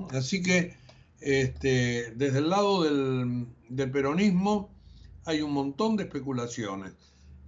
Así 0.10 0.42
que 0.42 0.76
este, 1.22 2.12
desde 2.16 2.40
el 2.40 2.50
lado 2.50 2.84
del, 2.84 3.92
peronismo 3.92 4.70
hay 5.26 5.42
un 5.42 5.54
montón 5.54 5.96
de 5.96 6.04
especulaciones. 6.04 6.94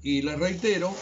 Y 0.01 0.21
les 0.21 0.39
reitero 0.39 0.93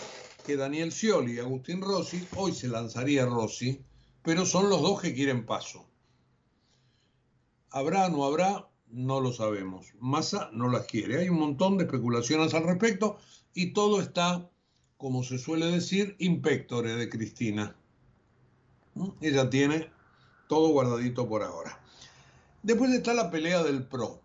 que 0.45 0.56
Daniel 0.56 0.91
Scioli 0.91 1.34
y 1.34 1.39
Agustín 1.39 1.82
Rossi, 1.82 2.26
hoy 2.36 2.53
se 2.53 2.70
lanzaría 2.70 3.26
Rossi, 3.26 3.82
pero 4.24 4.45
son 4.45 4.70
los 4.70 4.82
dos 4.82 5.01
que 5.01 5.14
quieren 5.14 5.45
paso. 5.45 5.86
¿Habrá 7.70 8.08
o 8.08 8.10
no 8.10 8.26
habrá? 8.26 8.70
No 8.88 9.20
lo 9.20 9.34
sabemos. 9.34 9.88
Massa 9.99 10.49
no 10.53 10.70
las 10.70 10.86
quiere. 10.86 11.20
Hay 11.20 11.30
un 11.30 11.39
montón 11.39 11.78
de 11.78 11.84
especulaciones 11.84 12.53
al 12.53 12.64
respecto 12.64 13.18
y 13.53 13.74
todo 13.74 14.01
está, 14.01 14.49
como 14.95 15.24
se 15.24 15.38
suele 15.38 15.66
decir, 15.66 16.16
impectore 16.20 16.95
de 16.95 17.10
Cristina. 17.10 17.76
Ella 19.22 19.50
tiene 19.50 19.89
todo 20.48 20.70
guardadito 20.70 21.28
por 21.28 21.43
ahora. 21.43 21.80
Después 22.64 22.91
está 22.91 23.14
la 23.14 23.30
pelea 23.30 23.64
del 23.64 23.86
PRO. 23.88 24.22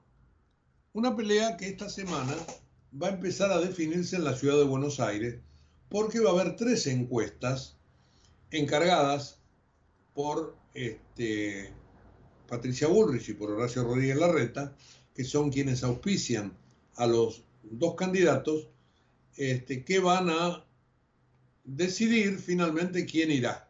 Una 0.93 1.17
pelea 1.17 1.57
que 1.57 1.69
esta 1.69 1.89
semana 1.89 2.35
va 3.01 3.09
a 3.09 3.13
empezar 3.13 3.53
a 3.53 3.61
definirse 3.61 4.17
en 4.17 4.25
la 4.25 4.37
ciudad 4.37 4.57
de 4.57 4.65
Buenos 4.65 5.01
Aires 5.01 5.41
porque 5.89 6.21
va 6.21 6.31
a 6.31 6.33
haber 6.33 6.57
tres 6.57 6.87
encuestas 6.87 7.77
encargadas 8.51 9.39
por 10.15 10.57
este, 10.75 11.73
Patricia 12.49 12.89
Bullrich 12.89 13.29
y 13.29 13.35
por 13.35 13.51
Horacio 13.51 13.85
Rodríguez 13.85 14.17
Larreta, 14.17 14.75
que 15.15 15.25
son 15.25 15.51
quienes 15.51 15.83
auspician 15.83 16.57
a 16.97 17.07
los 17.07 17.45
dos 17.63 17.95
candidatos 17.95 18.69
este, 19.37 19.85
que 19.85 20.01
van 20.01 20.31
a 20.31 20.65
decidir 21.65 22.39
finalmente 22.39 23.07
quién 23.07 23.31
irá. 23.31 23.70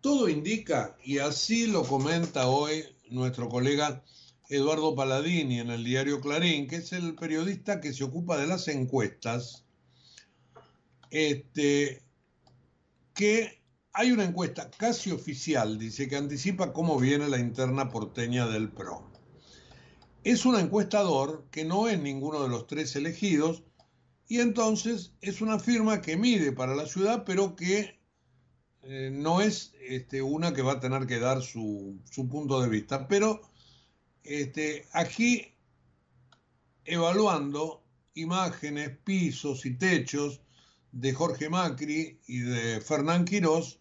Todo 0.00 0.28
indica, 0.28 0.96
y 1.02 1.18
así 1.18 1.66
lo 1.66 1.82
comenta 1.82 2.46
hoy 2.46 2.84
nuestro 3.10 3.48
colega 3.48 4.04
Eduardo 4.48 4.94
Paladini 4.94 5.60
en 5.60 5.70
el 5.70 5.84
diario 5.84 6.20
Clarín, 6.20 6.68
que 6.68 6.76
es 6.76 6.92
el 6.92 7.14
periodista 7.14 7.80
que 7.80 7.92
se 7.92 8.04
ocupa 8.04 8.38
de 8.38 8.46
las 8.46 8.68
encuestas, 8.68 9.64
este, 11.10 12.02
que 13.12 13.60
hay 13.92 14.12
una 14.12 14.24
encuesta 14.24 14.70
casi 14.70 15.10
oficial, 15.10 15.78
dice, 15.78 16.08
que 16.08 16.16
anticipa 16.16 16.72
cómo 16.72 16.98
viene 16.98 17.28
la 17.28 17.38
interna 17.38 17.90
porteña 17.90 18.46
del 18.46 18.70
PRO. 18.70 19.10
Es 20.22 20.46
un 20.46 20.58
encuestador 20.58 21.46
que 21.50 21.64
no 21.64 21.88
es 21.88 22.00
ninguno 22.00 22.42
de 22.42 22.48
los 22.48 22.66
tres 22.66 22.94
elegidos 22.94 23.64
y 24.28 24.40
entonces 24.40 25.14
es 25.20 25.40
una 25.40 25.58
firma 25.58 26.00
que 26.00 26.16
mide 26.16 26.52
para 26.52 26.76
la 26.76 26.86
ciudad, 26.86 27.24
pero 27.24 27.56
que 27.56 27.97
eh, 28.90 29.10
no 29.12 29.42
es 29.42 29.74
este, 29.82 30.22
una 30.22 30.54
que 30.54 30.62
va 30.62 30.72
a 30.72 30.80
tener 30.80 31.06
que 31.06 31.18
dar 31.18 31.42
su, 31.42 31.98
punto 32.30 32.62
de 32.62 32.70
vista. 32.70 33.06
Pero 33.06 33.42
este, 34.24 34.86
aquí, 34.92 35.54
evaluando 36.86 37.84
imágenes, 38.14 38.96
pisos 39.04 39.66
y 39.66 39.74
techos 39.76 40.40
de 40.92 41.12
Jorge 41.12 41.50
Macri 41.50 42.18
y 42.26 42.38
de 42.38 42.80
Fernán 42.80 43.26
Quirós, 43.26 43.78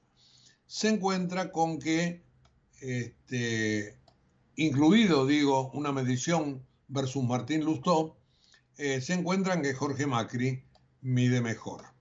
se 0.65 0.89
encuentra 0.89 1.53
con 1.53 1.79
que, 1.79 2.21
este, 2.81 3.97
incluido, 4.57 5.25
digo, 5.25 5.71
una 5.71 5.93
medición 5.93 6.67
versus 6.89 7.23
Martín 7.23 7.63
Lustó, 7.63 8.17
eh, 8.77 8.99
se 8.99 9.13
encuentran 9.13 9.61
que 9.61 9.73
Jorge 9.73 10.05
Macri 10.05 10.65
mide 10.99 11.39
mejor. 11.39 11.96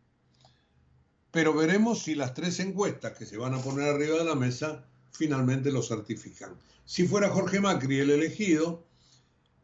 Pero 1.31 1.55
veremos 1.55 2.03
si 2.03 2.15
las 2.15 2.35
tres 2.35 2.61
encuestas 2.61 3.17
que 3.17 3.27
se 3.27 3.37
van 3.37 3.55
a 3.55 3.63
poner 3.63 3.89
arriba 3.89 4.19
de 4.19 4.25
la 4.25 4.35
mesa 4.35 4.85
finalmente 5.13 5.73
lo 5.73 5.83
certifican. 5.83 6.55
Si 6.85 7.07
fuera 7.07 7.31
Jorge 7.31 7.61
Macri 7.61 7.99
el 7.99 8.11
elegido, 8.11 8.85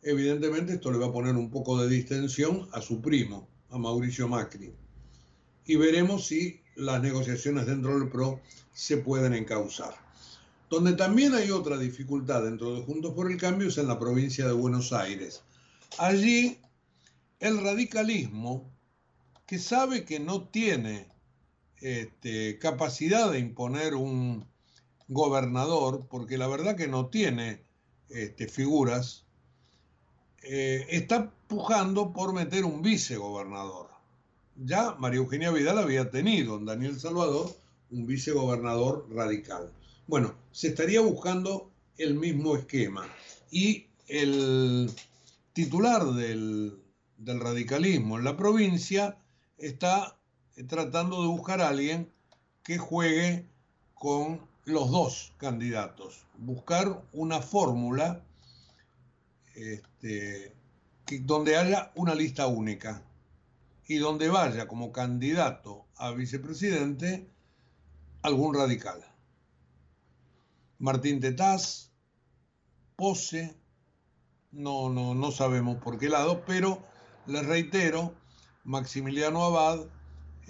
evidentemente 0.03 0.75
esto 0.75 0.91
le 0.91 0.99
va 0.99 1.07
a 1.07 1.13
poner 1.13 1.37
un 1.37 1.51
poco 1.51 1.81
de 1.81 1.89
distensión 1.89 2.69
a 2.73 2.83
su 2.83 3.01
primo, 3.01 3.49
a 3.71 3.79
Mauricio 3.79 4.29
Macri. 4.29 4.73
Y 5.67 5.77
veremos 5.77 6.27
si 6.27 6.61
las 6.75 7.01
negociaciones 7.01 7.67
dentro 7.67 7.99
del 7.99 8.09
PRO 8.09 8.41
se 8.73 8.97
pueden 8.97 9.35
encauzar. 9.35 9.95
Donde 10.69 10.95
también 10.95 11.35
hay 11.35 11.51
otra 11.51 11.79
dificultad 11.79 12.43
dentro 12.43 12.75
de 12.75 12.83
Juntos 12.83 13.13
por 13.15 13.31
el 13.31 13.37
Cambio 13.37 13.69
es 13.69 13.79
en 13.79 13.87
la 13.87 13.99
provincia 13.99 14.47
de 14.47 14.53
Buenos 14.53 14.93
Aires. 14.93 15.43
Allí 15.99 16.59
el 17.41 17.63
radicalismo, 17.63 18.71
que 19.47 19.59
sabe 19.59 20.05
que 20.05 20.19
no 20.19 20.49
tiene 20.49 21.12
este, 21.83 22.59
capacidad 22.61 23.33
de 23.33 23.41
imponer 23.41 23.97
un 23.97 24.47
gobernador, 25.09 26.07
porque 26.09 26.39
la 26.39 26.47
verdad 26.47 26.77
que 26.77 26.87
no 26.87 27.07
tiene 27.07 27.61
este, 28.09 28.47
figuras, 28.47 29.25
eh, 30.45 30.87
está 30.91 31.33
pujando 31.49 32.13
por 32.13 32.33
meter 32.33 32.65
un 32.65 32.83
vicegobernador. 32.83 33.89
Ya 34.57 34.95
María 34.95 35.19
Eugenia 35.19 35.51
Vidal 35.51 35.79
había 35.79 36.09
tenido 36.11 36.57
en 36.57 36.67
Daniel 36.67 37.01
Salvador 37.01 37.55
un 37.91 38.07
vicegobernador 38.07 39.09
radical. 39.11 39.73
Bueno, 40.07 40.35
se 40.53 40.69
estaría 40.69 41.01
buscando 41.01 41.71
el 41.99 42.15
mismo 42.15 42.57
esquema. 42.57 43.09
Y 43.51 43.89
el 44.07 44.91
titular 45.53 46.05
del, 46.13 46.79
del 47.19 47.41
radicalismo 47.41 48.19
en 48.19 48.25
la 48.25 48.37
provincia 48.37 49.19
está 49.59 50.17
tratando 50.69 51.23
de 51.23 51.29
buscar 51.29 51.61
a 51.61 51.69
alguien 51.69 52.13
que 52.63 52.79
juegue 52.79 53.49
con 53.95 54.47
los 54.65 54.91
dos 54.91 55.33
candidatos, 55.39 56.27
buscar 56.39 57.03
una 57.13 57.41
fórmula 57.41 58.25
este, 59.55 60.55
donde 61.23 61.57
haya 61.57 61.93
una 61.95 62.15
lista 62.15 62.47
única 62.47 63.03
y 63.87 63.97
donde 63.97 64.29
vaya 64.29 64.69
como 64.69 64.93
candidato 64.93 65.87
a 65.97 66.13
vicepresidente 66.13 67.29
algún 68.23 68.55
radical. 68.55 69.05
Martín 70.79 71.21
Tetaz, 71.21 71.91
Pose, 72.97 73.57
no, 74.53 74.89
no, 74.89 75.15
no 75.15 75.31
sabemos 75.31 75.79
por 75.79 75.99
qué 75.99 76.09
lado, 76.09 76.45
pero 76.47 76.83
les 77.27 77.45
reitero, 77.47 78.15
Maximiliano 78.65 79.45
Abad, 79.45 79.87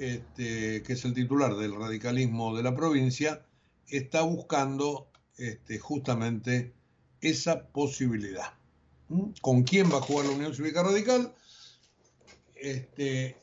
este, 0.03 0.83
que 0.83 0.93
es 0.95 1.05
el 1.05 1.15
titular 1.15 1.55
del 1.57 1.77
radicalismo 1.77 2.57
de 2.57 2.65
la 2.65 2.75
provincia, 2.75 3.47
está 3.87 4.23
buscando 4.23 5.09
este, 5.37 5.79
justamente 5.79 6.75
esa 7.21 7.69
posibilidad. 7.69 8.55
¿Mm? 9.09 9.31
¿Con 9.41 9.63
quién 9.63 9.93
va 9.93 9.99
a 9.99 10.03
jugar 10.03 10.27
la 10.27 10.33
Unión 10.33 10.55
Cívica 10.55 10.83
Radical? 10.83 11.33
Este, 12.57 13.37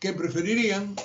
¿Qué 0.00 0.12
preferirían? 0.12 0.96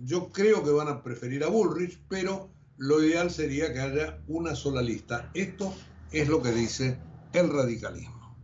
Yo 0.00 0.30
creo 0.32 0.64
que 0.64 0.70
van 0.70 0.88
a 0.88 1.02
preferir 1.02 1.44
a 1.44 1.48
Bullrich, 1.48 2.00
pero 2.08 2.50
lo 2.76 3.04
ideal 3.04 3.30
sería 3.30 3.72
que 3.72 3.80
haya 3.80 4.18
una 4.26 4.54
sola 4.54 4.82
lista. 4.82 5.30
Esto 5.34 5.74
es 6.12 6.28
lo 6.28 6.42
que 6.42 6.52
dice 6.52 6.98
el 7.32 7.50
radicalismo. 7.50 8.36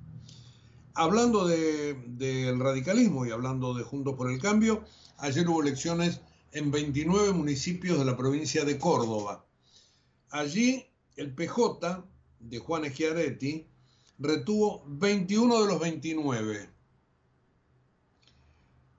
Hablando 0.95 1.47
del 1.49 2.61
radicalismo 2.61 3.27
y 3.27 3.31
hablando 3.31 3.75
de 3.75 3.83
Juntos 3.83 4.15
por 4.15 4.31
el 4.31 4.41
Cambio, 4.41 4.85
ayer 5.25 5.49
hubo 5.49 5.63
elecciones 5.63 6.21
en 6.53 6.71
29 6.71 7.33
municipios 7.33 7.99
de 7.99 8.05
la 8.05 8.17
provincia 8.17 8.65
de 8.65 8.79
Córdoba. 8.79 9.47
Allí 10.31 10.87
el 11.17 11.35
PJ 11.35 12.05
de 12.41 12.59
Juan 12.59 12.85
Schiaretti 12.85 13.67
retuvo 14.19 14.85
21 14.87 15.63
de 15.63 15.67
los 15.67 15.81
29. 15.81 16.69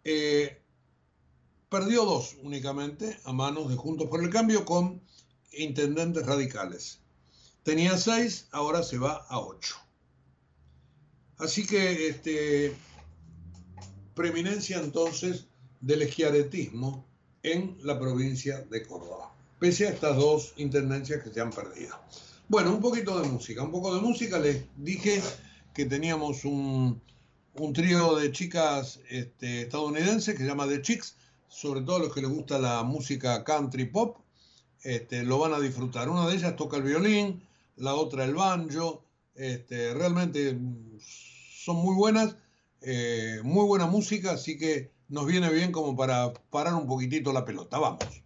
Eh, 0.03 0.61
perdió 1.69 2.05
dos 2.05 2.35
únicamente 2.41 3.19
a 3.23 3.31
manos 3.31 3.69
de 3.69 3.75
Juntos 3.75 4.07
por 4.09 4.23
el 4.23 4.31
Cambio 4.31 4.65
con 4.65 5.01
intendentes 5.51 6.25
radicales. 6.25 7.01
Tenía 7.61 7.97
seis, 7.97 8.47
ahora 8.51 8.81
se 8.81 8.97
va 8.97 9.25
a 9.29 9.39
ocho. 9.39 9.75
Así 11.37 11.67
que 11.67 12.07
este, 12.07 12.75
preeminencia 14.15 14.79
entonces 14.79 15.47
del 15.85 16.01
esquiaretismo 16.01 17.05
en 17.43 17.77
la 17.83 17.99
provincia 17.99 18.61
de 18.71 18.83
Córdoba, 18.83 19.31
pese 19.59 19.85
a 19.85 19.91
estas 19.91 20.17
dos 20.17 20.53
intendencias 20.57 21.21
que 21.23 21.29
se 21.29 21.39
han 21.39 21.51
perdido. 21.51 21.95
Bueno, 22.47 22.71
un 22.71 22.81
poquito 22.81 23.19
de 23.19 23.29
música, 23.29 23.61
un 23.61 23.71
poco 23.71 23.93
de 23.93 24.01
música. 24.01 24.39
Les 24.39 24.65
dije 24.77 25.21
que 25.75 25.85
teníamos 25.85 26.43
un, 26.43 26.99
trío 27.73 28.15
de 28.15 28.31
chicas 28.31 28.99
este, 29.09 29.61
estadounidenses 29.61 30.33
que 30.33 30.41
se 30.41 30.47
llama 30.47 30.67
The 30.67 30.81
Chicks, 30.81 31.17
sobre 31.47 31.81
todo 31.81 31.99
los 31.99 32.13
que 32.13 32.21
les 32.21 32.31
gusta 32.31 32.57
la 32.57 32.81
música 32.81 33.43
country 33.43 33.85
pop, 33.85 34.17
este, 34.81 35.21
lo 35.21 35.37
van 35.37 35.53
a 35.53 35.59
disfrutar. 35.59 36.09
Una 36.09 36.27
de 36.27 36.35
ellas 36.35 36.55
toca 36.55 36.77
el 36.77 36.83
violín, 36.83 37.43
la 37.75 37.93
otra 37.93 38.25
el 38.25 38.33
banjo, 38.33 39.03
este, 39.35 39.93
realmente 39.93 40.57
son 40.99 41.75
muy 41.77 41.93
buenas, 41.95 42.35
eh, 42.81 43.39
muy 43.43 43.67
buena 43.67 43.85
música, 43.85 44.31
así 44.31 44.57
que 44.57 44.94
nos 45.09 45.25
viene 45.25 45.49
bien 45.49 45.71
como 45.71 45.95
para 45.95 46.33
parar 46.49 46.75
un 46.75 46.87
poquitito 46.87 47.33
la 47.33 47.45
pelota. 47.45 47.79
Vamos. 47.79 48.24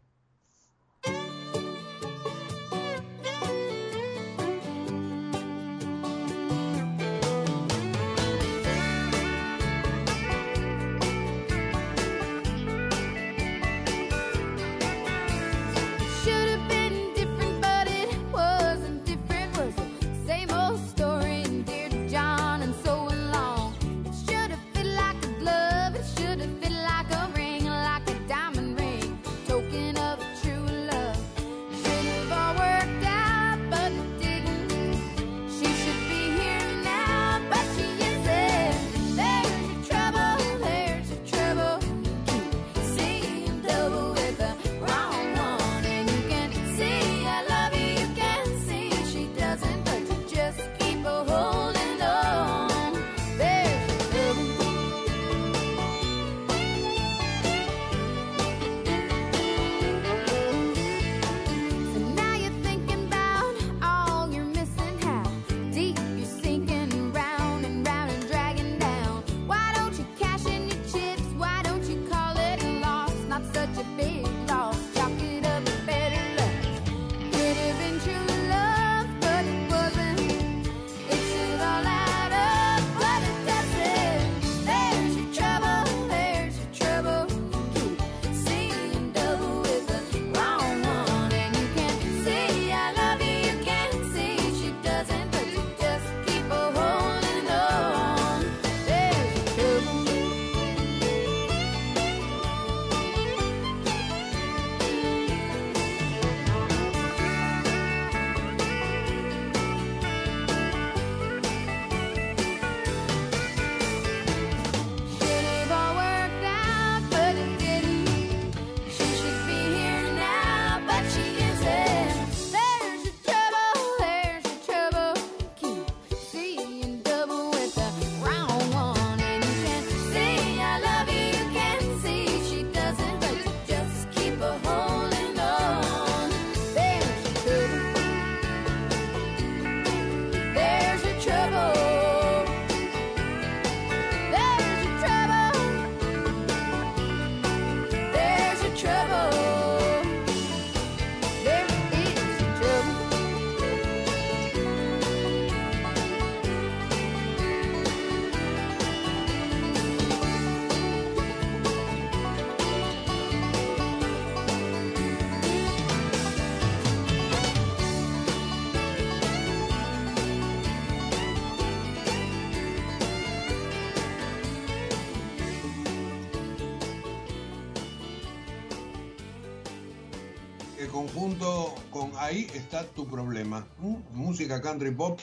Conjunto 181.19 181.75
con 181.91 182.11
Ahí 182.15 182.47
está 182.53 182.85
tu 182.85 183.05
problema. 183.05 183.67
Música 184.13 184.61
country 184.61 184.91
pop 184.91 185.19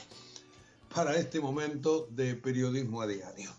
para 0.94 1.16
este 1.16 1.40
momento 1.40 2.06
de 2.10 2.34
periodismo 2.34 3.00
a 3.00 3.06
diario. 3.06 3.50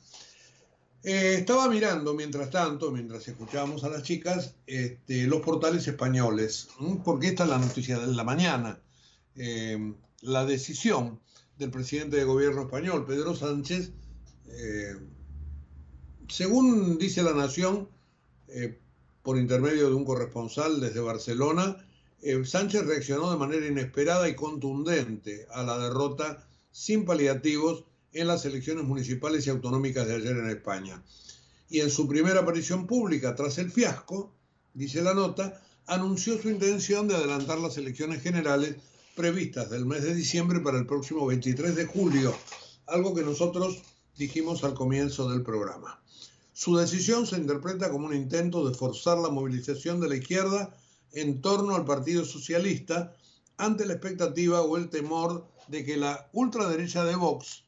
Eh, 1.04 1.38
estaba 1.40 1.68
mirando, 1.68 2.14
mientras 2.14 2.52
tanto, 2.52 2.92
mientras 2.92 3.28
escuchábamos 3.28 3.84
a 3.84 3.90
las 3.90 4.04
chicas, 4.04 4.54
este, 4.68 5.26
los 5.26 5.42
portales 5.42 5.88
españoles, 5.88 6.68
porque 7.04 7.30
esta 7.30 7.46
es 7.46 7.50
la 7.50 7.58
noticia 7.58 7.98
de 7.98 8.14
la 8.14 8.24
mañana. 8.24 8.80
Eh, 9.36 9.96
la 10.22 10.46
decisión 10.46 11.20
del 11.58 11.72
presidente 11.72 12.18
de 12.18 12.24
gobierno 12.24 12.64
español, 12.64 13.06
Pedro 13.08 13.36
Sánchez, 13.36 13.94
eh, 14.50 14.96
según 16.30 17.00
dice 17.00 17.24
la 17.24 17.34
Nación, 17.34 17.90
por 19.24 19.38
intermedio 19.40 19.90
de 19.90 19.96
un 19.96 20.06
corresponsal 20.06 20.80
desde 20.80 21.00
Barcelona, 21.00 21.87
Sánchez 22.46 22.86
reaccionó 22.86 23.32
de 23.32 23.38
manera 23.38 23.68
inesperada 23.68 24.28
y 24.28 24.36
contundente 24.36 25.48
a 25.52 25.64
la 25.64 25.78
derrota 25.78 26.48
sin 26.72 27.06
paliativos 27.06 27.86
en 28.12 28.28
las 28.28 28.46
elecciones 28.46 28.86
municipales 28.86 29.46
y 29.46 29.50
autonómicas 29.50 30.08
de 30.08 30.16
ayer 30.16 30.36
en 30.36 30.50
España. 30.50 31.04
Y 31.70 31.82
en 31.82 31.92
su 31.92 32.08
primera 32.08 32.40
aparición 32.40 32.88
pública 32.88 33.36
tras 33.36 33.58
el 33.58 33.72
fiasco, 33.72 34.34
dice 34.74 35.02
la 35.02 35.14
nota, 35.14 35.62
anunció 35.86 36.42
su 36.42 36.50
intención 36.50 37.08
de 37.08 37.16
adelantar 37.16 37.60
las 37.60 37.78
elecciones 37.78 38.22
generales 38.22 38.76
previstas 39.16 39.70
del 39.70 39.86
mes 39.86 40.04
de 40.04 40.16
diciembre 40.16 40.60
para 40.60 40.78
el 40.78 40.86
próximo 40.86 41.26
23 41.26 41.76
de 41.76 41.86
julio, 41.86 42.36
algo 42.88 43.14
que 43.14 43.24
nosotros 43.24 43.82
dijimos 44.18 44.64
al 44.64 44.74
comienzo 44.74 45.30
del 45.30 45.44
programa. 45.44 46.02
Su 46.54 46.76
decisión 46.76 47.28
se 47.28 47.38
interpreta 47.38 47.90
como 47.90 48.08
un 48.08 48.16
intento 48.16 48.68
de 48.68 48.76
forzar 48.76 49.18
la 49.20 49.30
movilización 49.30 50.00
de 50.00 50.10
la 50.10 50.16
izquierda 50.16 50.76
en 51.14 51.42
torno 51.42 51.76
al 51.76 51.86
Partido 51.86 52.26
Socialista 52.26 53.16
ante 53.58 53.86
la 53.86 53.94
expectativa 53.94 54.62
o 54.62 54.78
el 54.78 54.90
temor 54.90 55.48
de 55.68 55.84
que 55.84 55.98
la 55.98 56.30
ultraderecha 56.34 57.04
de 57.04 57.16
Vox 57.16 57.64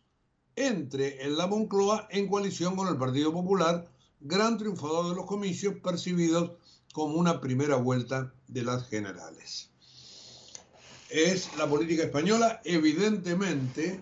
entre 0.56 1.24
en 1.24 1.38
la 1.38 1.48
Moncloa 1.48 2.08
en 2.12 2.28
coalición 2.28 2.76
con 2.76 2.88
el 2.88 2.98
Partido 2.98 3.32
Popular, 3.32 3.90
gran 4.20 4.58
triunfador 4.58 5.10
de 5.10 5.16
los 5.16 5.26
comicios 5.26 5.76
percibidos 5.82 6.52
como 6.94 7.16
una 7.16 7.40
primera 7.40 7.78
vuelta 7.78 8.34
de 8.48 8.64
las 8.64 8.88
generales. 8.90 9.70
Es 11.10 11.56
la 11.58 11.68
política 11.68 12.04
española 12.04 12.62
evidentemente 12.66 14.02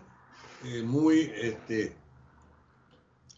eh, 0.65 0.81
muy 0.81 1.31
este, 1.39 1.95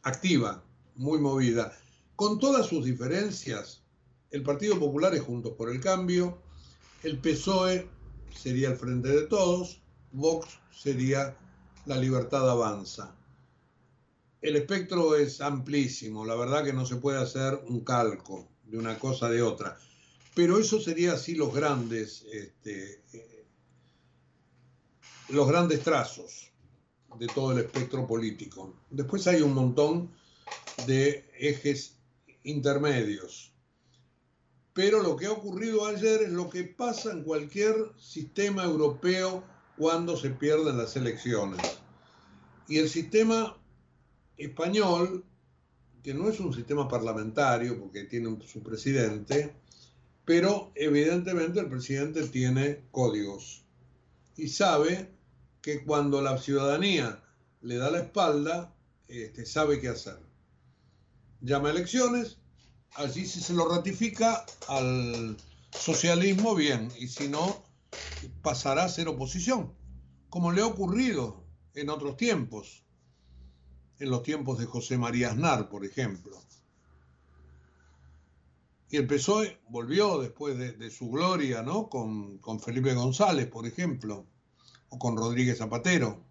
activa, 0.03 0.63
muy 0.95 1.19
movida. 1.19 1.77
Con 2.15 2.39
todas 2.39 2.67
sus 2.67 2.85
diferencias, 2.85 3.78
el 4.31 4.43
Partido 4.43 4.79
Popular 4.79 5.15
es 5.15 5.21
Juntos 5.21 5.53
por 5.57 5.69
el 5.69 5.79
Cambio, 5.79 6.37
el 7.03 7.19
PSOE 7.19 7.89
sería 8.33 8.69
el 8.69 8.77
Frente 8.77 9.09
de 9.09 9.27
Todos, 9.27 9.81
Vox 10.11 10.59
sería 10.71 11.37
la 11.85 11.97
libertad 11.97 12.49
avanza. 12.49 13.15
El 14.41 14.55
espectro 14.55 15.15
es 15.15 15.41
amplísimo, 15.41 16.25
la 16.25 16.35
verdad 16.35 16.63
que 16.63 16.73
no 16.73 16.85
se 16.85 16.97
puede 16.97 17.17
hacer 17.17 17.59
un 17.67 17.81
calco 17.81 18.47
de 18.63 18.77
una 18.77 18.97
cosa 18.97 19.29
de 19.29 19.41
otra, 19.41 19.77
pero 20.35 20.59
eso 20.59 20.79
sería 20.79 21.13
así 21.13 21.35
los 21.35 21.53
grandes, 21.53 22.25
este, 22.31 23.01
eh, 23.13 23.45
los 25.29 25.47
grandes 25.47 25.81
trazos 25.81 26.51
de 27.17 27.27
todo 27.27 27.51
el 27.51 27.59
espectro 27.59 28.07
político. 28.07 28.73
Después 28.89 29.27
hay 29.27 29.41
un 29.41 29.53
montón 29.53 30.11
de 30.87 31.29
ejes 31.37 31.97
intermedios. 32.43 33.48
Pero 34.79 35.03
lo 35.03 35.17
que 35.17 35.25
ha 35.25 35.33
ocurrido 35.33 35.85
ayer 35.87 36.21
es 36.21 36.29
lo 36.29 36.49
que 36.49 36.63
pasa 36.63 37.11
en 37.11 37.23
cualquier 37.23 37.75
sistema 37.97 38.63
europeo 38.63 39.43
cuando 39.77 40.15
se 40.15 40.29
pierden 40.29 40.77
las 40.77 40.95
elecciones. 40.95 41.59
Y 42.69 42.77
el 42.77 42.87
sistema 42.87 43.57
español, 44.37 45.25
que 46.01 46.13
no 46.13 46.29
es 46.29 46.39
un 46.39 46.53
sistema 46.53 46.87
parlamentario 46.87 47.77
porque 47.77 48.05
tiene 48.05 48.37
su 48.47 48.63
presidente, 48.63 49.53
pero 50.23 50.71
evidentemente 50.75 51.59
el 51.59 51.67
presidente 51.67 52.25
tiene 52.29 52.85
códigos 52.91 53.65
y 54.37 54.47
sabe 54.47 55.09
que 55.61 55.83
cuando 55.83 56.21
la 56.21 56.37
ciudadanía 56.37 57.21
le 57.63 57.75
da 57.75 57.91
la 57.91 57.99
espalda, 57.99 58.73
este, 59.09 59.45
sabe 59.45 59.81
qué 59.81 59.89
hacer. 59.89 60.19
Llama 61.41 61.67
a 61.67 61.71
elecciones, 61.73 62.37
allí 62.95 63.25
si 63.25 63.41
se 63.41 63.53
lo 63.53 63.67
ratifica 63.67 64.45
al 64.67 65.37
socialismo, 65.71 66.55
bien, 66.55 66.91
y 66.99 67.07
si 67.07 67.27
no, 67.27 67.63
pasará 68.41 68.85
a 68.85 68.89
ser 68.89 69.07
oposición, 69.07 69.73
como 70.29 70.51
le 70.51 70.61
ha 70.61 70.67
ocurrido 70.67 71.43
en 71.73 71.89
otros 71.89 72.17
tiempos, 72.17 72.83
en 73.99 74.09
los 74.09 74.23
tiempos 74.23 74.59
de 74.59 74.65
José 74.65 74.97
María 74.97 75.31
Aznar, 75.31 75.69
por 75.69 75.85
ejemplo. 75.85 76.41
Y 78.91 78.97
el 78.97 79.05
PSOE 79.05 79.59
volvió 79.69 80.17
después 80.19 80.57
de, 80.57 80.89
su 80.89 81.11
gloria, 81.11 81.61
¿no? 81.61 81.89
Con, 81.89 82.39
con 82.39 82.59
Felipe 82.59 82.93
González, 82.95 83.45
por 83.47 83.67
ejemplo, 83.67 84.25
o 84.89 84.97
con 84.97 85.15
Rodríguez 85.15 85.59
Zapatero. 85.59 86.25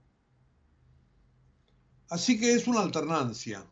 Así 2.10 2.40
que 2.40 2.54
es 2.54 2.66
una 2.66 2.80
alternancia, 2.80 3.64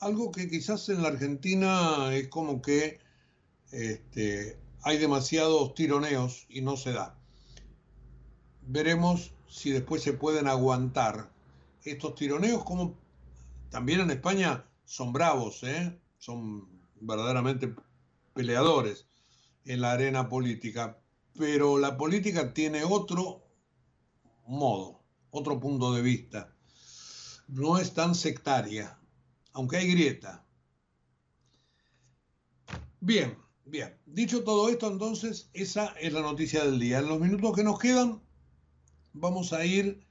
algo 0.00 0.32
que 0.32 0.48
quizás 0.48 0.88
en 0.88 1.02
la 1.02 1.08
Argentina 1.08 2.14
es 2.14 2.28
como 2.28 2.62
que 2.62 2.98
este, 3.70 4.58
hay 4.82 4.98
demasiados 4.98 5.74
tironeos 5.74 6.46
y 6.48 6.62
no 6.62 6.76
se 6.76 6.92
da. 6.92 7.18
Veremos 8.62 9.32
si 9.48 9.70
después 9.70 10.02
se 10.02 10.14
pueden 10.14 10.48
aguantar 10.48 11.30
estos 11.84 12.14
tironeos, 12.14 12.64
como 12.64 12.98
también 13.68 14.00
en 14.00 14.10
España 14.10 14.64
son 14.86 15.12
bravos, 15.12 15.62
¿eh? 15.64 15.98
son 16.18 16.68
verdaderamente 17.00 17.74
peleadores 18.32 19.06
en 19.66 19.82
la 19.82 19.92
arena 19.92 20.28
política, 20.28 20.98
pero 21.36 21.78
la 21.78 21.96
política 21.98 22.54
tiene 22.54 22.84
otro 22.84 23.44
modo, 24.46 25.02
otro 25.30 25.60
punto 25.60 25.92
de 25.92 26.02
vista. 26.02 26.54
No 27.48 27.78
es 27.78 27.92
tan 27.92 28.14
sectaria, 28.14 28.99
aunque 29.52 29.78
hay 29.78 29.90
grieta. 29.90 30.44
Bien, 33.00 33.36
bien. 33.64 33.96
Dicho 34.06 34.44
todo 34.44 34.68
esto, 34.68 34.88
entonces, 34.88 35.50
esa 35.54 35.94
es 36.00 36.12
la 36.12 36.20
noticia 36.20 36.64
del 36.64 36.78
día. 36.78 36.98
En 36.98 37.08
los 37.08 37.20
minutos 37.20 37.54
que 37.54 37.64
nos 37.64 37.78
quedan, 37.78 38.20
vamos 39.12 39.52
a 39.52 39.64
ir 39.64 40.06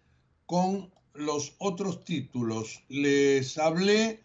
con 0.45 0.91
los 1.13 1.55
otros 1.59 2.03
títulos. 2.03 2.83
Les 2.87 3.57
hablé 3.57 4.23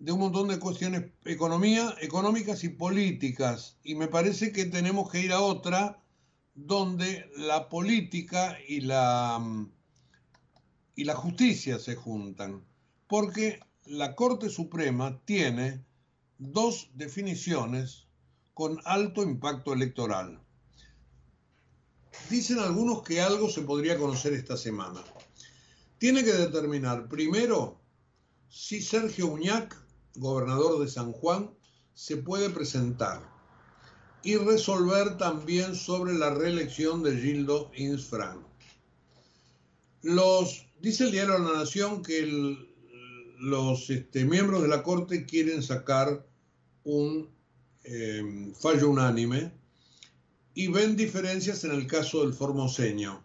de 0.00 0.12
un 0.12 0.20
montón 0.20 0.48
de 0.48 0.58
cuestiones 0.58 1.04
económicas 1.24 2.64
y 2.64 2.70
políticas, 2.70 3.76
y 3.84 3.94
me 3.94 4.08
parece 4.08 4.50
que 4.50 4.64
tenemos 4.64 5.10
que 5.10 5.20
ir 5.20 5.32
a 5.32 5.42
otra 5.42 6.02
donde 6.54 7.30
la 7.36 7.68
política 7.68 8.58
y 8.66 8.80
la, 8.80 9.66
y 10.96 11.04
la 11.04 11.14
justicia 11.14 11.78
se 11.78 11.96
juntan, 11.96 12.64
porque 13.06 13.60
la 13.90 14.14
Corte 14.14 14.48
Suprema 14.48 15.20
tiene 15.24 15.84
dos 16.38 16.90
definiciones 16.94 18.06
con 18.54 18.80
alto 18.84 19.20
impacto 19.20 19.72
electoral. 19.72 20.40
Dicen 22.28 22.60
algunos 22.60 23.02
que 23.02 23.20
algo 23.20 23.50
se 23.50 23.62
podría 23.62 23.98
conocer 23.98 24.32
esta 24.34 24.56
semana. 24.56 25.02
Tiene 25.98 26.22
que 26.22 26.32
determinar 26.32 27.08
primero 27.08 27.80
si 28.48 28.80
Sergio 28.80 29.26
Uñac, 29.26 29.76
gobernador 30.14 30.80
de 30.80 30.88
San 30.88 31.10
Juan, 31.10 31.50
se 31.92 32.16
puede 32.16 32.48
presentar 32.48 33.28
y 34.22 34.36
resolver 34.36 35.18
también 35.18 35.74
sobre 35.74 36.14
la 36.14 36.30
reelección 36.30 37.02
de 37.02 37.20
Gildo 37.20 37.72
Insfran. 37.74 38.46
Los, 40.02 40.64
dice 40.80 41.04
el 41.04 41.10
diario 41.10 41.38
La 41.40 41.54
Nación 41.58 42.04
que 42.04 42.69
los 43.40 43.88
este, 43.90 44.24
miembros 44.24 44.62
de 44.62 44.68
la 44.68 44.82
Corte 44.82 45.24
quieren 45.24 45.62
sacar 45.62 46.26
un 46.84 47.30
eh, 47.84 48.52
fallo 48.58 48.90
unánime 48.90 49.52
y 50.54 50.68
ven 50.68 50.96
diferencias 50.96 51.64
en 51.64 51.72
el 51.72 51.86
caso 51.86 52.22
del 52.22 52.34
formoseño. 52.34 53.24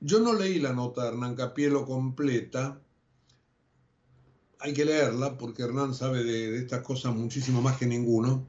Yo 0.00 0.20
no 0.20 0.34
leí 0.34 0.58
la 0.58 0.72
nota 0.72 1.02
de 1.02 1.08
Hernán 1.08 1.34
Capielo 1.34 1.84
completa, 1.84 2.80
hay 4.60 4.72
que 4.72 4.84
leerla 4.84 5.36
porque 5.36 5.62
Hernán 5.62 5.94
sabe 5.94 6.24
de, 6.24 6.58
estas 6.58 6.82
cosas 6.82 7.14
muchísimo 7.14 7.60
más 7.60 7.76
que 7.76 7.86
ninguno, 7.86 8.48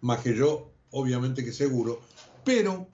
más 0.00 0.20
que 0.20 0.36
yo, 0.36 0.72
obviamente 0.90 1.44
que 1.44 1.52
seguro, 1.52 2.00
pero 2.44 2.88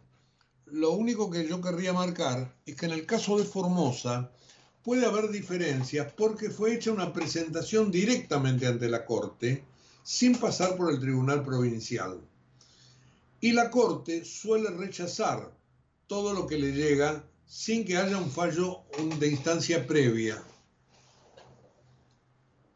lo 0.66 0.92
único 0.92 1.30
que 1.30 1.46
yo 1.46 1.60
querría 1.60 1.92
marcar 1.92 2.56
es 2.64 2.76
que 2.76 2.86
en 2.86 2.92
el 2.92 3.06
caso 3.06 3.38
de 3.38 3.44
Formosa 3.44 4.32
puede 4.86 5.04
haber 5.04 5.32
diferencias 5.32 6.12
porque 6.12 6.48
fue 6.48 6.76
hecha 6.76 6.92
una 6.92 7.12
presentación 7.12 7.90
directamente 7.90 8.68
ante 8.68 8.88
la 8.88 9.04
Corte 9.04 9.64
sin 10.04 10.38
pasar 10.38 10.76
por 10.76 10.92
el 10.92 11.00
Tribunal 11.00 11.42
Provincial. 11.42 12.20
Y 13.40 13.50
la 13.50 13.68
Corte 13.68 14.24
suele 14.24 14.70
rechazar 14.70 15.52
todo 16.06 16.32
lo 16.32 16.46
que 16.46 16.56
le 16.56 16.70
llega 16.70 17.24
sin 17.48 17.84
que 17.84 17.96
haya 17.96 18.16
un 18.16 18.30
fallo 18.30 18.82
de 19.18 19.26
instancia 19.26 19.84
previa. 19.88 20.40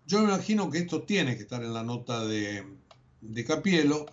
Yo 0.05 0.19
me 0.19 0.25
imagino 0.25 0.69
que 0.69 0.79
esto 0.79 1.05
tiene 1.05 1.37
que 1.37 1.45
estar 1.45 1.63
en 1.63 1.73
la 1.73 1.85
nota 1.85 2.25
de, 2.25 2.67
de 3.21 3.45
Capielo 3.45 4.07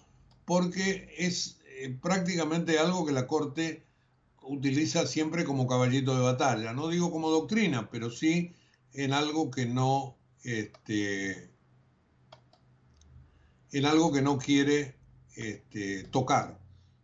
porque 0.45 1.15
es 1.17 1.57
eh, 1.65 1.97
prácticamente 1.99 2.77
algo 2.77 3.07
que 3.07 3.11
la 3.11 3.25
Corte 3.25 3.86
utiliza 4.47 5.05
siempre 5.05 5.45
como 5.45 5.67
caballito 5.67 6.15
de 6.15 6.21
batalla. 6.21 6.73
No 6.73 6.87
digo 6.87 7.11
como 7.11 7.29
doctrina, 7.29 7.89
pero 7.89 8.09
sí 8.09 8.53
en 8.93 9.13
algo 9.13 9.51
que 9.51 9.65
no, 9.65 10.17
este, 10.43 11.51
en 13.71 13.85
algo 13.85 14.11
que 14.11 14.21
no 14.21 14.37
quiere 14.37 14.97
este, 15.35 16.03
tocar, 16.05 16.59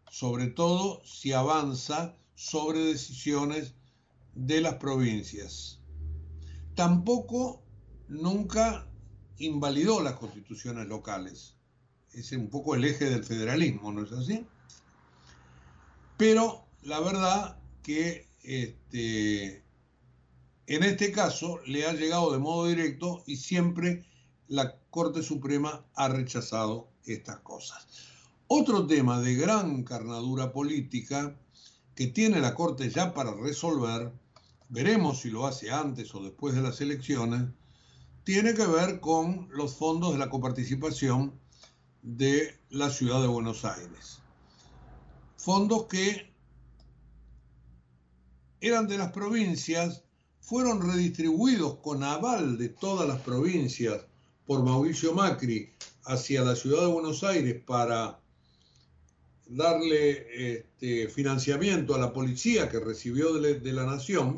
sobre 0.10 0.48
todo 0.48 1.04
si 1.06 1.34
avanza 1.34 2.16
sobre 2.36 2.80
decisiones 2.80 3.76
de 4.34 4.62
las 4.62 4.76
provincias. 4.76 5.80
Tampoco 6.76 7.64
nunca 8.08 8.88
invalidó 9.38 10.02
las 10.02 10.14
constituciones 10.14 10.88
locales. 10.88 11.56
Es 12.14 12.32
un 12.32 12.50
poco 12.50 12.76
el 12.76 12.86
eje 12.86 13.06
del 13.06 13.24
federalismo, 13.24 13.92
¿no 13.92 14.04
es 14.04 14.12
así? 14.12 14.46
Pero 16.18 16.66
la 16.84 17.00
verdad 17.00 17.58
que 17.82 18.28
este, 18.44 19.64
en 20.68 20.84
este 20.84 21.12
caso 21.12 21.60
le 21.66 21.86
ha 21.86 21.94
llegado 21.94 22.32
de 22.32 22.40
modo 22.40 22.68
directo 22.68 23.24
y 23.26 23.38
siempre 23.38 24.06
la 24.48 24.76
Corte 24.90 25.24
Suprema 25.24 25.86
ha 25.96 26.10
rechazado 26.10 26.90
estas 27.06 27.40
cosas. 27.40 27.88
Otro 28.48 28.86
tema 28.86 29.20
de 29.20 29.36
gran 29.36 29.84
carnadura 29.84 30.52
política 30.52 31.36
que 31.96 32.08
tiene 32.08 32.40
la 32.40 32.54
Corte 32.54 32.90
ya 32.90 33.14
para 33.14 33.34
resolver, 33.34 34.12
veremos 34.70 35.22
si 35.22 35.30
lo 35.30 35.48
hace 35.48 35.72
antes 35.72 36.14
o 36.14 36.22
después 36.22 36.54
de 36.54 36.62
las 36.62 36.82
elecciones, 36.82 37.44
tiene 38.24 38.54
que 38.54 38.68
ver 38.68 39.00
con 39.00 39.48
los 39.52 39.76
fondos 39.76 40.14
de 40.14 40.20
la 40.20 40.30
coparticipación 40.30 41.34
de 42.02 42.60
la 42.70 42.90
ciudad 42.90 43.22
de 43.22 43.28
Buenos 43.28 43.66
Aires. 43.66 44.20
Fondos 45.38 45.86
que 45.88 46.33
eran 48.64 48.88
de 48.88 48.98
las 48.98 49.12
provincias, 49.12 50.04
fueron 50.40 50.82
redistribuidos 50.82 51.80
con 51.80 52.02
aval 52.02 52.58
de 52.58 52.70
todas 52.70 53.06
las 53.06 53.20
provincias 53.20 54.06
por 54.46 54.64
Mauricio 54.64 55.14
Macri 55.14 55.74
hacia 56.06 56.44
la 56.44 56.56
ciudad 56.56 56.80
de 56.80 56.88
Buenos 56.88 57.26
Aires 57.26 57.62
para 57.66 58.22
darle 59.48 60.60
este, 60.60 61.10
financiamiento 61.10 61.94
a 61.94 62.00
la 62.00 62.14
policía 62.14 62.70
que 62.70 62.80
recibió 62.80 63.34
de, 63.34 63.60
de 63.60 63.74
la 63.74 63.86
nación 63.86 64.38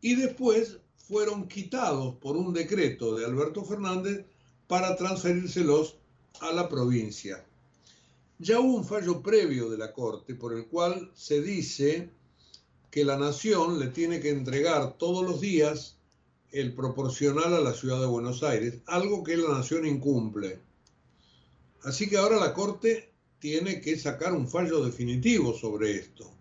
y 0.00 0.14
después 0.14 0.78
fueron 0.96 1.46
quitados 1.46 2.14
por 2.14 2.38
un 2.38 2.54
decreto 2.54 3.16
de 3.16 3.26
Alberto 3.26 3.66
Fernández 3.66 4.24
para 4.66 4.96
transferírselos 4.96 5.98
a 6.40 6.52
la 6.52 6.70
provincia. 6.70 7.44
Ya 8.38 8.58
hubo 8.60 8.76
un 8.76 8.86
fallo 8.86 9.20
previo 9.20 9.68
de 9.68 9.76
la 9.76 9.92
Corte 9.92 10.34
por 10.34 10.54
el 10.54 10.68
cual 10.68 11.10
se 11.14 11.42
dice 11.42 12.16
que 12.90 13.04
la 13.04 13.16
nación 13.16 13.78
le 13.78 13.88
tiene 13.88 14.20
que 14.20 14.30
entregar 14.30 14.96
todos 14.98 15.24
los 15.24 15.40
días 15.40 15.98
el 16.50 16.74
proporcional 16.74 17.54
a 17.54 17.60
la 17.60 17.74
ciudad 17.74 18.00
de 18.00 18.06
Buenos 18.06 18.42
Aires, 18.42 18.78
algo 18.86 19.22
que 19.22 19.36
la 19.36 19.52
nación 19.52 19.84
incumple. 19.86 20.60
Así 21.82 22.08
que 22.08 22.16
ahora 22.16 22.38
la 22.38 22.54
Corte 22.54 23.12
tiene 23.38 23.80
que 23.80 23.98
sacar 23.98 24.32
un 24.32 24.48
fallo 24.48 24.84
definitivo 24.84 25.52
sobre 25.52 25.96
esto. 25.96 26.32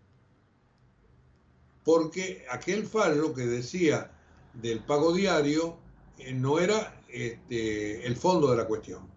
Porque 1.83 2.45
aquel 2.49 2.85
fallo 2.85 3.33
que 3.33 3.45
decía 3.45 4.11
del 4.53 4.83
pago 4.83 5.13
diario 5.13 5.77
eh, 6.17 6.33
no 6.33 6.59
era 6.59 7.01
este, 7.09 8.05
el 8.05 8.15
fondo 8.15 8.49
de 8.49 8.57
la 8.57 8.65
cuestión. 8.65 9.07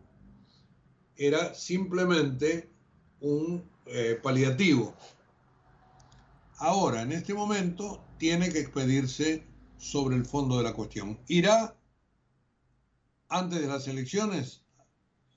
Era 1.17 1.55
simplemente 1.55 2.69
un 3.21 3.65
eh, 3.87 4.19
paliativo 4.21 4.95
ahora, 6.61 7.03
en 7.03 7.13
este 7.13 7.35
momento, 7.35 8.05
tiene 8.19 8.51
que 8.51 8.61
expedirse 8.61 9.45
sobre 9.79 10.17
el 10.17 10.25
fondo 10.25 10.59
de 10.59 10.63
la 10.63 10.75
cuestión. 10.75 11.19
¿Irá 11.27 11.75
antes 13.29 13.61
de 13.61 13.67
las 13.67 13.89
elecciones 13.89 14.63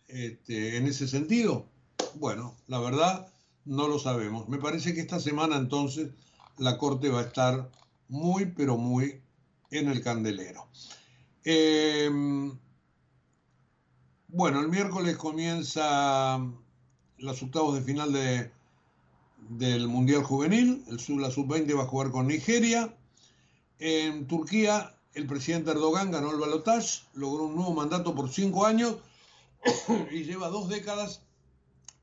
este, 0.08 0.78
en 0.78 0.86
ese 0.86 1.08
sentido? 1.08 1.66
Bueno, 2.16 2.56
la 2.68 2.80
verdad 2.80 3.34
no 3.66 3.88
lo 3.88 4.00
sabemos. 4.00 4.50
Me 4.50 4.58
parece 4.58 4.94
que 4.94 5.02
esta 5.02 5.20
semana 5.20 5.56
entonces 5.56 6.12
la 6.58 6.78
Corte 6.78 7.10
va 7.10 7.22
a 7.22 7.24
estar 7.24 7.72
muy, 8.10 8.46
pero 8.46 8.78
muy 8.78 9.22
en 9.72 9.90
el 9.90 10.02
candelero. 10.02 10.68
Em, 11.46 12.58
bueno, 14.28 14.60
el 14.60 14.70
miércoles 14.70 15.18
comienza 15.18 16.40
los 17.18 17.44
octavos 17.44 17.76
de 17.76 17.82
final 17.82 18.12
de 18.14 18.52
del 19.50 19.88
Mundial 19.88 20.24
Juvenil, 20.24 20.84
el 20.88 21.00
sub, 21.00 21.20
la 21.20 21.32
sub-20 21.32 21.78
va 21.78 21.84
a 21.84 21.88
jugar 21.88 22.12
con 22.12 22.28
Nigeria. 22.28 22.96
En 23.80 24.28
Turquía, 24.28 24.96
el 25.14 25.28
presidente 25.28 25.72
Erdogan 25.72 26.12
ganó 26.12 26.32
el 26.32 26.40
balotaje, 26.40 27.02
logró 27.14 27.46
un 27.46 27.56
nuevo 27.56 27.74
mandato 27.74 28.16
por 28.16 28.30
cinco 28.30 28.66
años 28.66 28.98
y 30.12 30.24
lleva 30.24 30.50
dos 30.50 30.70
décadas 30.70 31.22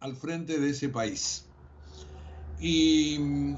al 0.01 0.17
frente 0.17 0.59
de 0.59 0.71
ese 0.71 0.89
país. 0.89 1.45
Y 2.61 3.19
mm, 3.19 3.57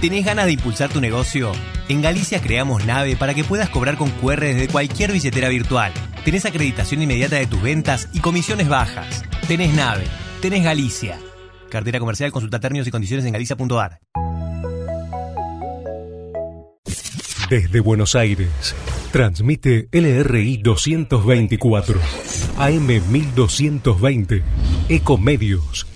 ¿Tenés 0.00 0.26
ganas 0.26 0.46
de 0.46 0.52
impulsar 0.52 0.90
tu 0.90 1.00
negocio? 1.00 1.52
En 1.88 2.02
Galicia 2.02 2.40
creamos 2.40 2.84
Nave 2.84 3.16
para 3.16 3.34
que 3.34 3.42
puedas 3.42 3.70
cobrar 3.70 3.96
con 3.96 4.10
QR 4.10 4.40
desde 4.40 4.68
cualquier 4.68 5.12
billetera 5.12 5.48
virtual. 5.48 5.92
Tenés 6.24 6.44
acreditación 6.44 7.02
inmediata 7.02 7.36
de 7.36 7.46
tus 7.46 7.62
ventas 7.62 8.08
y 8.12 8.20
comisiones 8.20 8.68
bajas. 8.68 9.24
Tenés 9.48 9.74
Nave. 9.74 10.04
Tenés 10.40 10.62
Galicia. 10.62 11.18
Cartera 11.74 11.98
comercial, 11.98 12.30
consulta 12.30 12.60
términos 12.60 12.86
y 12.86 12.92
condiciones 12.92 13.26
en 13.26 13.32
galicia.ar. 13.32 13.98
Desde 17.50 17.80
Buenos 17.80 18.14
Aires, 18.14 18.76
transmite 19.10 19.88
LRI 19.90 20.58
224, 20.58 21.98
AM 22.58 22.86
1220 22.86 24.44
Ecomedios 24.88 25.93